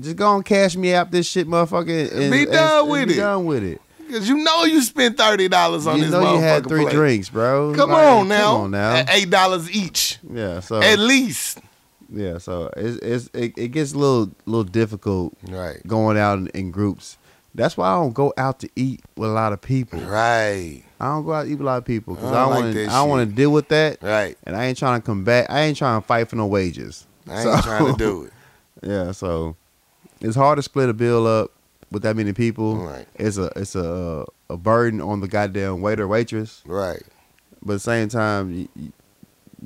[0.00, 2.12] just go and cash me out this shit, motherfucker.
[2.12, 3.16] And, Be done and with be it.
[3.18, 3.80] Done with it.
[4.10, 6.82] Cause you know you spent thirty dollars on you this You know you had three
[6.84, 6.94] plate.
[6.94, 7.74] drinks, bro.
[7.74, 8.52] Come Like, on now.
[8.52, 8.94] Come on now.
[8.94, 10.18] At eight dollars each.
[10.32, 10.60] yeah.
[10.60, 11.58] So At least.
[12.08, 12.38] yeah.
[12.38, 15.84] So it's, it's it, it gets a little little difficult Right.
[15.88, 17.18] going out in, in groups.
[17.56, 19.98] That's why I don't go out to eat with a lot of people.
[20.00, 20.82] Right.
[21.00, 22.44] I don't go out to eat with a lot of people because I I don't
[22.44, 22.94] don't like want to.
[22.94, 23.28] I want shit.
[23.30, 24.38] to deal with that, Right.
[24.44, 25.46] and I ain't trying to combat.
[25.50, 27.06] I ain't trying to fight for no wages.
[27.28, 28.32] I ain't So- trying to do it.
[28.82, 29.56] Yeah, so
[30.20, 31.50] it's hard to split a bill up
[31.90, 32.76] with that many people.
[32.76, 33.06] Right.
[33.14, 36.62] It's a it's a a burden on the goddamn waiter waitress.
[36.66, 37.02] Right.
[37.62, 38.92] But at the same time, you,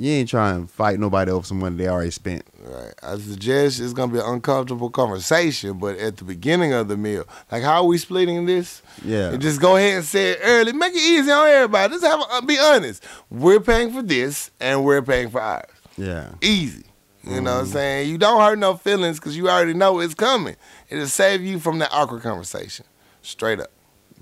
[0.00, 2.42] you, ain't trying to fight nobody over some money they already spent.
[2.64, 2.92] Right.
[3.02, 7.24] I suggest it's gonna be an uncomfortable conversation, but at the beginning of the meal,
[7.52, 8.82] like how are we splitting this?
[9.04, 10.72] Yeah, And just go ahead and say it early.
[10.72, 11.92] Make it easy on everybody.
[11.94, 13.04] Just have a, be honest.
[13.30, 15.66] We're paying for this, and we're paying for ours.
[15.96, 16.84] yeah, Easy.
[17.22, 17.44] You know Mm-hmm.
[17.44, 18.08] what I'm saying?
[18.08, 20.56] You don't hurt no feelings because you already know it's coming.
[20.88, 22.86] It'll save you from that awkward conversation.
[23.22, 23.70] Straight up.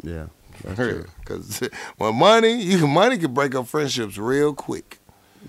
[0.02, 0.26] yeah.
[0.64, 1.04] That's true.
[1.20, 1.60] Because
[1.98, 4.97] when money, you money can break up friendships real quick.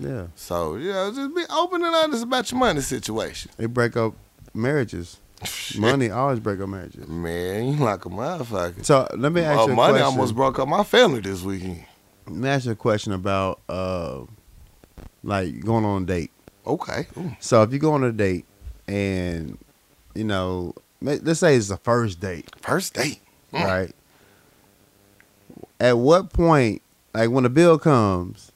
[0.00, 3.50] Yeah, So, you know, just be open and honest about your money situation.
[3.58, 4.14] they break up
[4.54, 5.18] marriages.
[5.78, 7.06] Money always break up marriages.
[7.08, 8.84] Man, you like a motherfucker.
[8.84, 10.06] So let me ask Uh, you a money question.
[10.06, 11.84] almost broke up my family this weekend.
[12.26, 14.20] Let me ask you a question about uh,
[15.22, 16.30] like going on a date.
[16.66, 17.06] Okay.
[17.16, 17.34] Ooh.
[17.40, 18.44] So if you go on a date
[18.86, 19.56] and
[20.14, 23.20] you know, let's say it's a first date, First date.
[23.54, 23.64] Mm.
[23.64, 23.94] right?
[25.80, 26.82] At what point,
[27.14, 28.49] like when the bill comes,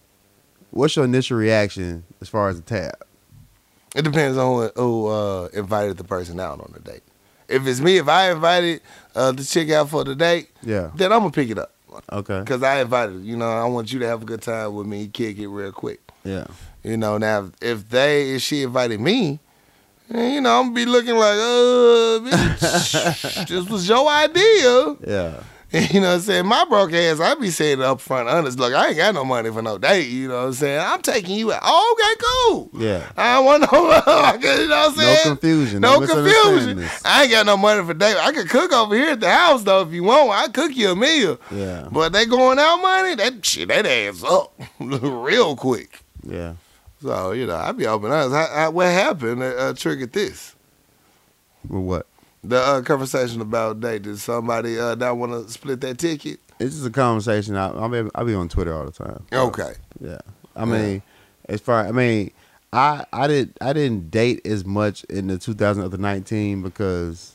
[0.74, 2.94] what's your initial reaction as far as the tab?
[3.94, 7.02] It depends on who, uh, invited the person out on the date.
[7.48, 8.80] If it's me, if I invited
[9.14, 10.90] uh, the chick out for the date, Yeah.
[10.96, 11.72] then I'm gonna pick it up
[12.12, 12.40] Okay.
[12.40, 13.22] because I invited.
[13.24, 15.70] You know, I want you to have a good time with me, kick it real
[15.72, 16.00] quick.
[16.24, 16.46] Yeah.
[16.82, 19.38] You know, now if they if she invited me,
[20.12, 24.96] you know, I'm gonna be looking like, uh, bitch, this was your idea.
[25.06, 25.42] Yeah.
[25.94, 26.46] You know what I'm saying?
[26.46, 28.58] My broke ass, I be saying up front, honest.
[28.60, 30.08] Look, I ain't got no money for no date.
[30.08, 30.80] You know what I'm saying?
[30.80, 31.60] I'm taking you out.
[31.64, 32.80] Oh, okay, cool.
[32.80, 33.10] Yeah.
[33.16, 33.78] I don't want no,
[34.62, 35.80] you know what I'm No confusion.
[35.80, 36.88] No No confusion.
[37.04, 38.16] I ain't got no money for date.
[38.16, 40.30] I could cook over here at the house though if you want.
[40.30, 41.40] I cook you a meal.
[41.50, 41.88] Yeah.
[41.90, 46.00] But they going out money, that shit, that ass up real quick.
[46.22, 46.54] Yeah.
[47.02, 48.34] So you know, I be open honest.
[48.34, 50.54] How, how, what happened uh, triggered this?
[51.68, 52.06] Well, what?
[52.44, 54.02] The uh, conversation about date.
[54.02, 56.40] Did somebody uh, not want to split that ticket?
[56.60, 57.56] It's just a conversation.
[57.56, 59.24] I, I be I be on Twitter all the time.
[59.32, 59.72] Okay.
[60.00, 60.18] Yeah.
[60.54, 61.02] I mean,
[61.48, 62.30] as far I mean,
[62.72, 67.32] I I did I didn't date as much in the 2019 because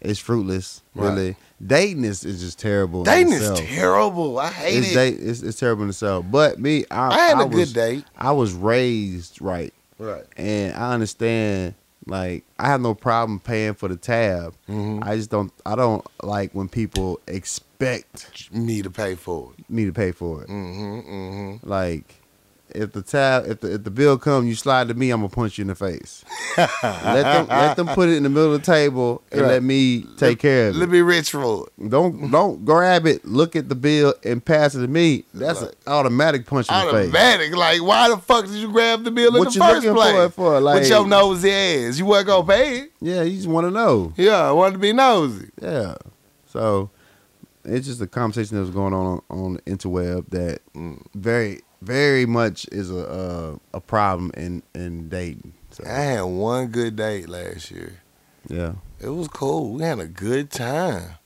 [0.00, 0.82] it's fruitless.
[0.94, 1.08] Right.
[1.08, 3.00] Really, dating is, is just terrible.
[3.00, 4.38] in Dating is terrible.
[4.38, 4.94] I hate It's, it.
[4.94, 6.26] date, it's, it's terrible in itself.
[6.30, 8.04] But me, I, I had a was, good date.
[8.16, 10.24] I was raised right, Right.
[10.36, 11.74] and I understand.
[12.06, 14.54] Like, I have no problem paying for the tab.
[14.68, 15.02] Mhm.
[15.04, 15.52] I just don't.
[15.64, 19.64] I don't like when people expect Me to pay for it.
[19.70, 20.48] me to pay for it.
[20.48, 21.10] Mm-hmm.
[21.10, 21.68] Mm-hmm.
[21.68, 22.20] Like,
[22.74, 25.28] if the tab, if the if the bill come, you slide to me, I'm gonna
[25.30, 26.24] punch you in the face.
[26.56, 29.48] let them let them put it in the middle of the table and Right.
[29.50, 30.86] let me take care of Let it.
[30.86, 31.68] Let me rich for.
[31.88, 35.24] Don't don't grab it, look at the bill, and pass it to me.
[35.34, 37.08] That's an automatic punch in the face.
[37.08, 37.54] Automatic.
[37.56, 40.12] Like, why the fuck did you grab the bill in What the you first place?
[40.12, 40.60] for it for?
[40.60, 41.98] Like, With your nosy ass.
[41.98, 42.92] You wasn't gonna pay it.
[43.00, 44.12] yeah, you just want to know.
[44.16, 45.48] Yeah, I wanted to be nosy.
[45.62, 45.94] Yeah,
[46.46, 46.90] so
[47.64, 51.00] it's just a conversation that was going on on the interweb that Mm.
[51.14, 55.52] very very much is a uh, a problem in in dating.
[55.70, 58.00] So, I had one good date last year.
[58.48, 58.74] yeah.
[59.00, 59.72] It was cool.
[59.74, 61.16] We had a good time.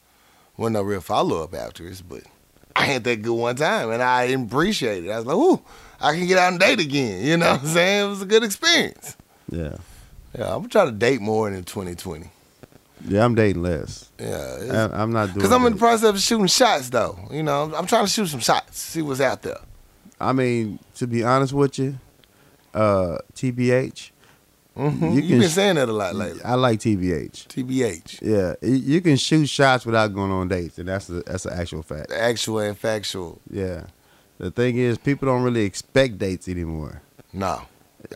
[0.57, 2.23] Wasn't no real follow up afterwards, but
[2.75, 5.11] I had that good one time and I appreciate it.
[5.11, 5.63] I was like, ooh,
[6.01, 7.25] I can get out and date again.
[7.25, 8.07] You know what I'm saying?
[8.07, 9.17] It was a good experience.
[9.51, 9.77] Yeah.
[10.37, 12.29] Yeah, I'm trying to date more in 2020.
[13.07, 14.11] Yeah, I'm dating less.
[14.19, 14.89] Yeah.
[14.93, 15.35] I, I'm not doing.
[15.35, 17.17] Because I'm in the process of shooting shots, though.
[17.31, 19.59] You know, I'm, I'm trying to shoot some shots, see what's out there.
[20.21, 21.99] I mean, to be honest with you,
[22.75, 24.11] uh, TBH.
[24.77, 25.05] Mm-hmm.
[25.07, 26.41] You have been saying that a lot lately.
[26.45, 27.49] I like TBH.
[27.49, 31.59] TBH, Yeah, you can shoot shots without going on dates, and that's the, that's an
[31.59, 32.13] actual fact.
[32.13, 33.41] actual and factual.
[33.51, 33.87] Yeah.
[34.39, 37.03] The thing is, people don't really expect dates anymore.
[37.33, 37.63] No.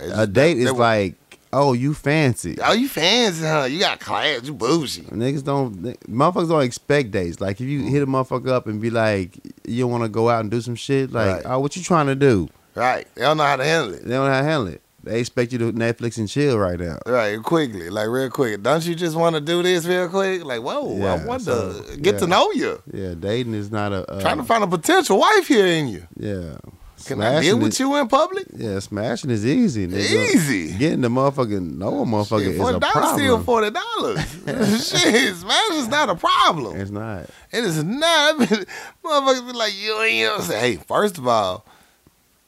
[0.00, 1.14] A date is they- like,
[1.52, 2.56] oh, you fancy.
[2.62, 3.64] Oh, you fancy, huh?
[3.70, 5.02] You got class, you bougie.
[5.02, 5.74] Niggas don't,
[6.08, 7.40] motherfuckers don't expect dates.
[7.40, 10.40] Like, if you hit a motherfucker up and be like, you want to go out
[10.40, 11.42] and do some shit, like, Right.
[11.46, 12.48] oh, what you trying to do?
[12.74, 13.06] Right.
[13.14, 14.04] They don't know how to handle it.
[14.04, 14.80] They don't know how to handle it.
[15.04, 16.96] They expect you to Netflix and chill right now.
[17.04, 18.62] Right, quickly, like real quick.
[18.62, 20.44] Don't you just want to do this real quick?
[20.44, 22.80] Like, whoa, I Yeah, want so, to get to know you.
[22.92, 24.08] Yeah, dating is not a.
[24.08, 26.06] Uh, Trying to find a potential wife here in you.
[26.16, 26.54] Yeah.
[27.06, 28.46] Can I deal with is- you in public?
[28.56, 29.86] Yeah, smashing is easy.
[29.86, 30.34] Nigga.
[30.34, 30.72] Easy.
[30.76, 33.44] Getting the motherfucking no motherfucker Shit, is forty a dollars still problem.
[33.44, 34.88] forty dollars.
[35.02, 36.80] Shit, smash is not a problem.
[36.80, 37.26] It's not.
[37.50, 38.36] It is not.
[39.04, 40.14] Motherfuckers be like, you ain't.
[40.16, 41.64] You know, say, hey, first of all,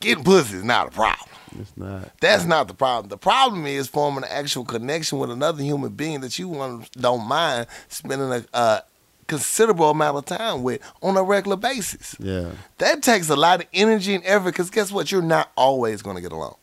[0.01, 1.29] getting pussy is not a problem.
[1.61, 2.11] It's not.
[2.21, 3.09] That's not the problem.
[3.09, 7.27] The problem is forming an actual connection with another human being that you want, don't
[7.27, 8.83] mind spending a, a
[9.27, 12.17] considerable amount of time with on a regular basis.
[12.19, 12.53] Yeah.
[12.79, 15.11] That takes a lot of energy and effort because guess what?
[15.11, 16.57] You're not always going to get along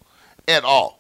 [0.48, 1.00] at all.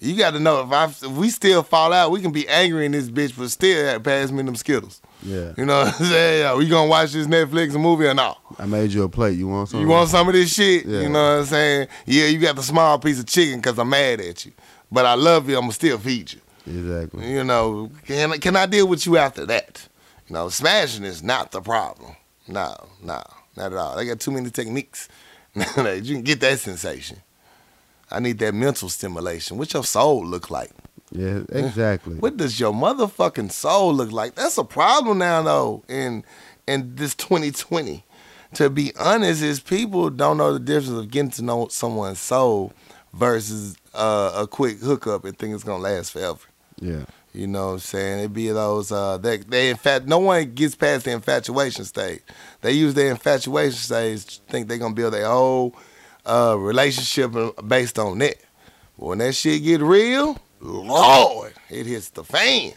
[0.00, 2.86] You got to know if I if we still fall out, we can be angry
[2.86, 5.02] in this bitch, but still pass me them Skittles.
[5.24, 5.52] Yeah.
[5.56, 6.40] You know what I'm saying?
[6.40, 8.40] Yeah, we gonna watch this Netflix movie or not?
[8.60, 9.36] I made you a plate.
[9.36, 9.80] You want some?
[9.80, 10.86] You want some of this shit?
[10.86, 11.00] Yeah.
[11.00, 11.88] You know what I'm saying?
[12.06, 14.52] Yeah, you got the small piece of chicken because I'm mad at you,
[14.92, 15.56] but I love you.
[15.56, 16.40] I'm gonna still feed you.
[16.66, 17.32] Exactly.
[17.32, 19.87] You know, can can I deal with you after that?
[20.30, 22.16] Know, smashing is not the problem.
[22.46, 23.22] No, no,
[23.56, 23.96] not at all.
[23.96, 25.08] They got too many techniques.
[25.54, 27.18] you can get that sensation.
[28.10, 29.58] I need that mental stimulation.
[29.58, 30.70] What your soul look like?
[31.10, 31.40] Yeah.
[31.50, 32.16] Exactly.
[32.16, 34.34] What does your motherfucking soul look like?
[34.34, 35.84] That's a problem now, though.
[35.88, 36.24] In
[36.66, 38.04] in this 2020,
[38.54, 42.72] to be honest, is people don't know the difference of getting to know someone's soul
[43.14, 46.40] versus uh, a quick hookup and think it's gonna last forever.
[46.80, 47.04] Yeah.
[47.38, 48.24] You know what I'm saying?
[48.24, 52.20] It be those uh they they in fact no one gets past the infatuation stage.
[52.62, 55.72] They use their infatuation stage to think they're gonna build their whole
[56.26, 57.30] uh relationship
[57.64, 58.38] based on that.
[58.98, 62.72] But when that shit get real, Lord, it hits the fan.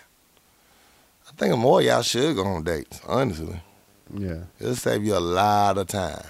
[1.28, 3.60] I think more of y'all should go on dates, honestly.
[4.16, 4.44] Yeah.
[4.60, 6.24] It'll save you a lot of time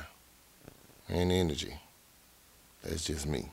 [1.09, 1.75] and energy.
[2.81, 3.49] That's just me.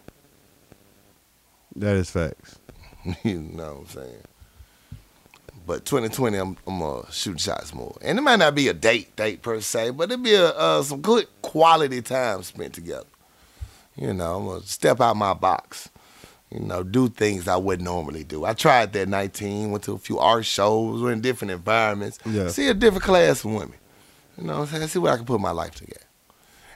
[1.74, 2.60] That is facts.
[3.24, 4.22] you know what I'm saying?
[5.68, 7.94] But 2020, I'm, I'm uh, shooting shots more.
[8.00, 10.82] And it might not be a date, date per se, but it'll be a, uh,
[10.82, 13.04] some good quality time spent together.
[13.94, 15.90] You know, I'm going to step out my box.
[16.50, 18.46] You know, do things I wouldn't normally do.
[18.46, 22.18] I tried that 19, went to a few art shows, were in different environments.
[22.24, 22.48] Yeah.
[22.48, 23.74] See a different class of women.
[24.38, 24.88] You know what I'm saying?
[24.88, 26.00] See what I can put my life together.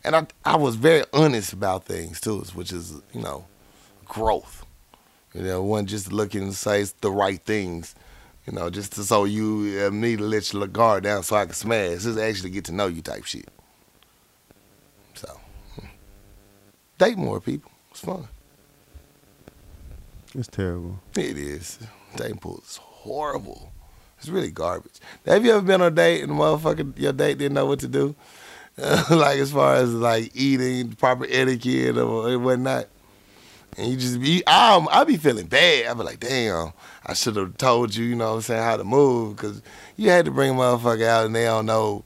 [0.04, 3.46] And I, I was very honest about things too, which is, you know,
[4.04, 4.66] growth.
[5.32, 7.94] You know, one just looking to say the right things,
[8.46, 11.46] you know, just to, so you uh, need to let your guard down so I
[11.46, 12.02] can smash.
[12.02, 13.48] Just actually get to know you type shit.
[15.14, 15.40] So,
[15.74, 15.86] hmm.
[16.98, 17.70] date more people.
[17.90, 18.26] It's fun.
[20.34, 20.98] It's terrible.
[21.16, 21.78] It is.
[22.16, 23.72] Dating pool is horrible.
[24.18, 25.00] It's really garbage.
[25.26, 27.80] Have you ever been on a date and the motherfucker your date didn't know what
[27.80, 28.14] to do?
[29.10, 32.86] like as far as like eating, proper etiquette or whatnot.
[33.76, 35.86] And you just be, I'm, I be feeling bad.
[35.86, 36.72] I be like, damn,
[37.06, 39.36] I should have told you, you know what I'm saying, how to move.
[39.36, 39.62] Because
[39.96, 42.04] you had to bring a motherfucker out and they don't know.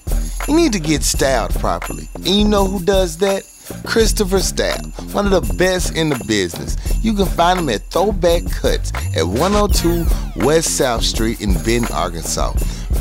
[0.47, 2.09] You need to get styled properly.
[2.13, 3.43] And you know who does that?
[3.85, 6.77] Christopher Style, one of the best in the business.
[7.03, 10.05] You can find him at Throwback Cuts at 102
[10.45, 12.53] West South Street in Benton, Arkansas.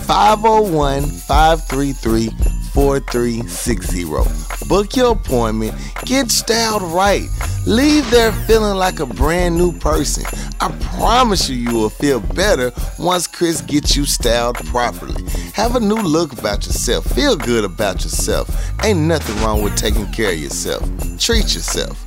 [0.07, 2.31] 501 533
[2.73, 4.67] 4360.
[4.69, 5.75] Book your appointment,
[6.05, 7.29] get styled right.
[7.67, 10.25] Leave there feeling like a brand new person.
[10.61, 15.23] I promise you, you will feel better once Chris gets you styled properly.
[15.55, 17.05] Have a new look about yourself.
[17.15, 18.49] Feel good about yourself.
[18.85, 20.83] Ain't nothing wrong with taking care of yourself.
[21.19, 22.03] Treat yourself.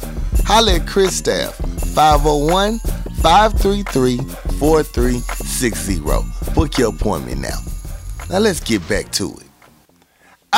[0.46, 1.56] Holla at Chris Staff,
[1.94, 2.80] 501
[3.22, 4.18] 533
[4.60, 6.54] 4360.
[6.54, 7.60] Book your appointment now.
[8.30, 9.45] Now let's get back to it.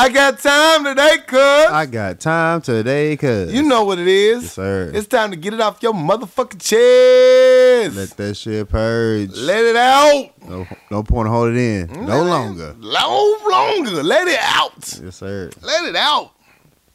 [0.00, 1.38] I got time today, cuz.
[1.40, 4.44] I got time today, cause You know what it is.
[4.44, 4.92] Yes, sir.
[4.94, 7.96] It's time to get it off your motherfucking chest.
[7.96, 9.30] let that shit purge.
[9.32, 10.30] Let it out.
[10.48, 11.86] no, no point in hold it in.
[11.88, 12.76] No Let it- longer.
[12.78, 14.02] No longer.
[14.04, 15.00] Let it out.
[15.02, 15.50] Yes, sir.
[15.62, 16.30] Let it out.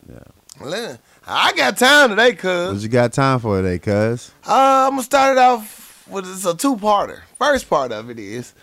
[0.10, 0.20] Yeah.
[0.62, 2.74] Let it- I got time today, cuz.
[2.74, 4.32] What you got time for today, cuz?
[4.48, 7.20] Uh, I'm gonna start it off with it's a two-parter.
[7.38, 8.54] First part of it is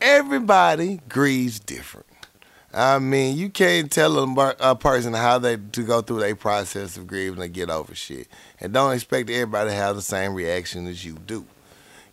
[0.00, 2.06] everybody grieves different.
[2.76, 6.36] I mean, you can't tell a, mar- a person how they to go through their
[6.36, 8.28] process of grieving and get over shit,
[8.60, 11.46] and don't expect everybody to have the same reaction as you do.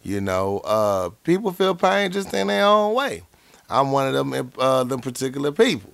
[0.03, 3.23] You know, uh, people feel pain just in their own way.
[3.69, 5.91] I'm one of them uh, them particular people.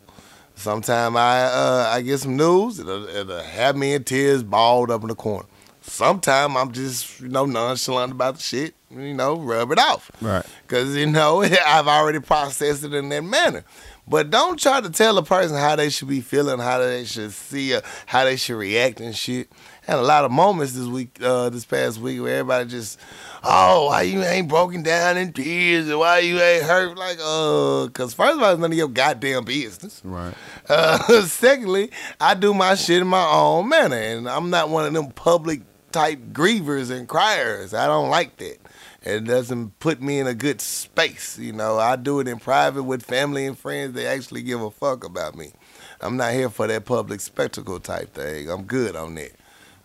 [0.56, 5.02] Sometimes I uh, I get some news, it'll, it'll have me in tears, balled up
[5.02, 5.48] in the corner.
[5.82, 10.12] sometimes I'm just, you know, nonchalant about the shit, you know, rub it off.
[10.22, 10.46] Right.
[10.64, 13.64] Because, you know, I've already processed it in that manner.
[14.10, 17.32] But don't try to tell a person how they should be feeling, how they should
[17.32, 19.50] see, uh, how they should react and shit.
[19.86, 23.00] Had a lot of moments this week, uh, this past week, where everybody just,
[23.44, 26.98] oh, why you ain't broken down in tears, and why you ain't hurt?
[26.98, 30.02] Like, uh, because first of all, it's none of your goddamn business.
[30.04, 30.34] Right.
[30.70, 31.90] Uh, secondly,
[32.22, 35.62] I do my shit in my own manner, and I'm not one of them public
[35.92, 37.74] type grievers and criers.
[37.74, 38.58] I don't like that.
[39.02, 41.38] It doesn't put me in a good space.
[41.40, 43.94] You know, I do it in private with family and friends.
[43.94, 45.54] They actually give a fuck about me.
[46.02, 48.50] I'm not here for that public spectacle type thing.
[48.50, 49.32] I'm good on that.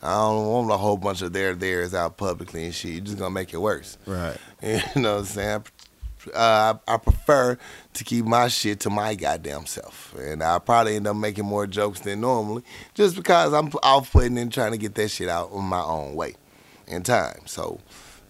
[0.03, 2.93] I don't want a whole bunch of there there's out publicly and shit.
[2.93, 3.97] You're just gonna make it worse.
[4.07, 4.37] Right.
[4.63, 5.65] You know what I'm saying?
[6.35, 7.59] Uh, I, I prefer
[7.93, 10.15] to keep my shit to my goddamn self.
[10.19, 12.63] And I probably end up making more jokes than normally
[12.95, 16.15] just because I'm off putting and trying to get that shit out on my own
[16.15, 16.35] way
[16.87, 17.41] in time.
[17.47, 17.81] So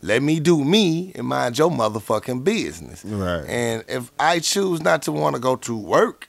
[0.04, 3.02] let me do me and mind your motherfucking business.
[3.06, 3.44] Right.
[3.48, 6.28] And if I choose not to want to go to work,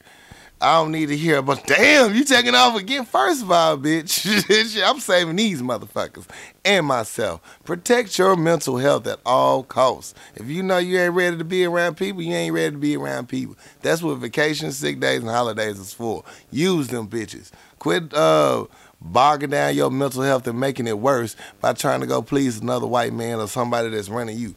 [0.61, 3.03] I don't need to hear about, damn, you taking off again?
[3.03, 6.26] First of all, bitch, I'm saving these motherfuckers
[6.64, 7.41] and myself.
[7.65, 10.14] Protect your mental health at all costs.
[10.35, 12.95] If you know you ain't ready to be around people, you ain't ready to be
[12.95, 13.57] around people.
[13.81, 16.23] That's what vacations, sick days, and holidays is for.
[16.49, 17.52] Use them bitches.
[17.80, 18.65] Quit uh,
[19.06, 22.88] bogging down your mental health and making it worse by trying to go please another
[22.88, 24.56] white man or somebody that's running you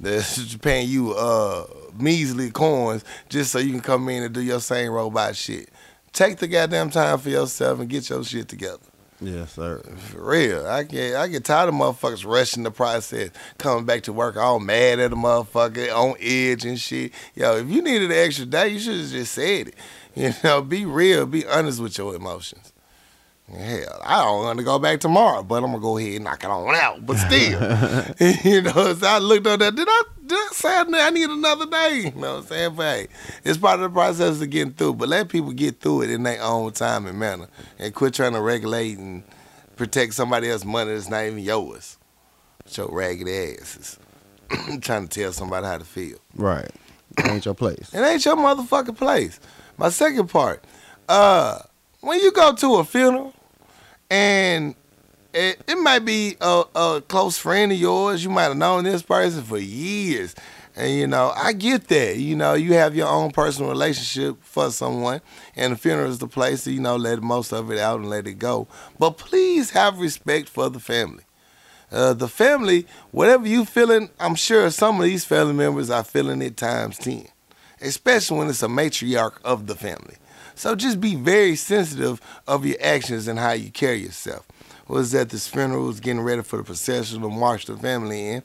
[0.00, 1.66] that's paying you uh
[1.98, 5.68] measly coins just so you can come in and do your same robot shit.
[6.12, 8.80] Take the goddamn time for yourself and get your shit together.
[9.20, 9.82] Yes, sir.
[9.98, 10.66] For real.
[10.66, 14.58] I get I get tired of motherfuckers rushing the process, coming back to work all
[14.60, 17.12] mad at the motherfucker, on edge and shit.
[17.34, 19.74] Yo, if you needed an extra day, you should have just said it.
[20.16, 22.69] You know, be real, be honest with your emotions.
[23.56, 26.44] Hell, I don't want to go back tomorrow, but I'm gonna go ahead and knock
[26.44, 27.04] it on out.
[27.04, 27.60] But still,
[28.44, 29.74] you know, so I looked at that.
[29.74, 32.02] Did I did I say I need another day?
[32.04, 32.74] You know what I'm saying?
[32.76, 33.08] But hey,
[33.44, 34.94] it's part of the process of getting through.
[34.94, 37.48] But let people get through it in their own time and manner,
[37.78, 39.24] and quit trying to regulate and
[39.74, 41.98] protect somebody else's money that's not even yours.
[42.64, 43.98] With your ragged asses,
[44.80, 46.18] trying to tell somebody how to feel.
[46.36, 46.70] Right.
[47.24, 47.92] Ain't your place.
[47.92, 49.40] It ain't your motherfucking place.
[49.76, 50.62] My second part,
[51.08, 51.58] uh,
[52.00, 53.34] when you go to a funeral
[54.10, 54.74] and
[55.32, 59.02] it, it might be a, a close friend of yours, you might have known this
[59.02, 60.34] person for years.
[60.76, 62.16] And you know, I get that.
[62.16, 65.20] You know, you have your own personal relationship for someone,
[65.56, 68.08] and the funeral is the place to, you know, let most of it out and
[68.08, 68.66] let it go.
[68.98, 71.24] But please have respect for the family.
[71.90, 76.40] Uh, the family, whatever you feeling, I'm sure some of these family members are feeling
[76.40, 77.26] it times 10,
[77.80, 80.14] especially when it's a matriarch of the family.
[80.60, 84.46] So just be very sensitive of your actions and how you carry yourself.
[84.88, 88.42] Was at this funeral, was getting ready for the procession to march the family in,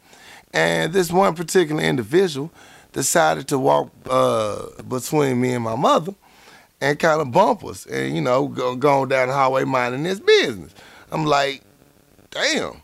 [0.54, 2.52] and this one particular individual
[2.94, 6.16] decided to walk uh, between me and my mother
[6.80, 10.22] and kind of bump us, and you know, go, going down the highway minding his
[10.22, 10.74] business.
[11.12, 11.64] I'm like,
[12.32, 12.82] damn,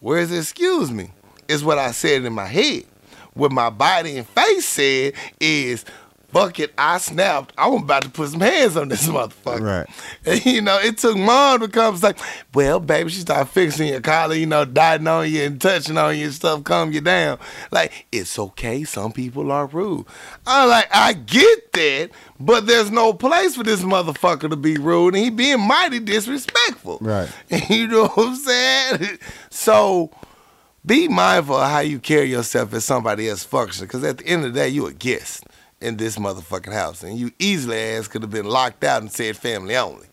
[0.00, 1.10] where's excuse me?
[1.48, 2.84] Is what I said in my head.
[3.32, 5.86] What my body and face said is,
[6.34, 7.54] fuck it, I snapped.
[7.56, 9.86] I'm about to put some hands on this motherfucker.
[9.86, 9.86] Right.
[10.26, 12.18] And, you know, it took mom to come like,
[12.52, 16.18] well, baby, she started fixing your collar, you know, dotting on you and touching on
[16.18, 17.38] you and stuff, calm you down.
[17.70, 18.82] Like, it's okay.
[18.82, 20.06] Some people are rude.
[20.44, 25.14] I'm like, I get that, but there's no place for this motherfucker to be rude,
[25.14, 26.98] and he being mighty disrespectful.
[27.00, 27.30] Right.
[27.70, 29.18] you know what I'm saying?
[29.50, 30.10] So
[30.84, 34.44] be mindful of how you carry yourself at somebody else's function, because at the end
[34.44, 35.44] of the day, you're a guest
[35.84, 39.36] in this motherfucking house, and you easily ass could have been locked out and said
[39.36, 40.06] family only.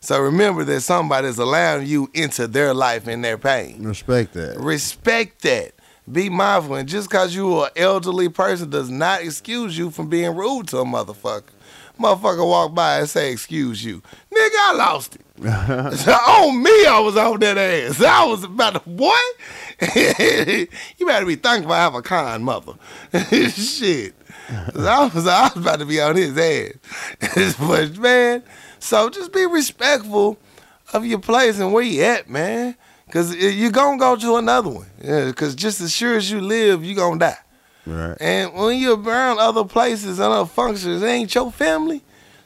[0.00, 3.82] So remember that somebody's allowing you into their life and their pain.
[3.82, 4.58] Respect that.
[4.58, 5.72] Respect that.
[6.10, 10.10] Be mindful, and just because you are an elderly person does not excuse you from
[10.10, 11.44] being rude to a motherfucker.
[11.98, 17.16] Motherfucker walk by and say, "Excuse you, nigga, I lost it." on me, I was
[17.16, 18.02] on that ass.
[18.02, 19.36] I was about to what?
[20.98, 22.74] you better be thankful I have a kind mother.
[23.30, 24.14] Shit.
[24.50, 27.56] I was, I was about to be on his ass.
[27.58, 28.42] but man,
[28.78, 30.38] so just be respectful
[30.92, 32.76] of your place and where you at, man.
[33.10, 34.86] Cause you're gonna go to another one.
[35.02, 37.38] Yeah, cause just as sure as you live, you're gonna die.
[37.86, 38.16] Right.
[38.18, 42.02] And when you're around other places and other functions, it ain't your family.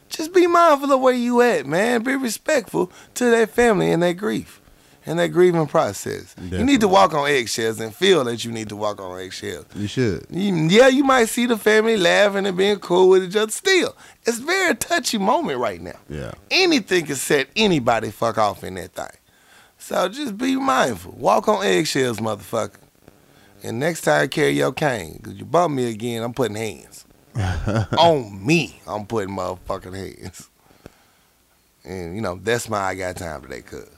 [0.08, 2.02] Just be mindful of where you at, man.
[2.02, 4.60] Be respectful to their family and their grief
[5.08, 6.36] and that grieving process.
[6.50, 9.64] You need to walk on eggshells and feel that you need to walk on eggshells.
[9.74, 10.26] You should.
[10.30, 13.50] Yeah, you might see the family laughing and being cool with each other.
[13.50, 15.98] Still, it's a very touchy moment right now.
[16.10, 16.32] Yeah.
[16.50, 19.06] Anything can set anybody fuck off in that thing.
[19.78, 21.12] So just be mindful.
[21.12, 22.76] Walk on eggshells, motherfucker.
[23.62, 27.06] And next time carry your cane, cause you bump me again, I'm putting hands.
[27.98, 30.50] on me, I'm putting motherfucking hands.
[31.84, 33.88] And you know, that's my I got time today, cuz.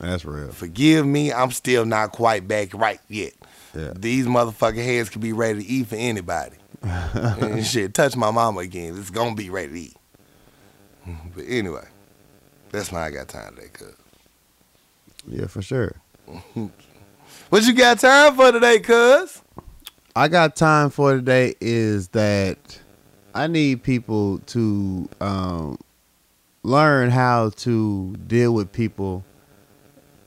[0.00, 0.50] That's real.
[0.50, 3.32] Forgive me, I'm still not quite back right yet.
[3.74, 3.92] Yeah.
[3.96, 6.56] These motherfucking heads can be ready to eat for anybody.
[6.82, 8.98] and shit, touch my mama again.
[8.98, 9.96] It's gonna be ready to eat.
[11.34, 11.86] But anyway,
[12.70, 13.94] that's why I got time today, cuz.
[15.26, 15.96] Yeah, for sure.
[17.50, 19.40] What you got time for today, cuz?
[20.16, 22.80] I got time for today is that
[23.34, 25.78] I need people to um,
[26.62, 29.24] learn how to deal with people,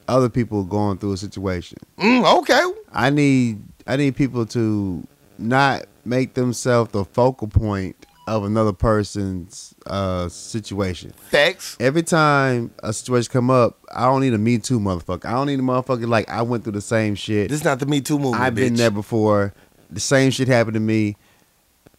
[0.08, 1.78] other people going through a situation.
[1.98, 2.62] Mm, okay.
[2.92, 5.06] I need I need people to
[5.38, 7.96] not make themselves the focal point
[8.28, 11.12] of another person's uh, situation.
[11.30, 11.78] Facts.
[11.80, 15.26] Every time a situation come up, I don't need a me too motherfucker.
[15.26, 17.50] I don't need a motherfucker like I went through the same shit.
[17.50, 18.44] This is not the Me Too movement.
[18.44, 18.78] I've been bitch.
[18.78, 19.54] there before.
[19.90, 21.16] The same shit happened to me.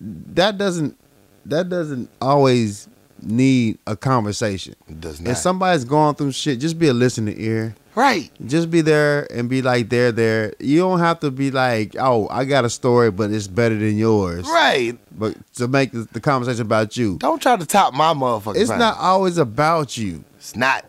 [0.01, 0.99] That doesn't
[1.47, 2.89] that doesn't always
[3.23, 4.75] need a conversation.
[4.87, 5.31] It does not.
[5.31, 7.75] If somebody's going through shit, just be a listening ear.
[7.99, 8.31] Right.
[8.47, 10.55] Just be there and be like they're there.
[10.61, 13.99] You don't have to be like, oh, I got a story, but it's better than
[13.99, 14.47] yours.
[14.49, 14.97] Right.
[15.19, 18.71] But to make the, the conversation about you, Don't try to top my motherfucking it's
[18.71, 18.79] time.
[18.79, 20.25] not always about you.
[20.37, 20.85] It's not.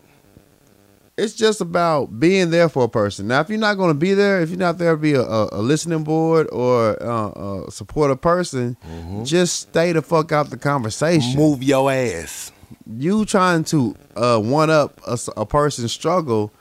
[1.17, 3.27] It's just about being there for a person.
[3.27, 5.21] Now, if you're not going to be there, if you're not there to be a,
[5.21, 8.77] a, a listening board or uh, a supportive person,
[9.25, 11.35] just stay the fuck out the conversation.
[11.35, 12.53] Move your ass.
[12.87, 15.01] You trying to uh, one up
[15.35, 16.53] a person's struggle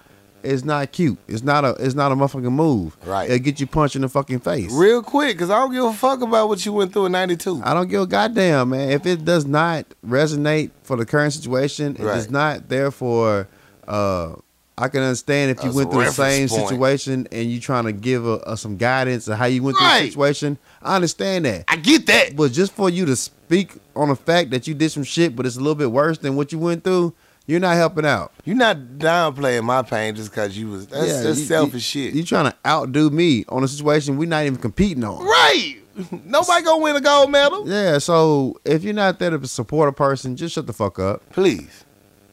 [0.42, 1.18] is not cute.
[1.28, 1.70] It's not a.
[1.78, 2.96] It's not a motherfucking move.
[3.06, 3.28] Right.
[3.30, 4.72] It'll get you punched in the fucking face.
[4.72, 7.60] Real quick, because I don't give a fuck about what you went through in 92.
[7.64, 8.90] I don't give a goddamn, man.
[8.90, 12.30] If it does not resonate for the current situation, it is Right.
[12.30, 13.48] not there for.
[13.86, 14.34] Uh,
[14.80, 16.68] I can understand if you As went a through the same reference point.
[16.68, 19.86] situation and you trying to give a, a, some guidance of how you went through
[19.88, 20.02] Right.
[20.02, 20.56] the situation.
[20.80, 22.36] I understand that, I get that.
[22.36, 25.46] but just for you to speak on the fact that you did some shit, but
[25.46, 27.12] it's a little bit worse than what you went through,
[27.48, 28.32] you're not helping out.
[28.44, 30.86] You're not downplaying my pain just because you was.
[30.86, 32.14] That's, Yeah, that's you- selfish you, shit.
[32.14, 35.24] You trying to outdo me on a situation we're not even competing on.
[35.24, 35.74] right.
[36.24, 37.68] Nobody gonna win a gold medal.
[37.68, 41.28] Yeah, so if you're not there to support a person, just shut the fuck up.
[41.30, 41.84] Please.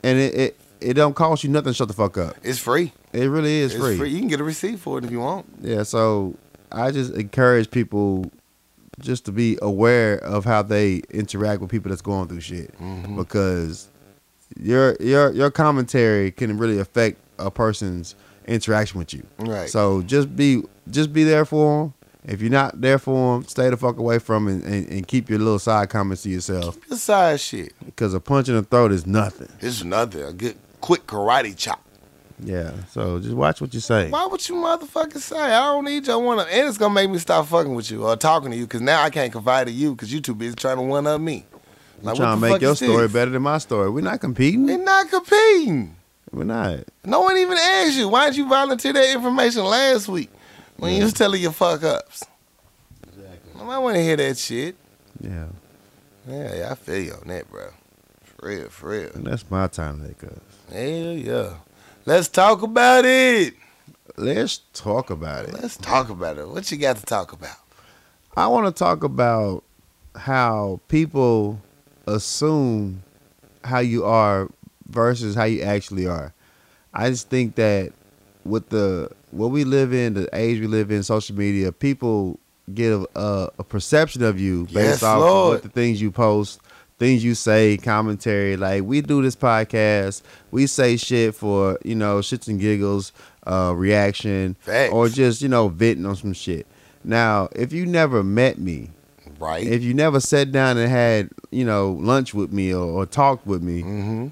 [0.04, 2.36] And it it, it don't cost you nothing to shut the fuck up.
[2.44, 2.94] It's free.
[3.12, 3.98] It really is It's free.
[3.98, 4.10] free.
[4.10, 5.48] You can get a receipt for it if you want.
[5.62, 6.36] Yeah, so
[6.72, 8.32] I just encourage people
[9.00, 13.16] just to be aware of how they interact with people that's going through shit Mm-hmm.
[13.18, 13.88] because
[14.60, 18.16] your your your commentary can really affect a person's
[18.48, 19.26] interaction with you.
[19.40, 19.70] Right.
[19.70, 21.94] So just be just be there for them.
[22.28, 25.08] If you're not there for them, stay the fuck away from 'em and, and, and
[25.08, 27.74] keep your little side comments to yourself This side shit.
[27.86, 29.50] because a punch in the throat is nothing.
[29.62, 30.24] It's nothing.
[30.24, 31.82] A good quick karate chop.
[32.40, 32.72] Yeah.
[32.92, 34.10] So just watch what you say.
[34.10, 35.38] Why would you motherfuckers say?
[35.40, 36.48] I don't need your one up.
[36.52, 39.04] And it's gonna make me stop fucking with you or talking to you because now
[39.04, 41.46] I can't confide in you because you too busy trying to one up me.
[42.08, 43.14] I'm Like, trying to make your story this?
[43.14, 43.90] better than my story.
[43.90, 44.66] We're not competing.
[44.66, 45.96] We're not competing.
[46.32, 46.80] We're not.
[47.04, 48.10] No one even asked you.
[48.10, 50.30] Why didn't you volunteer that information last week
[50.78, 52.24] when you was telling your fuck ups?
[53.04, 53.62] Exactly.
[53.62, 54.76] I want to hear that shit.
[55.22, 55.46] Yeah.
[56.28, 57.68] Yeah, yeah, I feel you on that, bro.
[58.24, 59.10] For real, for real.
[59.14, 60.40] And that's my time today, cuz.
[60.72, 61.54] Hell yeah.
[62.06, 63.54] Let's talk about it.
[64.18, 65.54] Let's talk about it.
[65.54, 66.48] Let's talk about it.
[66.50, 67.58] What you got to talk about?
[68.36, 69.64] I want to talk about
[70.16, 71.60] how people
[72.08, 73.04] assume
[73.64, 74.50] how you are
[74.88, 76.34] versus how you actually are.
[76.94, 77.92] I just think that
[78.44, 82.40] with the what we live in, the age we live in, social media, people
[82.74, 85.46] get a, a, perception of you based Yes, off Lord.
[85.46, 86.62] of what the things you post,
[86.98, 88.56] things you say, commentary.
[88.56, 90.22] Like we do this podcast,
[90.52, 93.12] we say shit for you know shits and giggles,
[93.46, 94.94] uh, reaction, Facts.
[94.94, 96.66] or just you know venting on some shit.
[97.04, 98.90] Now, if you never met me,
[99.40, 99.66] Right.
[99.66, 103.46] if you never sat down and had you know lunch with me or, or talked
[103.46, 104.28] with me, mm-hmm.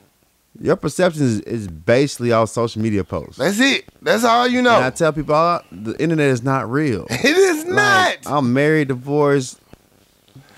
[0.59, 3.37] your perception is, is basically all social media posts.
[3.37, 3.85] That's it.
[4.01, 4.75] That's all you know.
[4.75, 7.05] And I tell people, all, the internet is not real.
[7.09, 8.37] it is Like, not.
[8.37, 9.59] I'm married, divorced,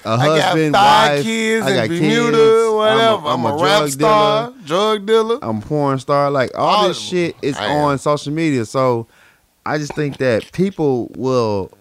[0.05, 1.23] a I got husband, five wife.
[1.25, 2.01] kids I got in kids.
[2.25, 3.27] Bermuda, whatever.
[3.27, 4.61] I'm I'm, a, a, rap drug star, dealer.
[4.65, 5.39] drug dealer.
[5.41, 6.29] I'm a porn star.
[6.29, 7.85] Like all All this shit is I am.
[7.85, 8.65] on social media.
[8.65, 9.07] So
[9.65, 11.71] I just think that people will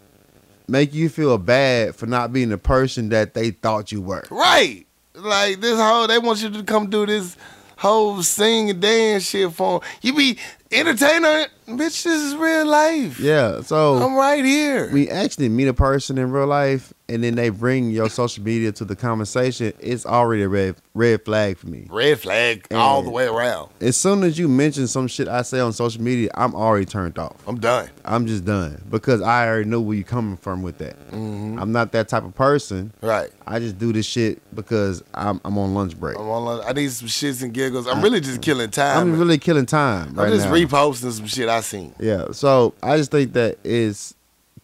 [0.69, 4.25] make you feel bad for not being the person that they thought you were.
[4.31, 4.87] Right.
[5.15, 7.37] Like this whole, they want you to come do this
[7.77, 9.89] whole sing and dance shit for 'em.
[10.01, 10.39] You be
[10.73, 11.77] entertainer, bitch.
[12.03, 13.21] This is real life.
[13.21, 13.61] Yeah.
[13.61, 14.91] So I'm right here.
[14.93, 18.73] we actually meet a person in real life, and then they bring your social media
[18.73, 21.87] to the conversation, it's already a red red flag for me.
[21.91, 23.71] Red flag all the way around.
[23.81, 27.19] As soon as you mention some shit I say on social media, I'm already turned
[27.19, 27.37] off.
[27.47, 27.91] I'm done.
[28.05, 30.99] I'm just done because I already know where you're coming from with that.
[31.11, 31.59] Mm-hmm.
[31.59, 32.93] I'm not that type of person.
[33.03, 33.31] Right.
[33.47, 36.17] I just do this shit because I'm I'm on lunch break.
[36.19, 36.45] I'm on.
[36.45, 36.65] lunch.
[36.67, 37.87] I need some shits and giggles.
[37.87, 38.99] I'm really just killing time.
[38.99, 40.55] I'm really killing time Right I'm just now.
[40.55, 41.95] reposting some shit I seen.
[41.99, 42.27] Yeah.
[42.33, 44.15] So I just think that is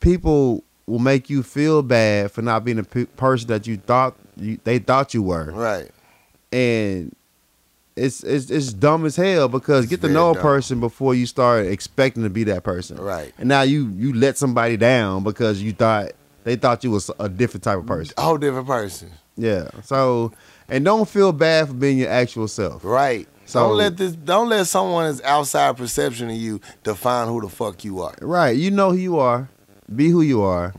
[0.01, 4.15] people will make you feel bad for not being a pe- person that you thought
[4.37, 5.91] you, they thought you were, Right.
[6.53, 7.15] and
[7.97, 10.43] it's it's it's dumb as hell because It's get to know a dumb.
[10.43, 12.97] person before you start expecting to be that person.
[12.99, 13.33] Right.
[13.39, 16.13] And now you you let somebody down because you thought
[16.45, 18.15] they thought you was a different type of person.
[18.17, 19.11] A whole different person.
[19.37, 19.69] Yeah.
[19.85, 20.33] So
[20.69, 22.85] and don't feel bad for being your actual self.
[22.85, 23.29] Right.
[23.45, 24.13] So- don't let this.
[24.13, 28.15] Don't let someone's outside perception of you define who the fuck you are.
[28.23, 28.57] Right.
[28.57, 29.49] You know who you are.
[29.95, 30.73] Be who you are.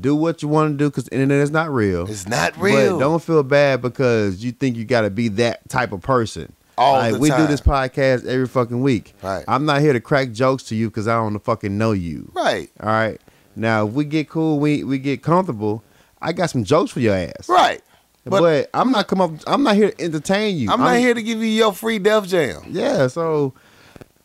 [0.00, 2.04] Do what you want to do because internet is not real.
[2.04, 2.12] Mm-hmm.
[2.12, 2.94] It's not real.
[2.94, 6.52] But don't feel bad because you think you got to be that type of person.
[6.78, 9.14] All like we do this podcast every fucking week.
[9.22, 9.44] Right.
[9.48, 12.30] I'm not here to crack jokes to you because I don't fucking know you.
[12.34, 12.70] Right.
[12.80, 13.20] All right.
[13.56, 15.82] Now if we get cool, we we get comfortable.
[16.22, 17.48] I got some jokes for your ass.
[17.48, 17.82] Right.
[18.24, 19.32] But, But- I'm not come up.
[19.46, 20.70] I'm not here to entertain you.
[20.70, 22.62] I'm not here to give you your free Def Jam.
[22.68, 23.08] Yeah.
[23.08, 23.54] So,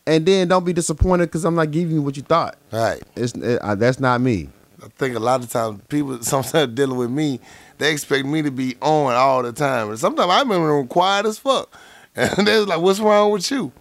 [0.06, 2.58] and then don't be disappointed because I'm not giving you what you thought.
[2.72, 3.02] Right.
[3.16, 4.50] It's it, that's not me.
[4.84, 7.40] I think a lot of times people sometimes dealing with me,
[7.78, 9.90] they expect me to be on all the time.
[9.90, 11.72] And sometimes I remember them quiet as fuck.
[12.16, 13.72] And they're like, what's wrong with you?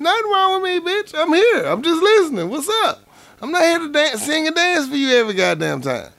[0.00, 1.14] Nothing wrong with me, bitch.
[1.16, 1.64] I'm here.
[1.66, 2.48] I'm just listening.
[2.48, 3.00] What's up?
[3.40, 6.10] I'm not here to dance, sing and dance for you every goddamn time.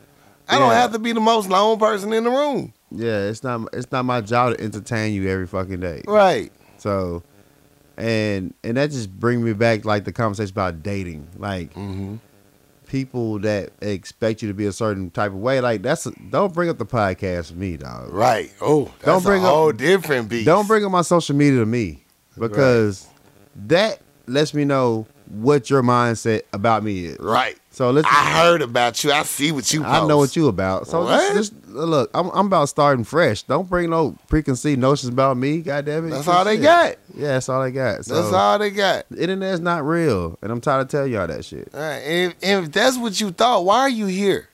[0.47, 2.73] I don't have to be the most lone person in the room.
[2.89, 6.03] Yeah, it's not it's not my job to entertain you every fucking day.
[6.07, 6.51] Right.
[6.77, 7.21] So,
[7.97, 12.15] and and that just bring me back like the conversation about dating, like Mm-hmm.
[12.87, 15.59] people that expect you to be a certain type of way.
[15.61, 18.13] Like that's don't bring up the podcast for me, dog.
[18.13, 18.53] Right.
[18.61, 20.45] Oh, that's Don't bring a up- whole different beast.
[20.45, 22.03] Don't bring up my social media to me
[22.37, 23.07] because
[23.67, 27.17] that lets me know what your mindset about me is.
[27.19, 27.57] Right.
[27.77, 28.07] So let's.
[28.07, 29.11] I heard about you.
[29.11, 30.87] I see what you I know what you about.
[30.87, 31.35] So What?
[31.35, 33.43] just, just look, I'm, I'm about starting fresh.
[33.43, 35.61] Don't bring no preconceived notions about me.
[35.61, 36.09] God damn it.
[36.09, 36.63] That's all they shit.
[36.63, 36.95] got.
[37.13, 38.03] Yeah, that's all they got.
[38.03, 39.05] So That's all they got.
[39.11, 41.69] the internet's not real, and I'm tired of telling y'all that shit.
[41.71, 41.97] All right.
[41.99, 44.49] And if, and if that's what you thought, why are you here?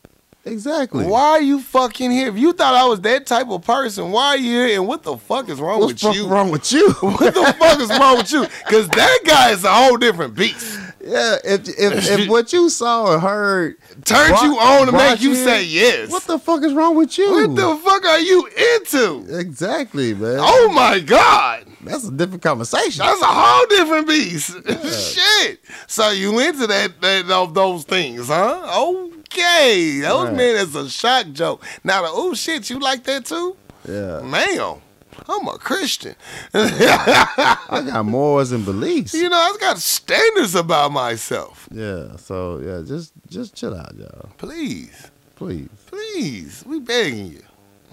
[0.46, 1.06] Exactly.
[1.06, 2.28] Why are you fucking here?
[2.28, 4.80] If you thought I was that type of person, why are you here?
[4.80, 6.28] And what the fuck is wrong What's with fuck you?
[6.28, 6.92] wrong with you?
[7.02, 8.46] What the fuck is wrong with you?
[8.66, 10.80] Because that guy is a whole different beast.
[11.02, 15.22] yeah, if, if if what you saw or heard Turned brought- you on to make
[15.22, 16.10] you in, say yes.
[16.12, 17.32] what the fuck is wrong with you?
[17.32, 19.26] What the fuck are you into?
[19.38, 20.38] exactly, man.
[20.40, 21.66] Oh my god.
[21.82, 23.00] that's a different conversation.
[23.06, 24.52] That's a whole different beast.
[25.16, 25.60] Shit.
[25.88, 29.08] So you into that, that of those things, huh?
[29.26, 30.00] Okay.
[30.02, 30.36] Those Right.
[30.36, 31.64] men is a shock joke.
[31.84, 33.56] Now the oh shit, you like that too?
[33.88, 34.82] yeah, Man,
[35.28, 36.16] I'm a Christian.
[36.54, 39.14] I got morals and beliefs.
[39.14, 41.68] You know, I've got standards about myself.
[41.72, 44.30] Yeah, so yeah, just just chill out, y'all.
[44.38, 45.70] Please, Please.
[45.88, 47.44] please, we begging you.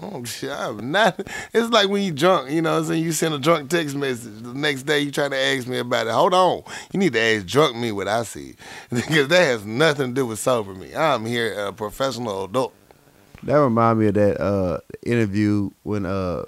[0.03, 1.19] Oh shit, I'm not.
[1.53, 2.73] It's like when you drunk, you know.
[2.73, 4.41] what I'm saying you send a drunk text message.
[4.41, 6.13] The next day you try to ask me about it.
[6.13, 8.55] Hold on, you need to ask drunk me what I see
[8.89, 10.95] because that has nothing to do with sober me.
[10.95, 12.73] I'm here a professional adult.
[13.43, 16.45] That remind me of that uh, interview when uh,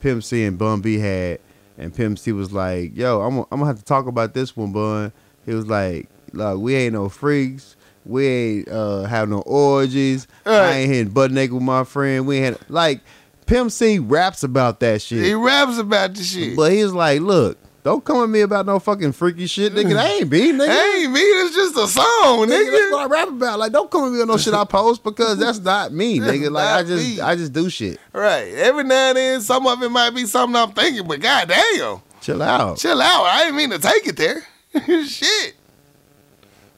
[0.00, 1.38] Pimp C and Bun B had,
[1.76, 4.56] and Pimp C was like, "Yo, I'm gonna- I'm gonna have to talk about this
[4.56, 5.12] one, Bun."
[5.46, 7.76] He was like, "Look, we ain't no freaks.
[8.04, 10.26] We ain't uh, have no orgies.
[10.46, 12.26] I ain't hitting butt naked with my friend.
[12.26, 13.00] We ain't had like
[13.46, 16.56] Pimp C raps about that shit, He raps about the shit.
[16.56, 17.58] but he's like, look."
[17.88, 19.94] Don't come at me about no fucking freaky shit, nigga.
[19.94, 20.96] That ain't me, nigga.
[20.98, 23.58] Ain't me, it's just a song, Nigga, that's what I rap about.
[23.58, 26.50] Like, don't come at me on no shit I post because that's not me, nigga.
[26.50, 27.22] Like, I just, me.
[27.22, 27.98] I just do shit.
[28.12, 28.52] Right.
[28.52, 32.02] Every now and then, some of it might be something I'm thinking, but goddamn.
[32.20, 32.76] Chill out.
[32.76, 33.24] Chill out.
[33.24, 34.46] I didn't mean to take it there.
[35.06, 35.56] Shit.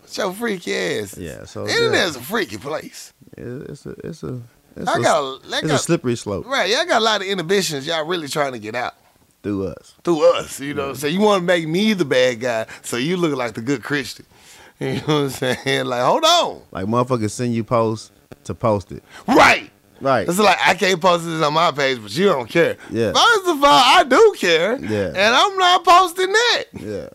[0.02, 1.18] What's your freaky ass?
[1.18, 3.12] Yeah, so yeah, Internet's a freaky place.
[3.36, 4.40] it's a, it's a,
[4.76, 6.70] it's I a, got, a, it's a got slippery slope right.
[6.70, 7.84] Y'all got a lot of inhibitions.
[7.84, 8.94] Y'all really trying to get out
[9.42, 9.94] through us.
[10.04, 10.60] through us.
[10.60, 13.54] You know, so you want to make me the bad guy, so you look like
[13.54, 14.26] the good Christian.
[14.80, 15.84] You know what I'm saying?
[15.84, 16.62] Like, hold on.
[16.70, 18.10] Like motherfuckers send you posts
[18.44, 19.02] to post it.
[19.28, 19.70] Right.
[20.00, 20.26] Right.
[20.26, 22.78] It's like I can't post this on my page, but you don't care.
[22.90, 23.12] Yeah.
[23.12, 24.78] First of all, I do care.
[24.82, 25.08] Yeah.
[25.08, 26.64] And I'm not posting that.
[26.72, 27.08] Yeah.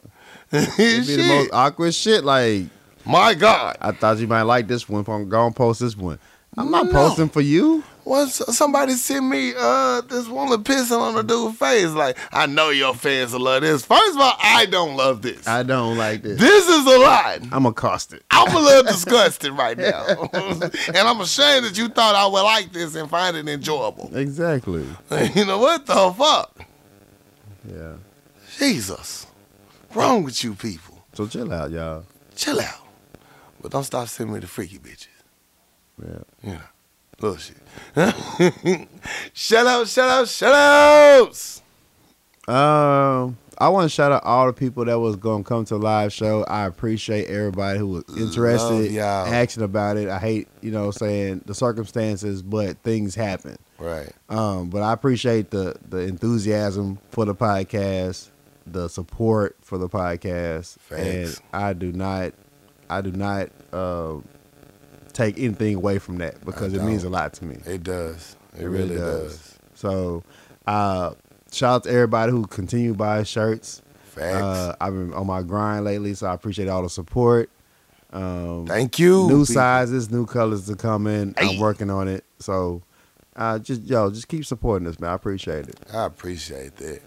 [0.51, 2.23] It'd be the most awkward shit.
[2.23, 2.65] Like
[3.03, 3.77] My God.
[3.81, 5.03] I thought you might like this one.
[5.07, 6.19] I'm gonna post this one.
[6.55, 6.91] I'm not No.
[6.91, 7.83] posting for you.
[8.05, 12.69] Once somebody sent me uh this woman pissing on a dude's face, like I know
[12.69, 13.83] your fans will love this.
[13.85, 15.47] First of all, I don't love this.
[15.47, 16.39] I don't like this.
[16.39, 17.39] this is a lot.
[17.51, 18.23] I'm accosted.
[18.31, 22.71] I'm a little disgusted right now, and I'm ashamed that you thought I would like
[22.71, 24.15] this and find it enjoyable.
[24.15, 24.85] Exactly.
[25.35, 26.65] You know what the fuck?
[27.67, 27.95] Yeah.
[28.57, 29.25] Jesus,
[29.93, 31.03] wrong with you people?
[31.13, 32.05] So chill out, y'all.
[32.35, 32.81] Chill out,
[33.61, 35.07] but don't stop sending me the freaky bitches.
[36.01, 36.19] Yeah.
[36.43, 36.61] You know,
[37.19, 37.57] little shit.
[39.33, 41.61] shout out, shout out, shout outs.
[42.47, 45.79] Um, I want to shout out all the people that was gonna come to the
[45.79, 46.43] live show.
[46.43, 49.25] I appreciate everybody who was interested, Love y'all.
[49.33, 50.09] asking about it.
[50.09, 53.57] I hate, you know, saying the circumstances, but things happen.
[53.79, 54.11] Right.
[54.29, 58.29] Um, but I appreciate the the enthusiasm for the podcast,
[58.67, 61.01] the support for the podcast, Facts.
[61.01, 62.33] and I do not,
[62.89, 64.17] I do not uh,
[65.15, 67.57] take anything away from that because it means a lot to me.
[67.65, 68.35] It does.
[68.55, 69.37] It, It really, really does.
[69.37, 69.59] does.
[69.73, 70.23] So,
[70.67, 71.13] uh,
[71.51, 73.81] shout out to everybody who continue to buy shirts.
[74.03, 74.35] Facts.
[74.35, 77.49] Uh, I've been on my grind lately, so I appreciate all the support.
[78.13, 79.27] Um, Thank you.
[79.27, 81.33] new sizes, new colors to come in.
[81.37, 81.55] Hey.
[81.55, 82.23] I'm working on it.
[82.39, 82.81] So,
[83.35, 85.09] uh, just yo, just keep supporting us, man.
[85.09, 85.79] I appreciate it.
[85.93, 87.01] I appreciate that.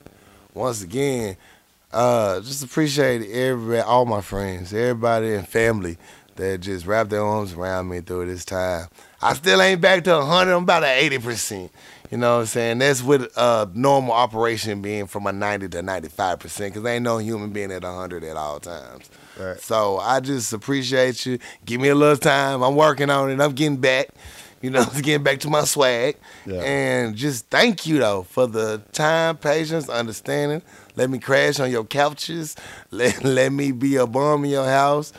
[0.53, 1.37] Once again,
[1.93, 5.97] uh, just appreciate every all my friends, everybody and family
[6.39, 8.87] that just wrapped their arms around me through this time.
[9.21, 10.53] I still ain't back to 100.
[10.53, 11.69] I'm about at 80%.
[12.11, 12.79] You know what I'm saying?
[12.79, 17.51] That's with uh, normal operation being from a 90 to 95% because ain't no human
[17.51, 19.11] being at 100 at all times.
[19.39, 19.61] Right.
[19.61, 21.39] So I just appreciate you.
[21.67, 22.63] Give me a little time.
[22.63, 23.41] I'm working on it.
[23.41, 24.09] I'm getting back.
[24.63, 26.17] You know, getting back to my swag.
[26.47, 26.63] Yeah.
[26.63, 30.63] And just thank you though for the time, patience, understanding.
[30.97, 32.57] Let me crash on your couches.
[32.91, 35.13] Let let me be a bum in your house.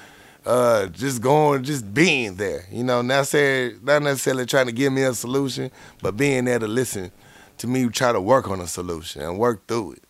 [0.49, 2.65] Uh, just going, just being there.
[2.71, 5.69] You know, not necessarily, not necessarily trying to give me a solution,
[6.01, 7.11] but being there to listen
[7.59, 10.03] to me try to work on a solution and work through it.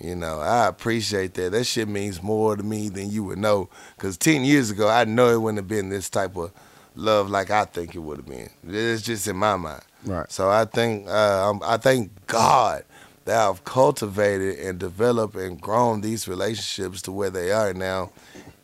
[0.00, 1.52] You know, I appreciate that.
[1.52, 3.68] That shit means more to me than you would know.
[3.98, 6.50] Cause ten years ago, I know it wouldn't have been this type of
[6.96, 8.50] love like I think it would have been.
[8.66, 9.82] It's just in my mind.
[10.04, 10.28] Right.
[10.30, 12.84] So I think uh, I thank God
[13.26, 18.10] that I've cultivated and developed and grown these relationships to where they are now,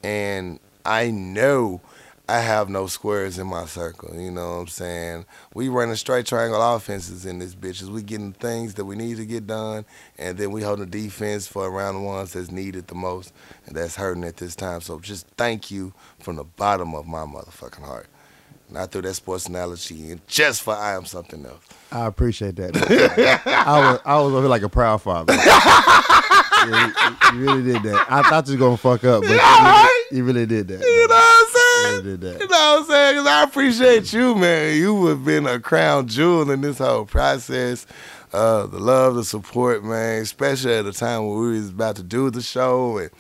[0.03, 1.81] and I know
[2.27, 4.15] I have no squares in my circle.
[4.19, 5.27] You know what I'm saying?
[5.53, 7.89] We running straight triangle offenses in this bitches.
[7.89, 9.85] We getting things that we need to get done,
[10.19, 13.35] and then we holding the defense for around the ones that's needed the most,
[13.67, 14.81] and that's hurting at this time.
[14.81, 18.07] So just thank you from the bottom of my motherfucking heart.
[18.71, 21.63] Not through that sports analogy, and just for I am something else.
[21.93, 22.75] I appreciate that.
[23.47, 25.35] I was I was over like a proud father.
[26.71, 26.93] Yeah,
[27.33, 28.07] you, you really did that.
[28.09, 30.03] I thought you was gonna fuck up, but you right?
[30.11, 30.81] really, you really did that.
[30.81, 32.05] You know what I'm saying?
[32.05, 33.17] You really You know what I'm saying?
[33.17, 34.77] 'Cause I appreciate you, man.
[34.77, 37.87] You have been a crown jewel in this whole process.
[38.33, 42.03] Uh, the love, the support, man, especially at the time when we was about to
[42.03, 42.99] do the show.
[42.99, 43.11] And,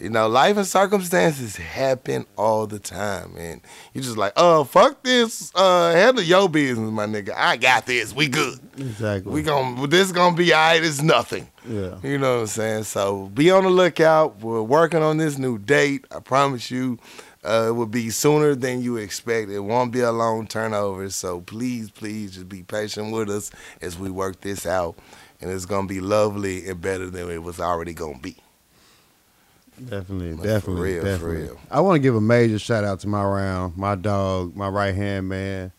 [0.00, 3.34] you know, life and circumstances happen all the time.
[3.36, 3.60] And
[3.92, 5.52] you just like, oh, fuck this.
[5.54, 7.34] Uh, handle your business, my nigga.
[7.36, 8.14] I got this.
[8.14, 8.58] We good.
[8.78, 9.32] Exactly.
[9.32, 10.82] We gon' this gonna be all right.
[10.82, 11.48] It's nothing.
[11.68, 11.98] yeah.
[12.02, 12.84] You know what I'm saying?
[12.84, 14.40] So be on the lookout.
[14.40, 16.06] We're working on this new date.
[16.14, 16.98] I promise you,
[17.44, 19.50] uh, it will be sooner than you expect.
[19.50, 21.08] It won't be a long turnover.
[21.10, 23.50] So please, please just be patient with us
[23.80, 24.96] as we work this out.
[25.40, 28.36] And it's going to be lovely and better than it was already going to be.
[29.88, 31.42] Definitely, For definitely, real, for definitely.
[31.42, 31.60] real.
[31.70, 34.94] I want to give a major shout out to my round, my dog, my right
[34.94, 35.72] hand man.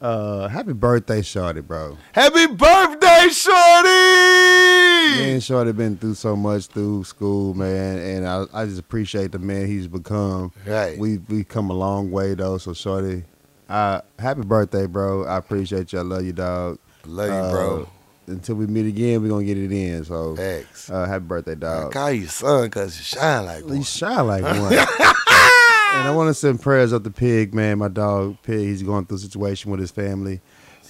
[0.00, 1.96] Uh, happy birthday, Shorty, bro.
[2.12, 5.22] Happy birthday, Shorty!
[5.22, 9.32] Me and Shorty been through so much through school, man, and I, I just appreciate
[9.32, 10.52] the man he's become.
[10.66, 10.98] Right.
[10.98, 13.24] We we come a long way though, so Shorty,
[13.68, 15.24] uh, happy birthday, bro.
[15.24, 15.98] I appreciate you.
[16.00, 16.78] I love you, dog.
[17.04, 17.88] Love you, Uh, bro.
[18.26, 20.04] Until we meet again, we're gonna get it in.
[20.04, 20.88] So, Thanks.
[20.90, 21.88] uh, happy birthday, dog.
[21.88, 23.76] I call you son because you shine like one.
[23.76, 24.72] You shine like one.
[24.72, 27.78] and I want to send prayers up to Pig, man.
[27.78, 30.40] My dog Pig, he's going through a situation with his family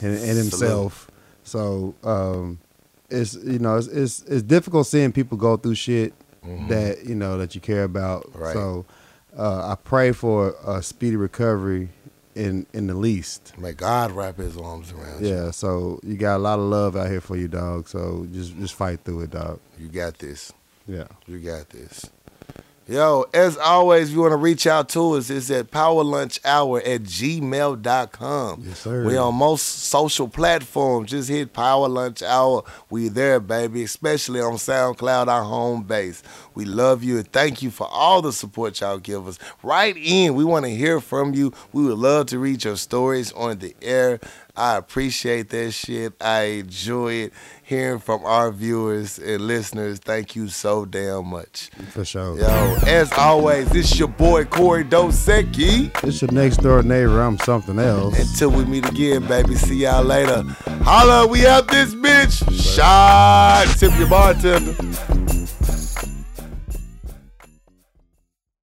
[0.00, 1.10] and, and himself.
[1.44, 2.58] So um,
[3.10, 6.12] it's you know it's, it's it's difficult seeing people go through shit
[6.68, 8.24] that you know that you care about.
[8.24, 8.38] Mm-hmm.
[8.38, 8.52] Right.
[8.52, 8.84] So
[9.36, 11.88] uh, I pray for a speedy recovery
[12.34, 13.56] in in the least.
[13.58, 15.34] May God wrap his arms around you.
[15.34, 15.50] Yeah.
[15.50, 17.88] So you got a lot of love out here for you, dog.
[17.88, 19.60] So just just fight through it, dog.
[19.78, 20.52] You got this.
[20.86, 21.08] Yeah.
[21.26, 22.06] You got this.
[22.88, 27.02] Yo, as always, if you want to reach out to us, it's at powerlunchhour at
[27.04, 28.62] gmail.com.
[28.66, 29.06] Yes, sir.
[29.06, 31.10] We on most social platforms.
[31.10, 32.64] Just hit Power Lunch Hour.
[32.90, 36.24] We there, baby, especially on SoundCloud, our home base.
[36.54, 39.38] We love you and thank you for all the support y'all give us.
[39.62, 40.34] Write in.
[40.34, 41.52] We want to hear from you.
[41.72, 44.18] We would love to read your stories on the air.
[44.54, 46.12] I appreciate that shit.
[46.20, 49.98] I enjoy it hearing from our viewers and listeners.
[49.98, 51.70] Thank you so damn much.
[51.90, 52.38] For sure.
[52.38, 55.90] Yo, as always, this your boy Corey Dosecki.
[56.04, 57.22] It's your next door neighbor.
[57.22, 58.18] I'm something else.
[58.18, 59.54] Until we meet again, baby.
[59.54, 60.42] See y'all later.
[60.82, 62.42] Holla, we out this bitch.
[62.74, 63.66] Shot.
[63.78, 64.74] Tip your bartender.